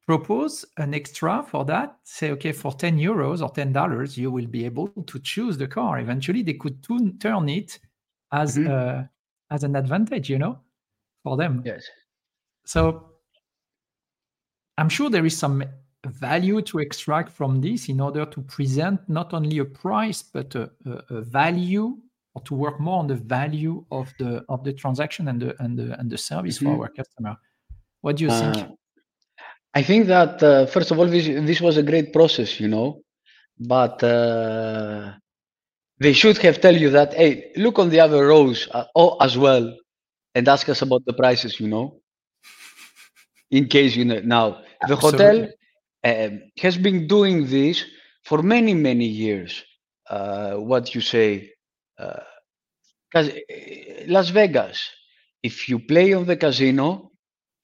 [0.06, 1.96] propose an extra for that.
[2.02, 5.68] Say, okay, for ten euros or ten dollars, you will be able to choose the
[5.68, 6.00] car.
[6.00, 7.78] Eventually, they could t- turn it
[8.32, 9.04] as uh,
[9.52, 10.58] as an advantage, you know,
[11.22, 11.62] for them.
[11.64, 11.84] Yes.
[12.64, 13.09] So
[14.80, 15.62] I'm sure there is some
[16.06, 20.70] value to extract from this in order to present not only a price but a,
[20.86, 21.98] a, a value
[22.34, 25.78] or to work more on the value of the of the transaction and the and
[25.78, 26.76] the and the service mm-hmm.
[26.76, 27.36] for our customer.
[28.00, 28.56] What do you think?
[28.56, 28.68] Uh,
[29.74, 33.02] I think that uh, first of all, this this was a great process, you know,
[33.58, 35.12] but uh,
[35.98, 39.36] they should have tell you that hey, look on the other rows uh, oh, as
[39.36, 39.76] well,
[40.34, 42.00] and ask us about the prices, you know,
[43.50, 45.48] in case you know now the hotel
[46.04, 46.28] uh,
[46.58, 47.84] has been doing this
[48.24, 49.62] for many, many years.
[50.08, 51.50] Uh, what you say,
[51.98, 52.20] uh,
[54.06, 54.90] Las Vegas,
[55.42, 57.10] if you play on the casino,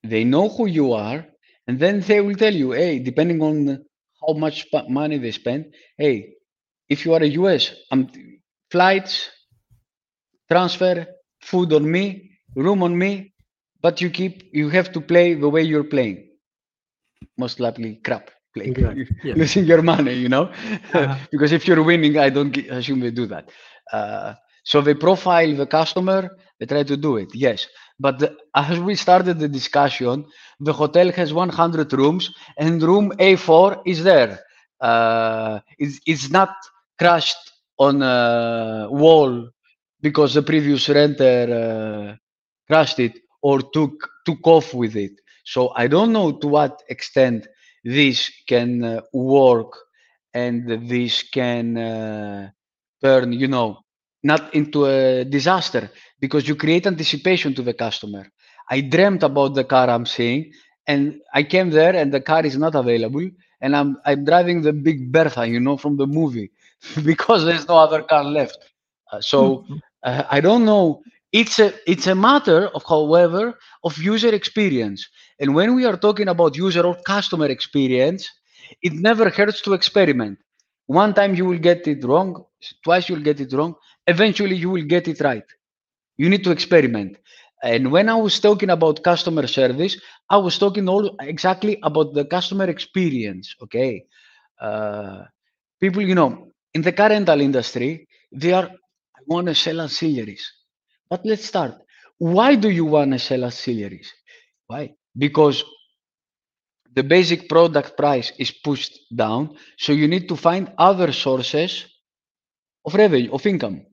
[0.02, 1.26] they know who you are,
[1.66, 3.84] and then they will tell you, hey, depending on
[4.20, 5.66] how much money they spend,
[5.98, 6.34] hey,
[6.88, 8.08] if you are a US, um,
[8.70, 9.30] flights,
[10.50, 11.06] transfer,
[11.40, 13.32] food on me, room on me,
[13.82, 16.26] but you keep you have to play the way you're playing
[17.38, 18.30] most likely crap
[19.22, 19.34] yeah.
[19.34, 20.50] losing your money, you know,
[20.92, 21.16] uh-huh.
[21.30, 23.50] because if you're winning, I don't assume they do that.
[23.92, 24.34] Uh,
[24.64, 27.66] so they profile the customer, They try to do it, yes.
[27.98, 30.24] But the, as we started the discussion,
[30.60, 34.40] the hotel has 100 rooms, and room A4 is there.
[34.80, 36.50] Uh, it's, it's not
[36.98, 39.48] crashed on a wall
[40.00, 42.16] because the previous renter uh,
[42.68, 43.94] crashed it or took
[44.26, 45.12] took off with it.
[45.46, 47.48] So I don't know to what extent
[47.84, 49.72] this can uh, work
[50.34, 52.50] and this can uh,
[53.02, 53.78] turn, you know,
[54.22, 55.90] not into a disaster
[56.20, 58.26] because you create anticipation to the customer.
[58.70, 60.52] I dreamt about the car I'm seeing
[60.86, 63.28] and I came there and the car is not available
[63.60, 66.50] and I'm I'm driving the big Bertha, you know, from the movie
[67.04, 68.58] because there's no other car left.
[69.12, 69.80] Uh, so Mhm.
[70.04, 71.02] uh, I don't know.
[71.32, 75.08] It's a it's a matter of, however, of user experience.
[75.40, 78.28] And when we are talking about user or customer experience,
[78.82, 80.38] it never hurts to experiment.
[80.86, 82.44] One time you will get it wrong,
[82.84, 83.74] twice you'll get it wrong.
[84.06, 85.44] Eventually you will get it right.
[86.16, 87.16] You need to experiment.
[87.62, 89.98] And when I was talking about customer service,
[90.30, 93.54] I was talking all exactly about the customer experience.
[93.62, 94.04] Okay,
[94.60, 95.24] uh,
[95.80, 100.42] people, you know, in the car rental industry, they are I want to sell ancillaries.
[101.10, 101.74] But let's start.
[102.18, 104.08] Why do you want to sell ancillaries?
[104.66, 104.94] Why?
[105.16, 105.64] Because
[106.94, 111.86] the basic product price is pushed down, so you need to find other sources
[112.84, 113.84] of revenue, of income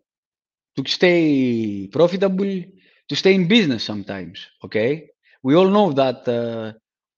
[0.76, 2.64] to stay profitable,
[3.10, 4.48] to stay in business sometimes.
[4.64, 5.10] Okay,
[5.44, 6.74] we all know that uh,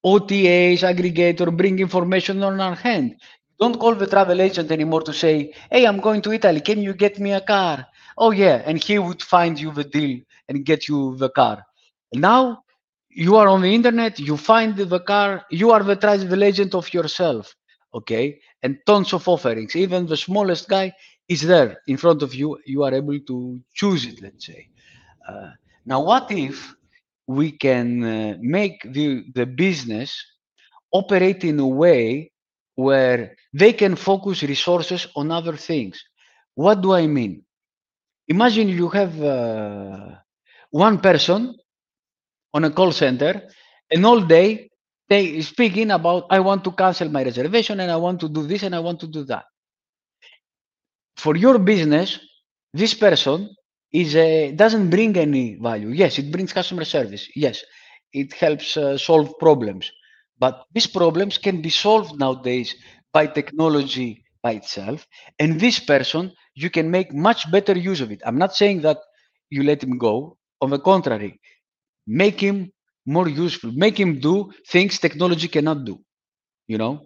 [0.06, 3.16] OTAs, aggregator, bring information on our hand.
[3.60, 6.62] Don't call the travel agent anymore to say, "Hey, I'm going to Italy.
[6.62, 7.88] Can you get me a car?"
[8.18, 10.20] Oh yeah, and he would find you the deal
[10.50, 11.64] and get you the car.
[12.14, 12.65] Now
[13.16, 14.20] you are on the internet.
[14.20, 15.46] You find the car.
[15.50, 17.56] You are the travel agent of yourself.
[17.94, 19.76] Okay, and tons of offerings.
[19.76, 20.94] Even the smallest guy
[21.30, 22.60] is there in front of you.
[22.66, 24.22] You are able to choose it.
[24.22, 24.68] Let's say.
[25.28, 25.52] Uh,
[25.86, 26.76] now, what if
[27.28, 30.24] we can uh, make the, the business
[30.92, 32.32] operate in a way
[32.76, 36.04] where they can focus resources on other things?
[36.56, 37.44] What do I mean?
[38.28, 40.16] Imagine you have uh,
[40.72, 41.56] one person
[42.56, 43.34] on a call center
[43.92, 44.70] and all day
[45.10, 48.64] they speaking about I want to cancel my reservation and I want to do this
[48.64, 49.46] and I want to do that.
[51.18, 52.20] For your business,
[52.74, 53.50] this person
[53.92, 55.90] is a, doesn't bring any value.
[55.90, 57.28] Yes, it brings customer service.
[57.36, 57.64] Yes,
[58.14, 59.92] it helps uh, solve problems.
[60.40, 62.76] But these problems can be solved nowadays
[63.14, 65.08] by technology by itself.
[65.40, 68.22] And this person, you can make much better use of it.
[68.26, 68.98] I'm not saying that
[69.50, 70.38] you let him go.
[70.62, 71.40] On the contrary,
[72.08, 72.72] make him
[73.06, 73.72] more useful.
[73.74, 76.00] Make him do things technology cannot do.
[76.68, 77.02] You know.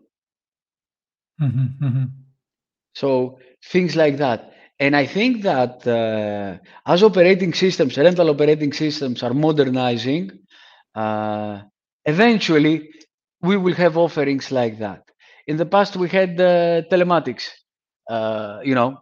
[1.39, 2.09] Mhm, mhm.
[2.93, 3.39] So
[3.71, 4.53] things like that.
[4.79, 10.31] And I think that uh, as operating systems, rental operating systems are modernizing,
[10.95, 11.61] uh,
[12.05, 12.89] eventually
[13.41, 15.03] we will have offerings like that.
[15.47, 17.45] In the past, we had uh, telematics,
[18.09, 18.99] uh, you know,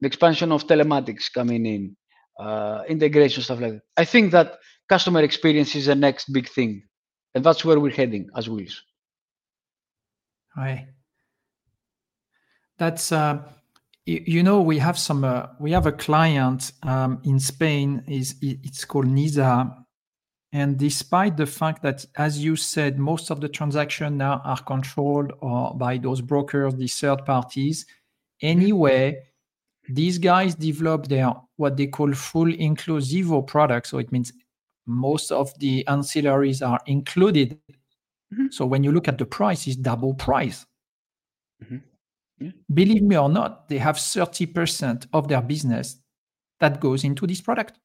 [0.00, 1.96] the expansion of telematics coming in,
[2.40, 3.82] uh, integration, stuff like that.
[3.96, 4.56] I think that
[4.88, 6.82] customer experience is the next big thing.
[7.34, 8.78] And that's where we're heading as Wheelsys.
[10.56, 10.86] Right.
[12.78, 13.42] That's uh,
[14.06, 18.36] y- you know we have some uh, we have a client um, in Spain is
[18.40, 19.74] it's called Nisa,
[20.52, 25.32] and despite the fact that as you said most of the transactions now are controlled
[25.40, 27.84] or by those brokers, these third parties,
[28.40, 29.22] anyway,
[29.90, 33.88] these guys develop their what they call full inclusivo product.
[33.88, 34.32] So it means
[34.86, 37.58] most of the ancillaries are included.
[38.34, 38.52] Mhm.
[38.52, 40.66] So when you look at the price, it's double price
[41.62, 41.82] Mhm.
[42.40, 42.52] Yeah.
[42.74, 45.98] believe me or not, they have 30% of their business
[46.60, 47.80] that goes into this product.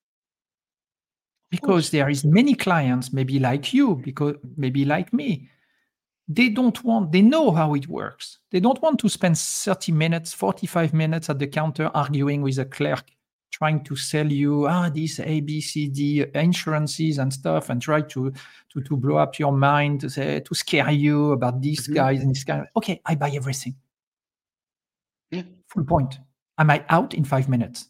[1.51, 5.49] Because there is many clients, maybe like you, because maybe like me,
[6.27, 8.39] they don't want, they know how it works.
[8.51, 12.65] They don't want to spend 30 minutes, 45 minutes at the counter arguing with a
[12.65, 13.11] clerk,
[13.51, 18.01] trying to sell you ah these A, B, C, D insurances and stuff, and try
[18.01, 18.31] to
[18.73, 21.93] to, to blow up your mind, to say to scare you about these Mhm.
[21.95, 22.65] guys and this guy.
[22.75, 23.75] Okay, I buy everything
[25.31, 25.43] Yeah.
[25.67, 26.19] full point.
[26.57, 27.89] Am I out in five minutes?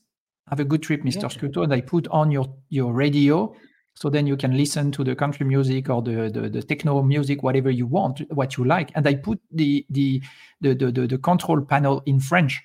[0.49, 1.23] Have a good trip, Mr.
[1.23, 1.29] Yeah.
[1.29, 1.63] Scuto.
[1.63, 3.53] And I put on your, your radio
[3.95, 7.43] so then you can listen to the country music or the, the, the techno music,
[7.43, 8.91] whatever you want, what you like.
[8.95, 10.21] And I put the the
[10.61, 12.61] the the, the, the control panel in French.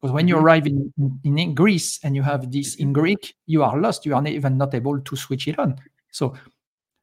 [0.00, 0.42] Because when you Mhm.
[0.42, 0.92] arrive in,
[1.24, 4.06] in, Greece and you have this in Greek, you are lost.
[4.06, 5.76] You are not even not able to switch it on.
[6.12, 6.34] So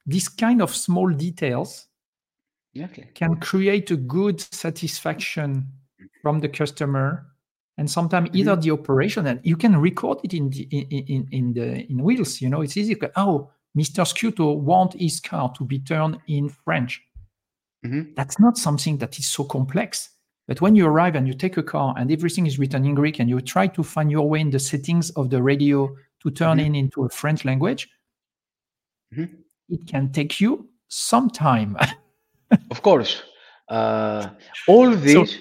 [0.06, 1.88] these kind of small details
[2.74, 3.08] Exactly.
[3.14, 5.66] can create a good satisfaction
[6.22, 7.26] from the customer
[7.78, 8.60] and sometimes either Mm-hmm.
[8.62, 12.40] the operation and you can record it in the in, in, in the in Wheelsys
[12.40, 17.02] you know it's easy oh mr scuto want his car to be turned in french
[17.84, 18.14] Mhm.
[18.16, 20.15] that's not something that is so complex
[20.48, 23.18] but when you arrive and you take a car and everything is written in greek
[23.20, 26.58] and you try to find your way in the settings of the radio to turn
[26.58, 26.66] Mhm.
[26.66, 27.88] in into a french language
[29.14, 29.28] Mhm.
[29.68, 31.76] it can take you some time
[32.70, 33.22] Of course.
[33.68, 34.28] Uh,
[34.68, 35.36] all this,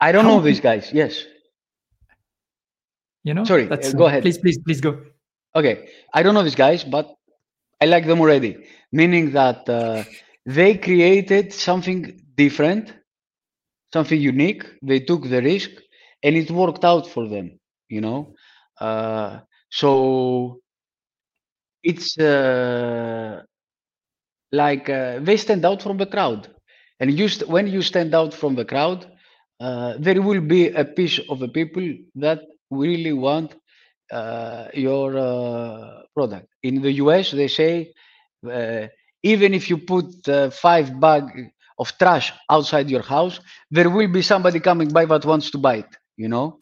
[0.00, 0.90] I don't know these guys.
[0.92, 1.24] Yes.
[3.24, 4.22] you know Sorry, that's uh, go ahead.
[4.22, 4.98] please please please go
[5.54, 5.86] Okay.
[6.14, 7.14] I don't know these guys, but
[7.80, 8.56] I like them already.
[8.90, 10.02] Meaning that uh,
[10.46, 12.00] they created something
[12.36, 12.94] different,
[13.92, 14.64] something unique.
[14.82, 15.70] They took the risk
[16.22, 17.58] and it worked out for them,
[17.88, 18.34] you know?
[18.80, 19.40] Uh,
[19.70, 20.60] so
[21.82, 23.42] it's uh,
[24.52, 26.48] like uh, they stand out from the crowd.
[27.00, 29.06] And you st- when you stand out from the crowd,
[29.60, 31.82] uh, there will be a piece of the people
[32.16, 32.40] that
[32.70, 33.54] really want
[34.12, 36.48] uh, your uh, product.
[36.62, 37.92] In the US, they say
[39.22, 40.06] even if you put
[40.52, 43.40] five bag of trash outside your house,
[43.70, 45.96] there will be somebody coming by that wants to buy it.
[46.16, 46.58] You know,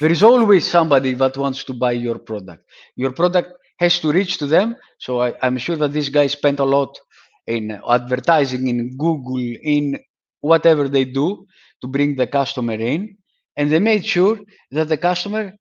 [0.00, 2.64] there is always somebody that wants to buy your product.
[2.96, 4.76] Your product has to reach to them.
[4.98, 6.98] So I, I'm sure that this guy spent a lot
[7.46, 9.98] in advertising, in Google, in
[10.40, 11.46] whatever they do
[11.80, 13.16] to bring the customer in,
[13.56, 14.38] and they made sure
[14.70, 15.52] that the customer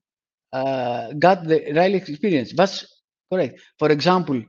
[0.52, 2.54] uh, got the right experience.
[2.56, 2.86] That's
[3.32, 3.60] correct.
[3.78, 4.42] For example,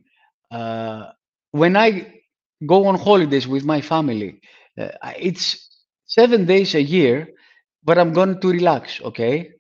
[0.51, 1.11] uh,
[1.51, 2.21] when I
[2.67, 4.41] go on holidays with my family,
[4.79, 4.89] uh,
[5.19, 5.69] it's
[6.07, 7.29] seven days a year,
[7.85, 9.51] but I'm going to relax, okay?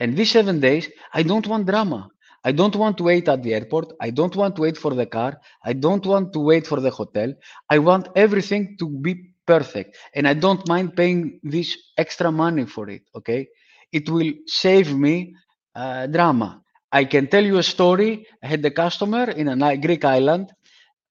[0.00, 2.08] And these seven days, I don't want drama.
[2.44, 3.92] I don't want to wait at the airport.
[4.00, 5.40] I don't want to wait for the car.
[5.64, 7.34] I don't want to wait for the hotel.
[7.68, 9.96] I want everything to be perfect.
[10.14, 13.48] And I don't mind paying this extra money for it, okay?
[13.92, 15.34] It will save me
[15.74, 16.62] uh, drama.
[16.92, 18.26] I can tell you a story.
[18.42, 20.50] I had a customer in a Greek island.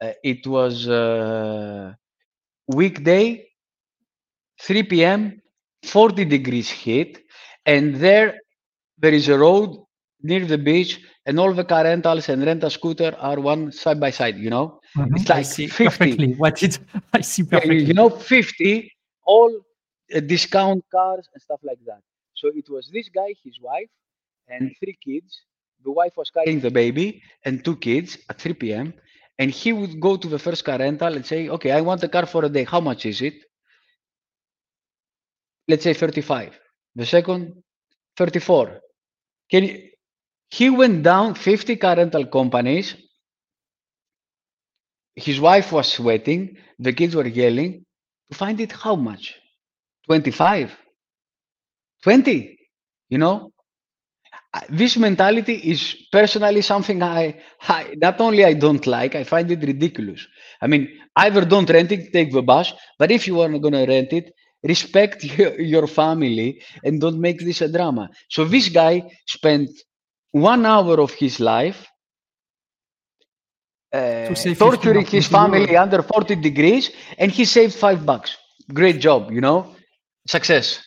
[0.01, 1.93] Uh, it was uh,
[2.67, 3.45] weekday,
[4.61, 5.41] 3 p.m.,
[5.83, 7.19] 40 degrees heat,
[7.65, 8.35] and there
[8.97, 9.69] there is a road
[10.21, 13.99] near the beach, and all the car rentals and rent a scooter are one side
[13.99, 14.37] by side.
[14.37, 15.15] You know, Mhm.
[15.15, 16.21] it's I like see 50.
[16.21, 16.79] perfectly what it
[17.13, 18.91] i see you, perfectly you know, 50,
[19.25, 19.51] all
[20.15, 22.01] uh, discount cars and stuff like that.
[22.33, 23.89] So it was this guy, his wife,
[24.47, 25.41] and three kids.
[25.83, 28.93] The wife was carrying the baby and two kids at 3 p.m.
[29.39, 32.07] And he would go to the first car rental and say, Okay, I want a
[32.09, 32.63] car for a day.
[32.63, 33.35] How much is it?
[35.67, 36.57] Let's say 35.
[36.95, 37.63] The second,
[38.17, 38.79] 34.
[39.51, 39.89] Can you,
[40.49, 42.95] he went down 50 car rental companies.
[45.15, 46.57] His wife was sweating.
[46.79, 47.85] The kids were yelling
[48.31, 49.35] to find it how much?
[50.07, 50.75] 25
[52.03, 52.57] 20
[53.09, 53.51] you know
[54.69, 59.61] this mentality is personally something I, I not only i don't like i find it
[59.61, 60.25] ridiculous.
[60.61, 63.73] I mean either don't rent it take the bus but if you are not going
[63.73, 64.33] to rent it
[64.63, 68.09] respect your, your family and don't make this a drama.
[68.29, 69.69] So this guy spent
[70.31, 71.87] one hour of his life
[73.93, 78.37] uh, 15 torturing his family under 40 degrees and he saved five bucks.
[78.73, 79.75] Great job you know?
[80.27, 80.86] Success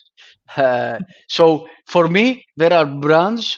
[0.57, 3.57] uh, so for me there are brands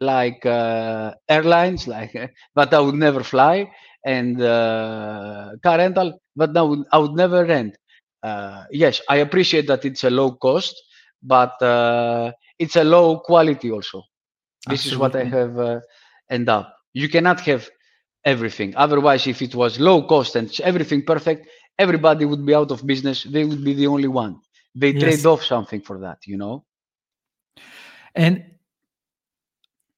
[0.00, 3.68] like uh, airlines like uh, that i would never fly
[4.04, 7.76] and uh, car rental but I would, I would never rent.
[8.22, 10.74] Uh, yes i appreciate that it's a low cost
[11.22, 14.02] but uh, it's a low quality also.
[14.66, 15.80] This is what i have uh,
[16.30, 16.74] end up.
[16.92, 17.68] You cannot have
[18.24, 18.74] everything.
[18.76, 21.46] Otherwise if it was low cost and everything perfect
[21.78, 23.24] everybody would be out of business.
[23.24, 24.36] They would be the only one
[24.74, 25.22] they Yes.
[25.22, 26.64] trade off something for that you know
[28.14, 28.44] And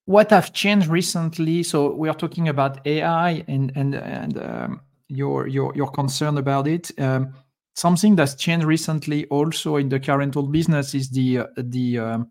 [0.04, 1.62] what have changed recently?
[1.62, 6.66] So we are talking about AI and and and um, your your your concern about
[6.66, 6.90] it.
[6.98, 7.34] Um,
[7.74, 12.30] something that's changed recently also in the car rental business is the uh, the um,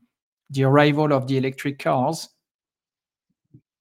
[0.50, 2.30] the arrival of the electric cars.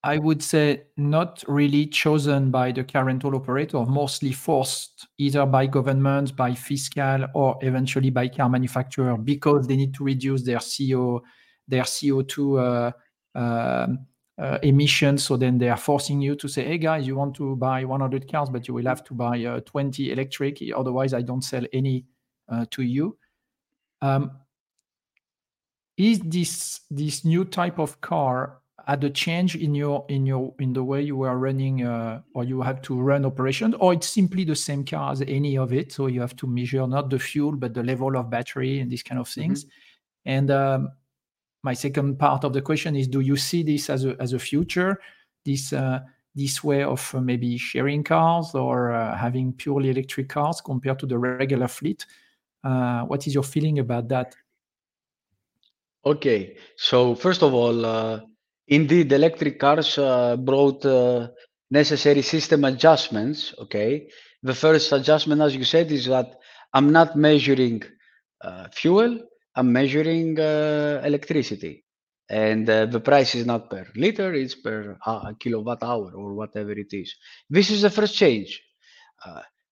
[0.03, 5.67] I would say not really chosen by the car rental operator, mostly forced either by
[5.67, 11.23] government, by fiscal, or eventually by car manufacturer because they need to reduce their CO
[11.69, 14.07] their CO2 uh, um,
[14.39, 15.23] uh, emissions.
[15.23, 18.31] So then they are forcing you to say, hey guys, you want to buy 100
[18.31, 20.63] cars, but you will have to buy uh, 20 electric.
[20.75, 22.07] Otherwise, I don't sell any
[22.49, 23.17] uh, to you.
[24.03, 24.33] Um,
[25.97, 30.73] is this this new type of car had a change in your in your in
[30.73, 34.45] the way you were running uh, or you have to run operation or it's simply
[34.45, 37.53] the same car as any of it so you have to measure not the fuel
[37.53, 39.67] but the level of battery and these kind of things
[40.25, 40.91] and um,
[41.63, 44.39] my second part of the question is: Do you see this as a as a
[44.39, 45.01] future?
[45.45, 46.01] This uh,
[46.35, 51.07] this way of uh, maybe sharing cars or uh, having purely electric cars compared to
[51.07, 52.07] the regular fleet?
[52.63, 54.35] Uh, what is your feeling about that?
[56.05, 58.21] Okay, so first of all, uh,
[58.71, 61.29] indeed, electric cars uh, brought uh,
[61.71, 63.55] necessary system adjustments.
[63.59, 64.09] Okay,
[64.43, 66.37] the first adjustment, as you said, is that
[66.73, 67.83] I'm not measuring
[68.41, 69.21] uh, fuel,
[69.57, 71.85] I'm measuring electricity.
[72.31, 74.97] And the price is not per liter, it's per
[75.41, 77.15] kilowatt hour or whatever it is.
[77.51, 78.63] This is the first change.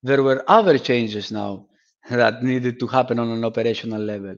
[0.02, 1.68] There were other changes now
[2.10, 4.36] that needed to happen on an operational level.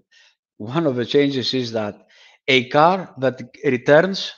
[0.59, 2.07] One of the changes is that
[2.49, 4.33] a car that returns,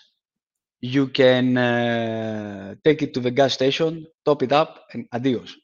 [0.82, 5.56] you can uh, take it to the gas station, top it up, and adios.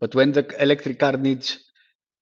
[0.00, 1.58] But when the electric car needs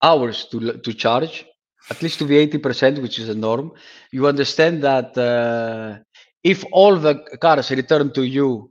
[0.02, 1.46] hours to, to charge,
[1.90, 3.72] at least to the 80%, which is a norm,
[4.12, 5.98] you understand that uh,
[6.44, 8.70] if all the cars return to you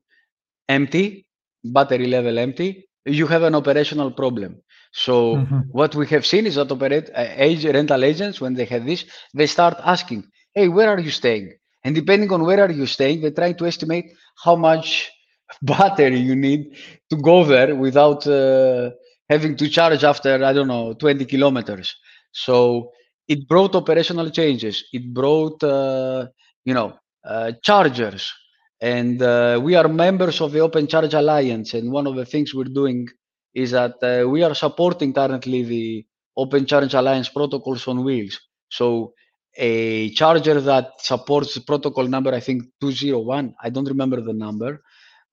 [0.70, 1.26] empty,
[1.64, 4.62] battery level empty, you have an operational problem.
[4.92, 5.60] So mm-hmm.
[5.72, 9.06] what we have seen is that operate uh, age rental agents when they have this,
[9.34, 11.54] they start asking, "Hey, where are you staying?"
[11.86, 14.08] And depending on where are you staying, they try to estimate
[14.44, 15.12] how much
[15.62, 16.76] battery you need
[17.12, 18.90] to go there without uh,
[19.30, 21.96] having to charge after I don't know 20 kilometers.
[22.32, 22.92] So
[23.28, 24.84] it brought operational changes.
[24.92, 26.28] It brought uh,
[26.66, 28.34] you know uh, chargers,
[28.82, 31.76] and uh, we are members of the Open Charge Alliance.
[31.76, 33.08] And one of the things we're doing
[33.54, 36.06] is that uh, we are supporting currently the
[36.36, 38.38] Open Charge Alliance protocols on Wheelsys.
[38.70, 39.14] So
[39.58, 43.56] a charger that supports protocol number I think 201.
[43.62, 44.82] I don't remember the number.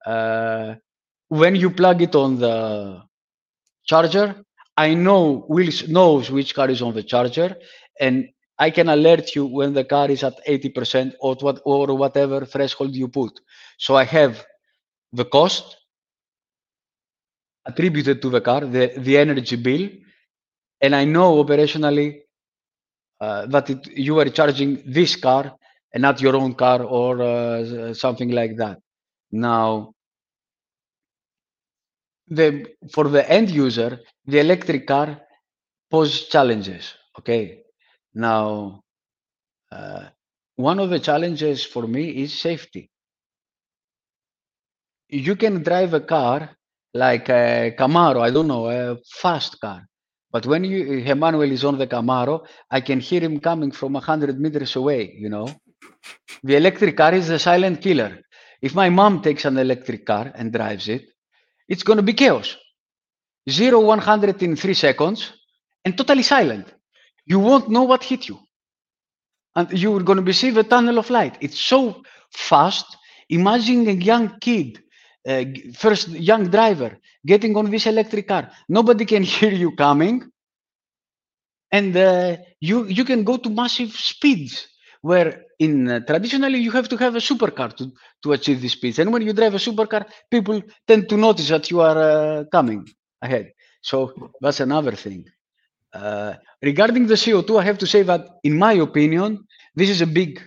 [0.05, 0.75] Uh,
[1.27, 3.01] when you plug it on the
[3.85, 4.35] charger,
[4.77, 7.55] I know Wheelsys knows which car is on the charger,
[7.99, 12.45] and I can alert you when the car is at 80% or what or whatever
[12.45, 13.39] threshold you put.
[13.77, 14.45] So I have
[15.11, 15.77] the cost
[17.65, 19.89] attributed to the car, the, the energy bill,
[20.81, 22.21] and I know operationally
[23.23, 25.43] uh, that it, you are charging this car
[25.93, 28.77] and not your own car or uh, something like that.
[29.31, 29.93] Now,
[32.27, 32.47] the
[32.93, 33.91] for the end user,
[34.25, 35.07] the electric car
[35.91, 36.93] poses challenges.
[37.19, 37.43] Okay,
[38.13, 38.81] now,
[39.71, 40.03] uh,
[40.55, 42.89] one of the challenges for me is safety.
[45.09, 46.39] You can drive a car
[46.93, 49.81] like a Camaro, I don't know, a fast car.
[50.33, 53.93] But when you, uh, Emmanuel is on the Camaro, I can hear him coming from
[53.93, 55.47] 100 meters away, you know.
[56.43, 58.19] The electric car is a silent killer.
[58.61, 61.05] If my mom takes an electric car and drives it,
[61.69, 62.57] it's going to be chaos.
[63.49, 65.31] Zero 100 in three seconds
[65.85, 66.73] and totally silent
[67.25, 68.39] you won't know what hit you.
[69.55, 71.37] And you're going to receive a tunnel of light.
[71.41, 72.01] It's so
[72.31, 72.85] fast.
[73.29, 74.82] Imagine a young kid,
[75.27, 75.43] uh,
[75.73, 78.51] first young driver, getting on this electric car.
[78.69, 80.23] Nobody can hear you coming.
[81.71, 84.67] And uh, you, you can go to massive speeds
[85.01, 87.91] where in uh, traditionally you have to have a supercar to,
[88.23, 88.99] to achieve these speeds.
[88.99, 92.87] And when you drive a supercar, people tend to notice that you are uh, coming
[93.21, 93.51] ahead.
[93.81, 95.25] So that's another thing.
[95.93, 99.45] Uh, regarding the CO2, I have to say that, in my opinion,
[99.75, 100.39] this is a big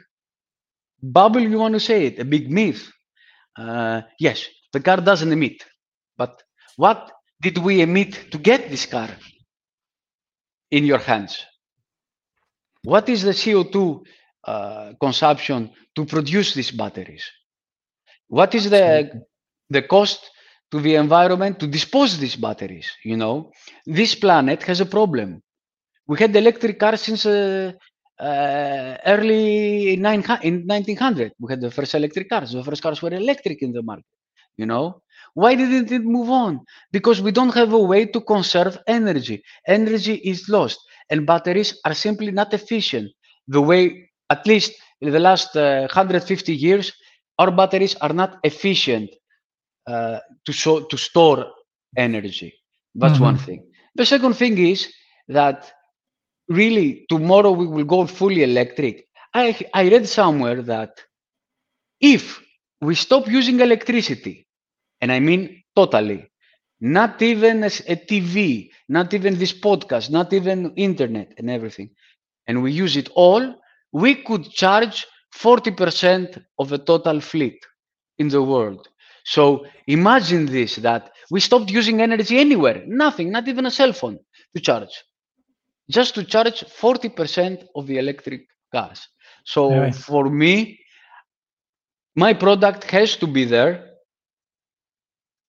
[1.03, 2.91] bubble, you want to say it, a big myth.
[3.57, 5.65] Uh, yes, the car doesn't emit.
[6.17, 6.43] But
[6.77, 7.11] what
[7.41, 9.11] did we emit to get this car
[10.71, 11.45] in your hands?
[12.83, 14.01] What is the CO2
[14.45, 17.25] uh, consumption to produce these batteries?
[18.29, 19.23] What is the,
[19.71, 20.31] the cost
[20.71, 22.91] to the environment to dispose these batteries.
[23.05, 23.53] You know,
[23.85, 25.43] this planet has a problem.
[26.07, 27.73] We had electric cars since uh,
[28.19, 31.33] uh, early nine, in 1900.
[31.39, 32.53] We had the first electric cars.
[32.53, 34.07] The first cars were electric in the market.
[34.57, 35.03] You know,
[35.35, 36.61] why didn't it move on?
[36.93, 39.43] Because we don't have a way to conserve energy.
[39.67, 40.81] Energy is lost,
[41.11, 43.11] and batteries are simply not efficient.
[43.49, 46.93] The way, at least in the last uh, 150 years,
[47.39, 49.11] our batteries are not efficient
[49.87, 51.47] uh, to show to store
[51.97, 52.55] energy.
[52.95, 53.25] That's mm-hmm.
[53.25, 53.67] one thing.
[53.95, 54.93] The second thing is
[55.29, 55.71] that
[56.49, 59.07] really tomorrow we will go fully electric.
[59.35, 60.99] I I read somewhere that
[62.01, 62.41] if
[62.81, 64.46] we stop using electricity,
[65.01, 66.31] and I mean totally,
[66.81, 71.91] not even a, a TV, not even this podcast, not even internet and everything,
[72.47, 73.55] and we use it all,
[73.93, 77.59] we could charge 40% of the total fleet
[78.19, 78.89] in the world.
[79.25, 84.19] So imagine this, that we stopped using energy anywhere, nothing, not even a cell phone
[84.55, 85.05] to charge,
[85.91, 88.43] just to charge 40% of the electric
[88.73, 89.09] cars.
[89.45, 89.93] So Yeah.
[89.93, 90.79] for me,
[92.17, 93.91] my product has to be there.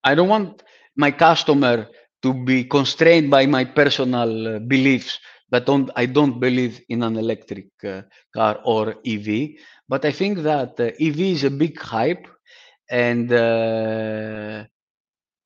[0.07, 0.63] I don't want
[0.95, 1.87] my customer
[2.23, 5.19] to be constrained by my personal uh, beliefs
[5.51, 8.03] that don't I don't believe in an electric uh,
[8.33, 9.27] car or EV.
[9.89, 12.25] But I think that uh, EV is a big hype,
[12.89, 14.63] and uh,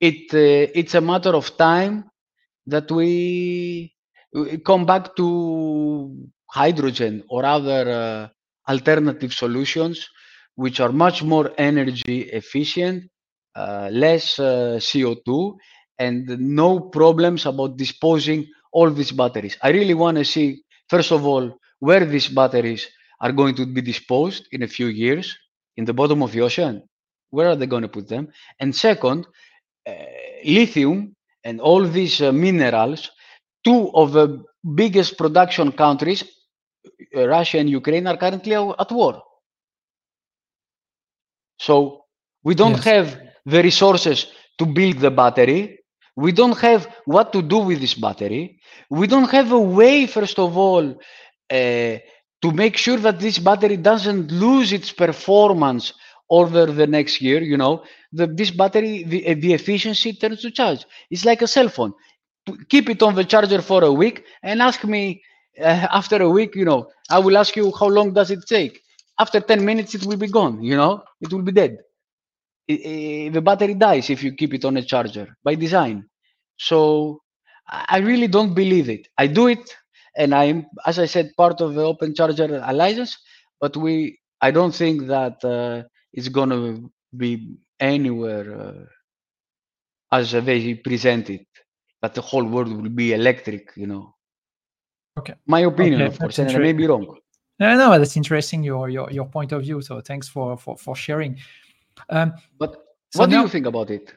[0.00, 2.10] it uh, it's a matter of time
[2.66, 3.92] that we,
[4.32, 10.08] we come back to hydrogen or other uh, alternative solutions
[10.54, 13.10] which are much more energy efficient
[13.90, 15.56] less uh, co2
[15.98, 21.24] and no problems about disposing all these batteries i really want to see first of
[21.26, 21.46] all
[21.80, 22.88] where these batteries
[23.20, 25.36] are going to be disposed in a few years
[25.76, 26.82] in the bottom of the ocean
[27.30, 28.28] where are they going to put them
[28.60, 29.26] and second
[29.86, 29.92] uh,
[30.44, 31.14] lithium
[31.44, 33.10] and all these uh, minerals,
[33.64, 34.42] two of the
[34.74, 36.24] biggest production countries,
[37.16, 39.22] uh, Russia and Ukraine, are currently at war.
[41.58, 42.04] So
[42.44, 42.84] we don't Yes.
[42.84, 44.26] have the resources
[44.58, 45.78] to build the battery.
[46.16, 48.60] We don't have what to do with this battery.
[48.90, 50.94] We don't have a way, first of all, uh,
[52.42, 55.92] to make sure that this battery doesn't lose its performance
[56.30, 57.42] over the next year.
[57.42, 60.84] You know, the, this battery, the, uh, the efficiency turns to charge.
[61.10, 61.92] It's like a cell phone.
[62.68, 65.22] Keep it on the charger for a week and ask me
[65.60, 66.54] uh, after a week.
[66.54, 68.80] You know, I will ask you how long does it take.
[69.18, 70.62] After 10 minutes, it will be gone.
[70.62, 71.76] You know, it will be dead.
[72.76, 76.08] The battery dies if you keep it on a charger by design.
[76.58, 77.20] So
[77.68, 79.08] I really don't believe it.
[79.18, 79.74] I do it,
[80.16, 83.16] and I'm, as I said, part of the Open Charger Alliance.
[83.60, 86.80] But we, I don't think that uh, it's gonna
[87.16, 91.46] be anywhere uh, as they present it.
[92.02, 93.70] That the whole world will be electric.
[93.76, 94.14] You know,
[95.18, 95.34] Okay.
[95.46, 97.16] my opinion, Okay, of course, and I may be wrong.
[97.58, 98.64] No, no, that's interesting.
[98.64, 99.80] Your your your point of view.
[99.82, 101.38] So thanks for for for sharing.
[102.10, 102.72] Um, But
[103.10, 104.14] So what do now- you think about it?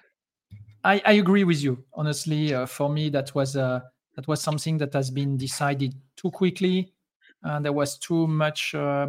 [0.83, 1.83] I, I agree with you.
[1.93, 3.79] Honestly, uh, for me, that was uh,
[4.15, 6.93] that was something that has been decided too quickly,
[7.41, 9.07] and there was too much uh,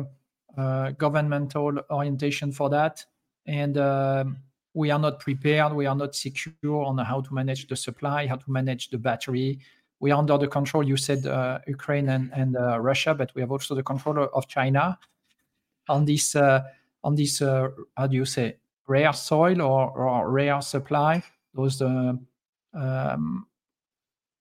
[0.57, 3.05] uh, governmental orientation for that,
[3.47, 4.39] and um,
[4.73, 5.75] we are not prepared.
[5.75, 9.59] We are not secure on how to manage the supply, how to manage the battery.
[10.01, 10.83] We are under the control.
[10.83, 14.49] You said uh, Ukraine and and uh, Russia, but we have also the control of
[14.49, 14.99] China
[15.89, 16.63] on this uh,
[17.07, 18.57] on this uh, how do you say
[18.89, 21.23] rare soil or, or rare supply?
[21.55, 22.15] Those uh,
[22.75, 23.47] um,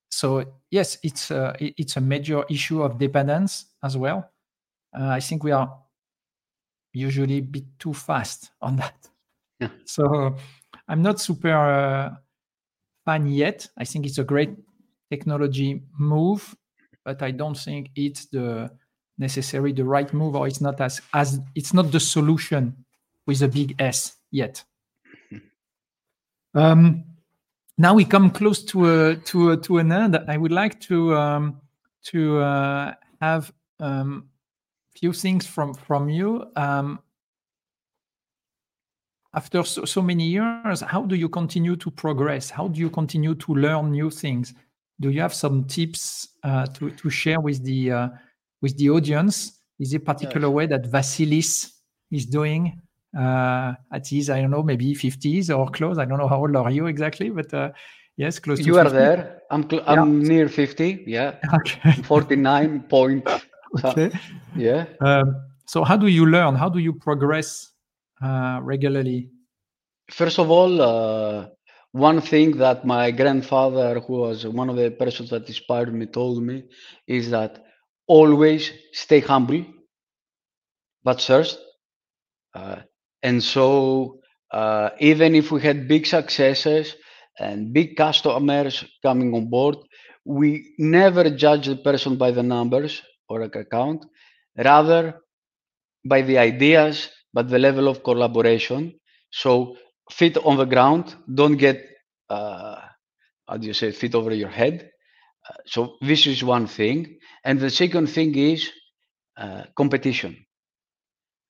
[0.10, 4.30] so yes it's a, it's a major issue of dependence as well.
[4.98, 5.78] Uh, i think we are
[6.94, 9.10] usually a bit too fast on that.
[9.60, 9.70] Yeah.
[9.86, 10.36] so
[10.88, 12.16] i'm not super uh,
[13.06, 13.68] fan yet.
[13.78, 14.58] I think it's a great
[15.12, 16.56] technology move
[17.04, 18.72] but i don't think it's the
[19.18, 22.76] necessary the right move or it's not as as it's not the solution
[23.26, 24.64] with a big s yet
[26.56, 27.04] um,
[27.78, 30.18] now we come close to a, to a, to an end.
[30.28, 31.62] I would like to um,
[32.06, 34.30] to uh, have um,
[34.98, 36.46] few things from from you.
[36.56, 37.00] Um,
[39.34, 42.50] after so, so many years, how do you continue to progress?
[42.50, 44.54] How do you continue to learn new things?
[45.02, 48.10] Do you have some tips uh, to to share with the uh,
[48.66, 49.36] with the audience?
[49.84, 51.50] Is a particular way that Vassilis
[52.18, 52.64] is doing
[53.24, 55.98] uh, at his, I don't know, maybe 50s or close?
[55.98, 57.70] I don't know how old are you exactly, but uh,
[58.24, 58.98] yes, close to You are 50.
[59.02, 59.42] there.
[59.52, 61.04] I'm cl- I'm near 50.
[61.06, 61.92] Yeah, Okay.
[62.04, 63.28] 49 point.
[63.84, 64.10] okay.
[64.56, 64.86] Yeah.
[65.02, 65.28] Um,
[65.68, 66.56] so how do you learn?
[66.56, 67.50] How do you progress
[68.24, 69.30] uh, regularly?
[70.10, 71.50] First of all, uh,
[71.92, 76.42] one thing that my grandfather, who was one of the persons that inspired me, told
[76.42, 76.64] me
[77.08, 77.65] is that
[78.08, 79.66] always stay humble.
[81.04, 81.60] That's first.
[82.54, 82.82] Uh,
[83.24, 84.20] and so,
[84.52, 86.96] uh, even if we had big successes
[87.40, 89.78] and big customers coming on board,
[90.26, 94.06] we never judge the person by the numbers or account,
[94.58, 95.22] rather
[96.06, 99.00] by the ideas, but the level of collaboration.
[99.32, 99.78] So
[100.12, 101.84] feet on the ground, don't get,
[102.30, 102.82] uh,
[103.48, 104.92] how do you say, feet over your head.
[105.66, 107.18] So this is one thing.
[107.44, 108.72] And the second thing is
[109.38, 110.46] uh, competition.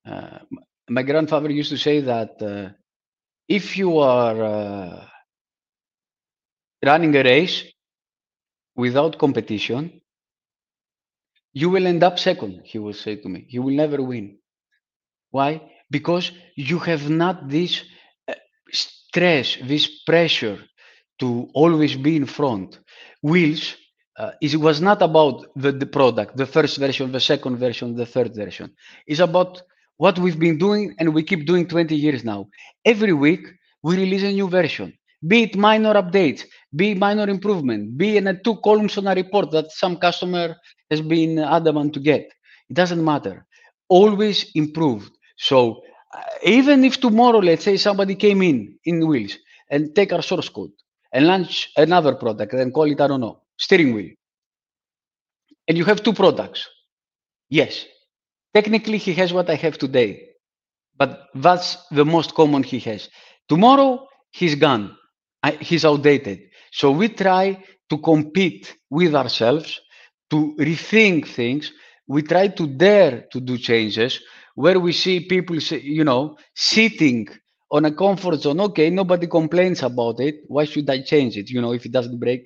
[0.06, 0.40] Uh,
[0.90, 2.70] my grandfather used to say that uh,
[3.48, 5.06] if you are uh,
[6.86, 7.64] running a race
[8.76, 10.02] without competition,
[11.54, 13.46] you will end up second, he will say to me.
[13.50, 14.40] You will never win.
[15.32, 15.62] Why?
[15.90, 17.84] Because you have not this
[18.28, 18.34] uh,
[18.72, 20.60] stress, this pressure
[21.20, 22.80] to always be in front.
[23.24, 23.78] Whilst
[24.18, 28.06] uh, it was not about the, the product, the first version, the second version, the
[28.06, 28.72] third version.
[29.08, 29.62] It's about
[29.98, 32.48] what we've been doing and we keep doing 20 years now.
[32.86, 33.48] Every week
[33.84, 34.94] we release a new version,
[35.28, 36.44] be it minor updates,
[36.76, 40.56] be minor improvement, be in a two columns on a report that some customer
[40.90, 42.22] has been adamant to get.
[42.70, 43.46] It doesn't matter.
[43.90, 45.12] Always improved.
[45.38, 45.82] So
[46.14, 49.38] uh, even if tomorrow, let's say somebody came in in Wheelsys
[49.70, 50.72] and take our source code
[51.14, 54.12] and launch another product and call it, I don't know, steering wheel.
[55.68, 56.68] And you have two products.
[57.50, 57.86] Yes,
[58.54, 60.22] technically he has what I have today,
[60.98, 63.10] but that's the most common he has.
[63.50, 64.96] Tomorrow he's gone,
[65.62, 66.40] he's outdated.
[66.72, 69.80] So we try to compete with ourselves,
[70.32, 71.72] to rethink things.
[72.08, 74.20] We try to dare to do changes
[74.56, 77.28] where we see people, you know, sitting
[77.72, 78.60] on a comfort zone.
[78.62, 80.36] Okay, nobody complains about it.
[80.48, 81.50] Why should I change it?
[81.50, 82.44] You know, if it doesn't break,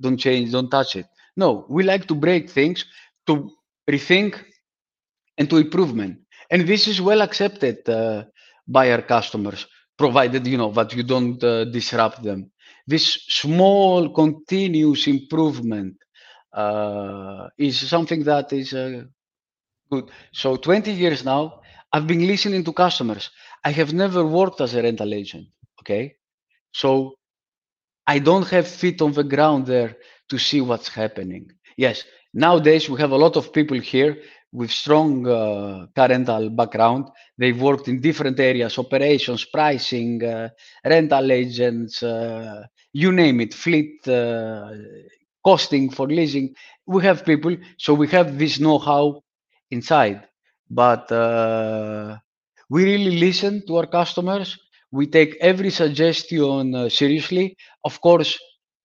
[0.00, 1.06] don't change, don't touch it.
[1.36, 2.84] No, we like to break things,
[3.26, 3.50] to
[3.88, 4.38] rethink,
[5.36, 6.18] and to improvement.
[6.50, 8.24] And this is well accepted uh,
[8.66, 9.66] by our customers,
[9.96, 12.50] provided you know that you don't uh, disrupt them.
[12.86, 15.96] This small continuous improvement
[16.52, 19.04] uh, is something that is uh,
[19.90, 20.10] good.
[20.32, 21.60] So 20 years now,
[21.92, 23.30] I've been listening to customers.
[23.64, 25.48] I have never worked as a rental agent.
[25.80, 26.16] Okay,
[26.72, 27.14] so
[28.08, 29.96] I don't have feet on the ground there
[30.30, 31.52] to see what's happening.
[31.76, 32.04] Yes,
[32.34, 34.18] nowadays we have a lot of people here
[34.52, 37.08] with strong uh, car rental background.
[37.38, 40.48] They've worked in different areas, operations, pricing, uh,
[40.84, 42.64] rental agents, uh,
[42.94, 44.70] you name it, fleet, uh,
[45.44, 46.54] costing for leasing.
[46.86, 49.22] We have people, so we have this know-how
[49.70, 50.22] inside.
[50.70, 52.18] But uh,
[52.70, 54.58] we really listen to our customers
[54.90, 57.56] we take every suggestion uh, seriously.
[57.84, 58.38] Of course,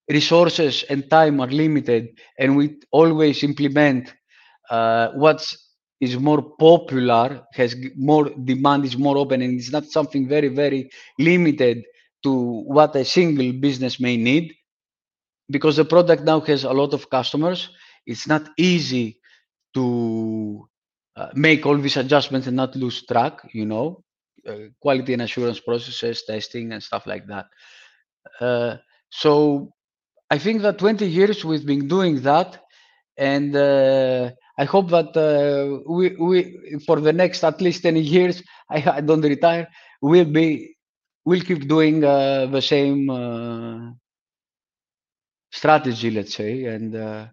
[0.09, 2.09] resources and time are limited,
[2.39, 4.13] and we always implement
[4.69, 5.45] uh, what
[6.01, 10.89] is more popular, has more demand, is more open, and it's not something very, very
[11.19, 11.83] limited
[12.23, 14.53] to what a single business may need.
[15.49, 17.69] Because the product now has a lot of customers,
[18.05, 19.19] it's not easy
[19.73, 20.67] to
[21.15, 24.03] uh, make all these adjustments and not lose track, you know.
[24.45, 27.45] Uh, quality and assurance processes, testing, and stuff like that.
[28.41, 28.75] Uh,
[29.09, 29.71] so
[30.29, 32.61] I think that 20 years we've been doing that,
[33.15, 38.43] and uh, I hope that uh, we, we for the next at least 10 years,
[38.69, 39.69] I, I don't retire,
[40.01, 40.75] we'll be
[41.23, 43.91] we'll keep doing uh, the same uh,
[45.51, 47.29] strategy, let's say, and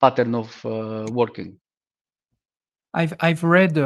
[0.00, 0.64] pattern of
[1.12, 1.58] working.
[2.94, 3.76] I've I've read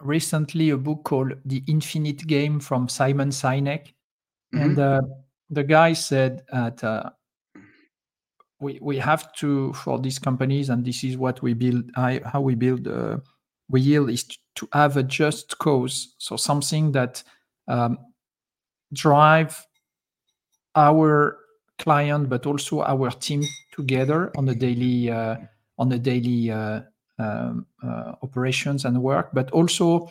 [0.00, 3.92] recently a book called The Infinite Game from Simon Sinek.
[4.54, 4.58] Mm-hmm.
[4.58, 5.00] And uh,
[5.50, 7.10] the guy said that uh,
[8.60, 12.40] we, we have to, for these companies, and this is what we build, I, how
[12.40, 13.18] we build uh,
[13.72, 14.24] yield is
[14.56, 16.14] to have a just cause.
[16.18, 17.22] So something that
[17.68, 17.98] um,
[18.92, 19.64] drive
[20.74, 21.38] our
[21.78, 25.36] client, but also our team together on a daily, uh,
[25.78, 26.80] on a daily uh,
[27.20, 30.10] um, uh, operations and work, but also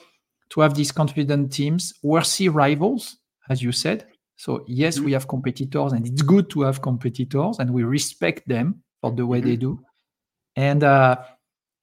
[0.49, 3.17] to have these confident teams, worthy rivals,
[3.49, 4.05] as you said.
[4.35, 5.05] So yes, mm-hmm.
[5.05, 9.25] we have competitors, and it's good to have competitors, and we respect them for the
[9.25, 9.49] way mm-hmm.
[9.49, 9.79] they do.
[10.55, 11.17] And uh,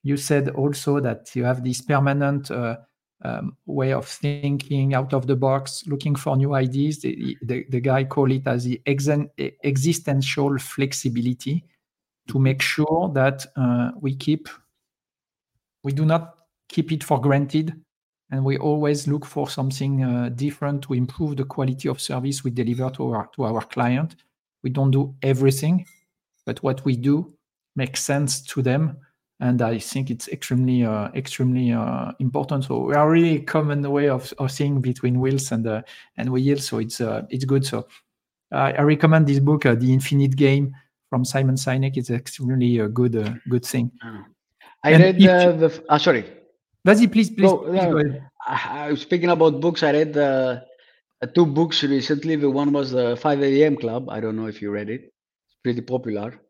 [0.03, 2.77] you said also that you have this permanent uh,
[3.25, 7.01] um, way of thinking out of the box, looking for new ideas.
[7.01, 9.31] The, the, the guy called it as the exen-
[9.65, 11.65] existential flexibility
[12.29, 12.43] to mm-hmm.
[12.43, 14.49] make sure that uh, we keep
[15.87, 16.35] we do not
[16.69, 17.73] keep it for granted
[18.33, 22.51] and we always look for something uh, different to improve the quality of service we
[22.51, 24.17] deliver to our to our client.
[24.65, 25.87] We don't do everything
[26.45, 27.33] but what we do
[27.77, 28.97] makes sense to them
[29.39, 32.65] and i think it's extremely uh, extremely uh, important.
[32.65, 35.83] So we are really common way of, of seeing between wheels and uh,
[36.17, 37.65] and wheels so it's uh, it's good.
[37.65, 37.87] So
[38.51, 40.75] i recommend this book uh, the infinite game
[41.11, 41.97] from simon sinek.
[41.97, 43.15] It's extremely a good
[43.49, 43.93] good thing.
[44.05, 44.25] Mm.
[44.87, 45.85] I and read uh, the.
[45.89, 46.25] Uh, sorry.
[46.87, 48.31] Vazi, please, please, no, please go ahead.
[48.47, 50.61] I, speaking about books, I read uh,
[51.35, 52.37] two books recently.
[52.37, 53.77] The one was the 5 a.m.
[53.77, 54.09] Club.
[54.09, 55.13] I don't know if you read it.
[55.47, 56.41] It's pretty popular.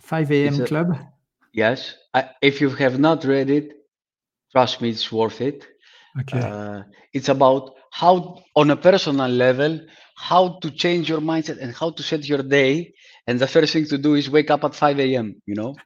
[0.00, 0.66] 5 a.m.
[0.66, 0.98] Club?
[1.52, 1.94] Yes.
[2.12, 3.70] I, if you have not read it,
[4.50, 5.64] trust me, it's worth it.
[6.20, 6.40] Okay.
[6.40, 6.82] Uh,
[7.12, 9.80] it's about how, on a personal level,
[10.16, 12.92] how to change your mindset and how to set your day.
[13.28, 15.76] And the first thing to do is wake up at 5 a.m., you know?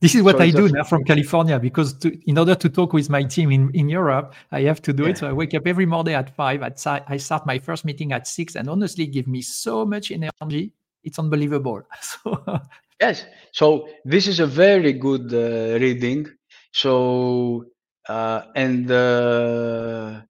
[0.00, 2.92] This is what so I do now from California because to, in order to talk
[2.92, 5.10] with my team in, in Europe, I have to do yeah.
[5.10, 5.18] it.
[5.18, 6.62] So I wake up every morning at five.
[6.62, 10.72] At I start my first meeting at six, and honestly, give me so much energy.
[11.02, 11.82] It's unbelievable.
[12.00, 12.60] So
[13.00, 13.24] Yes.
[13.52, 16.26] So this is a very good uh, reading.
[16.72, 17.66] So
[18.08, 20.20] uh, and uh,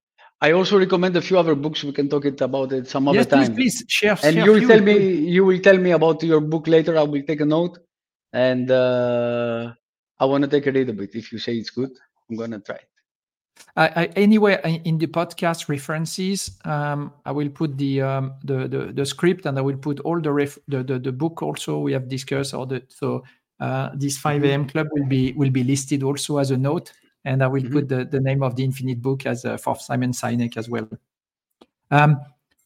[0.41, 1.83] I also recommend a few other books.
[1.83, 3.55] We can talk it about it some other yes, please, time.
[3.57, 4.19] please share.
[4.23, 6.97] And share you will tell me you will tell me about your book later.
[6.99, 7.79] I will take a note,
[8.33, 9.73] and uh,
[10.19, 11.15] I want to take a little bit.
[11.15, 11.91] If you say it's good,
[12.31, 12.77] I'm gonna try.
[12.77, 12.89] it.
[13.77, 18.69] I, I, anyway, I- in the podcast references, um, I will put the, um, the
[18.69, 21.79] the the script and I will put all the ref, the, the the book also
[21.79, 22.55] we have discussed.
[22.55, 23.25] Or the so
[23.61, 24.67] uh, this 5 a.m.
[24.69, 26.93] club will be will be listed also as a note,
[27.25, 27.73] and I will Mhm.
[27.73, 30.89] put the, the name of the Infinite Book as uh, for Simon Sinek as well.
[31.91, 32.21] Um,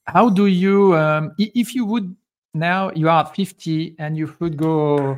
[0.07, 2.15] how do you um, if you would
[2.55, 5.17] now you are 50 and you would go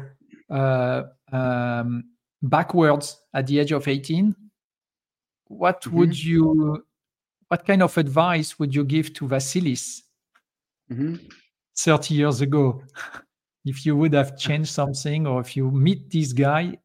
[0.50, 1.02] uh,
[1.32, 2.04] um,
[2.42, 4.34] backwards at the age of 18
[5.48, 6.84] what would you
[7.48, 10.02] what kind of advice would you give to Vassilis
[10.90, 11.18] Mhm.
[11.76, 12.82] 30 years ago
[13.64, 16.76] if you would have changed something or if you meet this guy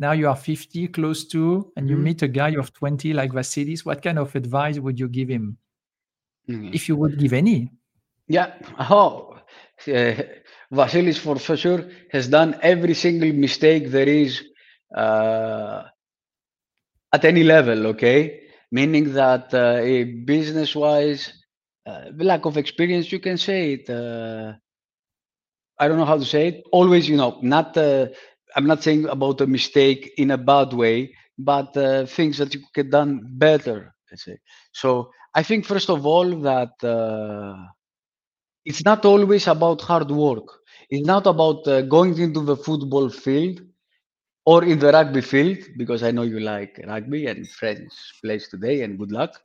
[0.00, 2.02] now you are 50 close to and you Mhm.
[2.02, 5.56] meet a guy of 20 like Vassilis what kind of advice would you give him
[6.48, 6.74] Mhm.
[6.74, 7.70] if you would give any
[8.26, 8.54] Yeah.
[8.78, 9.38] Oh,
[9.88, 10.22] uh,
[10.72, 14.42] Vassilis for sure has done every single mistake there is
[14.94, 15.82] uh,
[17.12, 17.86] at any level.
[17.88, 19.80] Okay, meaning that uh,
[20.24, 21.32] business-wise,
[21.86, 23.88] uh, the lack of experience, you can say it.
[23.90, 24.54] Uh,
[25.78, 26.64] I don't know how to say it.
[26.72, 27.76] Always, you know, not.
[27.76, 28.06] Uh,
[28.56, 32.60] I'm not saying about a mistake in a bad way, but uh, things that you
[32.74, 33.94] could done better.
[34.10, 34.38] Let's say.
[34.72, 36.72] So I think first of all that.
[38.64, 40.48] It's not always about hard work.
[40.90, 43.60] It's not about uh, going into the football field
[44.46, 47.92] or in the rugby field because I know you like rugby and French
[48.22, 49.40] plays today and good luck.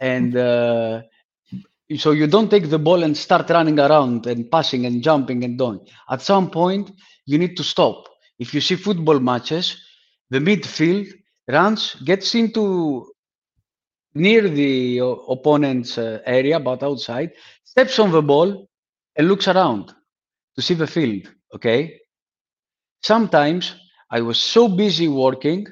[0.00, 1.02] And uh,
[1.96, 5.58] so you don't take the ball and start running around and passing and jumping and
[5.58, 5.80] doing.
[6.10, 6.90] At some point,
[7.26, 8.08] you need to stop.
[8.38, 9.76] If you see football matches,
[10.30, 11.08] the midfield
[11.48, 13.06] runs, gets into
[14.14, 17.30] near the opponent's uh, area, but outside,
[17.70, 18.68] steps on the ball
[19.16, 19.92] and looks around
[20.56, 21.24] to see the field.
[21.54, 21.98] Okay.
[23.02, 23.74] Sometimes
[24.10, 25.66] I was so busy working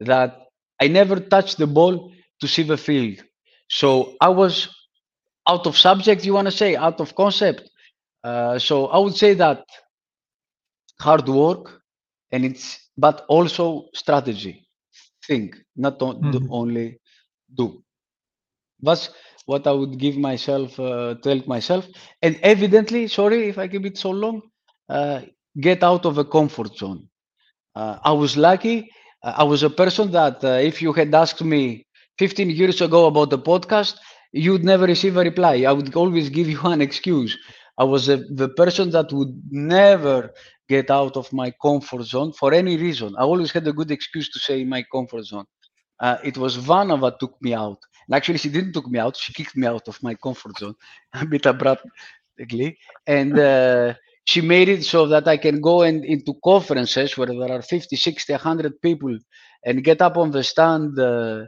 [0.00, 0.38] that
[0.80, 3.18] I never touched the ball to see the field.
[3.68, 4.68] So I was
[5.48, 7.68] out of subject, you want to say, out of concept.
[8.24, 9.64] Uh, so I would say that
[11.00, 11.80] hard work
[12.32, 14.66] and it's, but also strategy.
[15.26, 16.50] Think, not o- do- Mhm.
[16.50, 16.98] only
[17.54, 17.82] do.
[18.80, 19.10] That's
[19.46, 21.86] what I would give myself, uh, tell myself.
[22.22, 24.42] And evidently, sorry if I keep it so long,
[24.88, 25.22] uh,
[25.60, 27.08] get out of a comfort zone.
[27.74, 28.90] Uh, I was lucky.
[29.22, 31.86] Uh, I was a person that uh, if you had asked me
[32.18, 33.96] 15 years ago about the podcast,
[34.32, 35.64] you'd never receive a reply.
[35.68, 37.36] I would always give you an excuse.
[37.78, 40.32] I was a, the person that would never
[40.68, 43.14] get out of my comfort zone for any reason.
[43.18, 45.46] I always had a good excuse to say my comfort zone.
[46.00, 46.56] Uh, it was
[47.00, 47.78] that took me out.
[48.06, 49.16] And actually, she didn't took me out.
[49.16, 50.74] She kicked me out of my comfort zone
[51.12, 52.78] a bit abruptly.
[53.06, 53.94] And uh,
[54.24, 57.96] she made it so that I can go in, into conferences where there are 50,
[57.96, 59.16] 60, 100 people
[59.64, 61.44] and get up on the stand uh,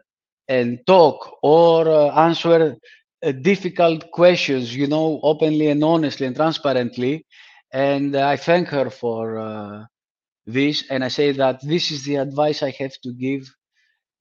[0.49, 2.77] and talk or uh, answer
[3.24, 7.27] uh, difficult questions, you know, openly and honestly and transparently.
[7.73, 9.85] And I thank her for uh,
[10.47, 10.85] this.
[10.91, 13.51] And I say that this is the advice I have to give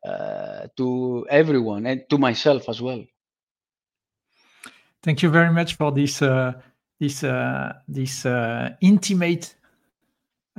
[0.05, 3.03] uh, to everyone and to myself as well.
[5.03, 6.53] Thank you very much for this uh,
[6.99, 9.55] this uh, this uh, intimate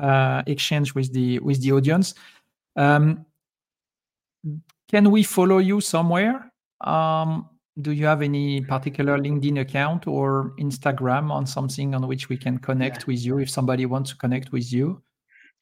[0.01, 2.14] uh, exchange with the with the audience.
[2.77, 3.24] Um,
[4.89, 6.52] can we follow you somewhere?
[6.81, 7.48] Um,
[7.81, 12.59] do you have any particular LinkedIn account or Instagram on something on which we can
[12.59, 15.02] connect with you if somebody wants to connect with you?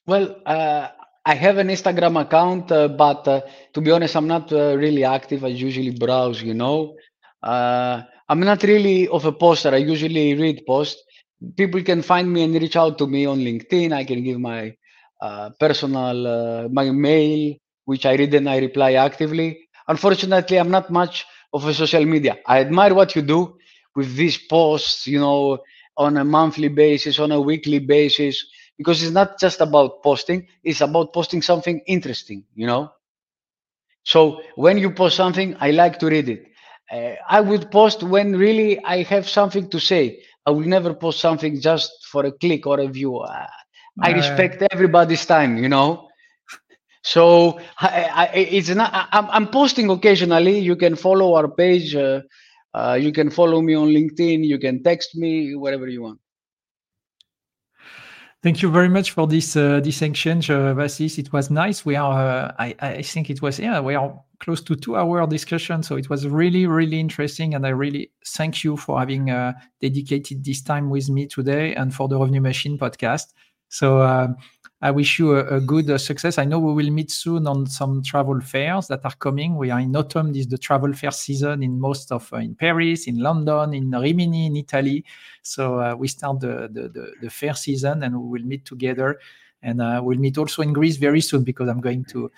[0.05, 0.89] Well, uh,
[1.25, 3.41] I have an Instagram account, uh, but uh,
[3.73, 5.43] to be honest, I'm not uh, really active.
[5.43, 6.95] I usually browse, you know.
[7.41, 9.69] Uh, I'm not really of a poster.
[9.69, 11.01] I usually read posts.
[11.57, 13.91] People can find me and reach out to me on LinkedIn.
[13.93, 14.75] I can give my
[15.21, 19.59] uh, personal, uh, my mail, which I read and I reply actively.
[19.87, 22.37] Unfortunately, I'm not much of a social media.
[22.45, 23.57] I admire what you do
[23.95, 25.59] with these posts, you know,
[25.97, 28.45] on a monthly basis, on a weekly basis
[28.77, 32.91] because it's not just about posting it's about posting something interesting you know?
[34.03, 36.41] So when you post something i like to read it.
[36.91, 40.19] Uh, i would post when really i have something to say.
[40.45, 43.17] I will never post something just for a click or a view.
[43.17, 43.47] Uh,
[44.01, 46.07] i respect everybody's time you know?
[47.03, 48.25] So I, I,
[48.57, 50.59] it's not I, I'm, I'm posting occasionally.
[50.59, 52.21] You can follow our page uh,
[52.73, 56.19] uh, you can follow me on linkedin you can text me wherever you want
[58.45, 61.17] Thank you very much for this uh, this exchange, uh, Vassilis.
[61.17, 61.83] It was nice.
[61.83, 65.25] We are, uh, I, I think it was, yeah, we are close to two hour
[65.25, 65.81] discussion.
[65.81, 70.45] So it was really, really interesting, and I really thank you for having uh, dedicated
[70.45, 73.33] this time with me today and for the Revenue Machine podcast.
[73.69, 74.27] So uh,
[74.85, 76.37] I wish you a, a good uh, success.
[76.37, 79.55] I know we will meet soon on some travel fairs that are coming.
[79.55, 80.31] We are in autumn.
[80.31, 83.89] This is the travel fair season in most of uh, in Paris, in London, in
[83.89, 85.03] Rimini, in Italy.
[85.41, 89.19] So uh, we start the, the, the the fair season, and we will meet together.
[89.63, 92.29] And uh, we'll meet also in Greece very soon because I'm going to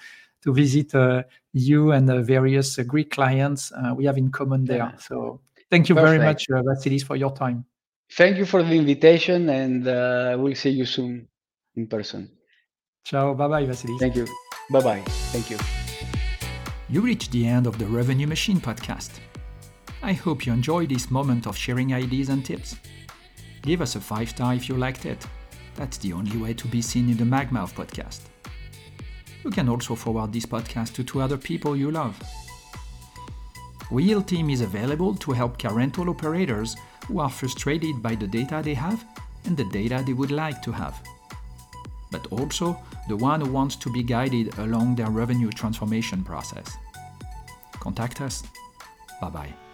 [0.44, 4.94] to visit uh, you and the various uh, Greek clients we have in common there.
[5.00, 6.10] So thank you Perfect.
[6.10, 7.66] very much, Vassilis, for your time.
[8.10, 9.84] Thank you for the invitation, and
[10.42, 11.28] we'll see you soon
[11.76, 12.37] in person.
[13.08, 13.98] Ciao, bye bye, Vassilis.
[14.00, 14.28] Thank you.
[14.70, 15.02] Bye bye.
[15.32, 15.58] Thank you.
[16.90, 19.22] You reached the end of the Revenue Machine podcast.
[20.04, 22.76] I hope you enjoyed this moment of sharing ideas and tips.
[23.62, 25.26] Give us a five star if you liked it.
[25.76, 28.24] That's the only way to be seen in the Magmouth podcast.
[29.46, 32.22] You can also forward this podcast to two other people you love.
[33.90, 36.76] Wheel Team is available to help car rental operators
[37.08, 39.06] who are frustrated by the data they have
[39.46, 41.02] and the data they would like to have
[42.12, 42.78] but also
[43.08, 46.78] the one who wants to be guided along their revenue transformation process.
[47.80, 48.44] Contact us.
[49.22, 49.67] Bye bye.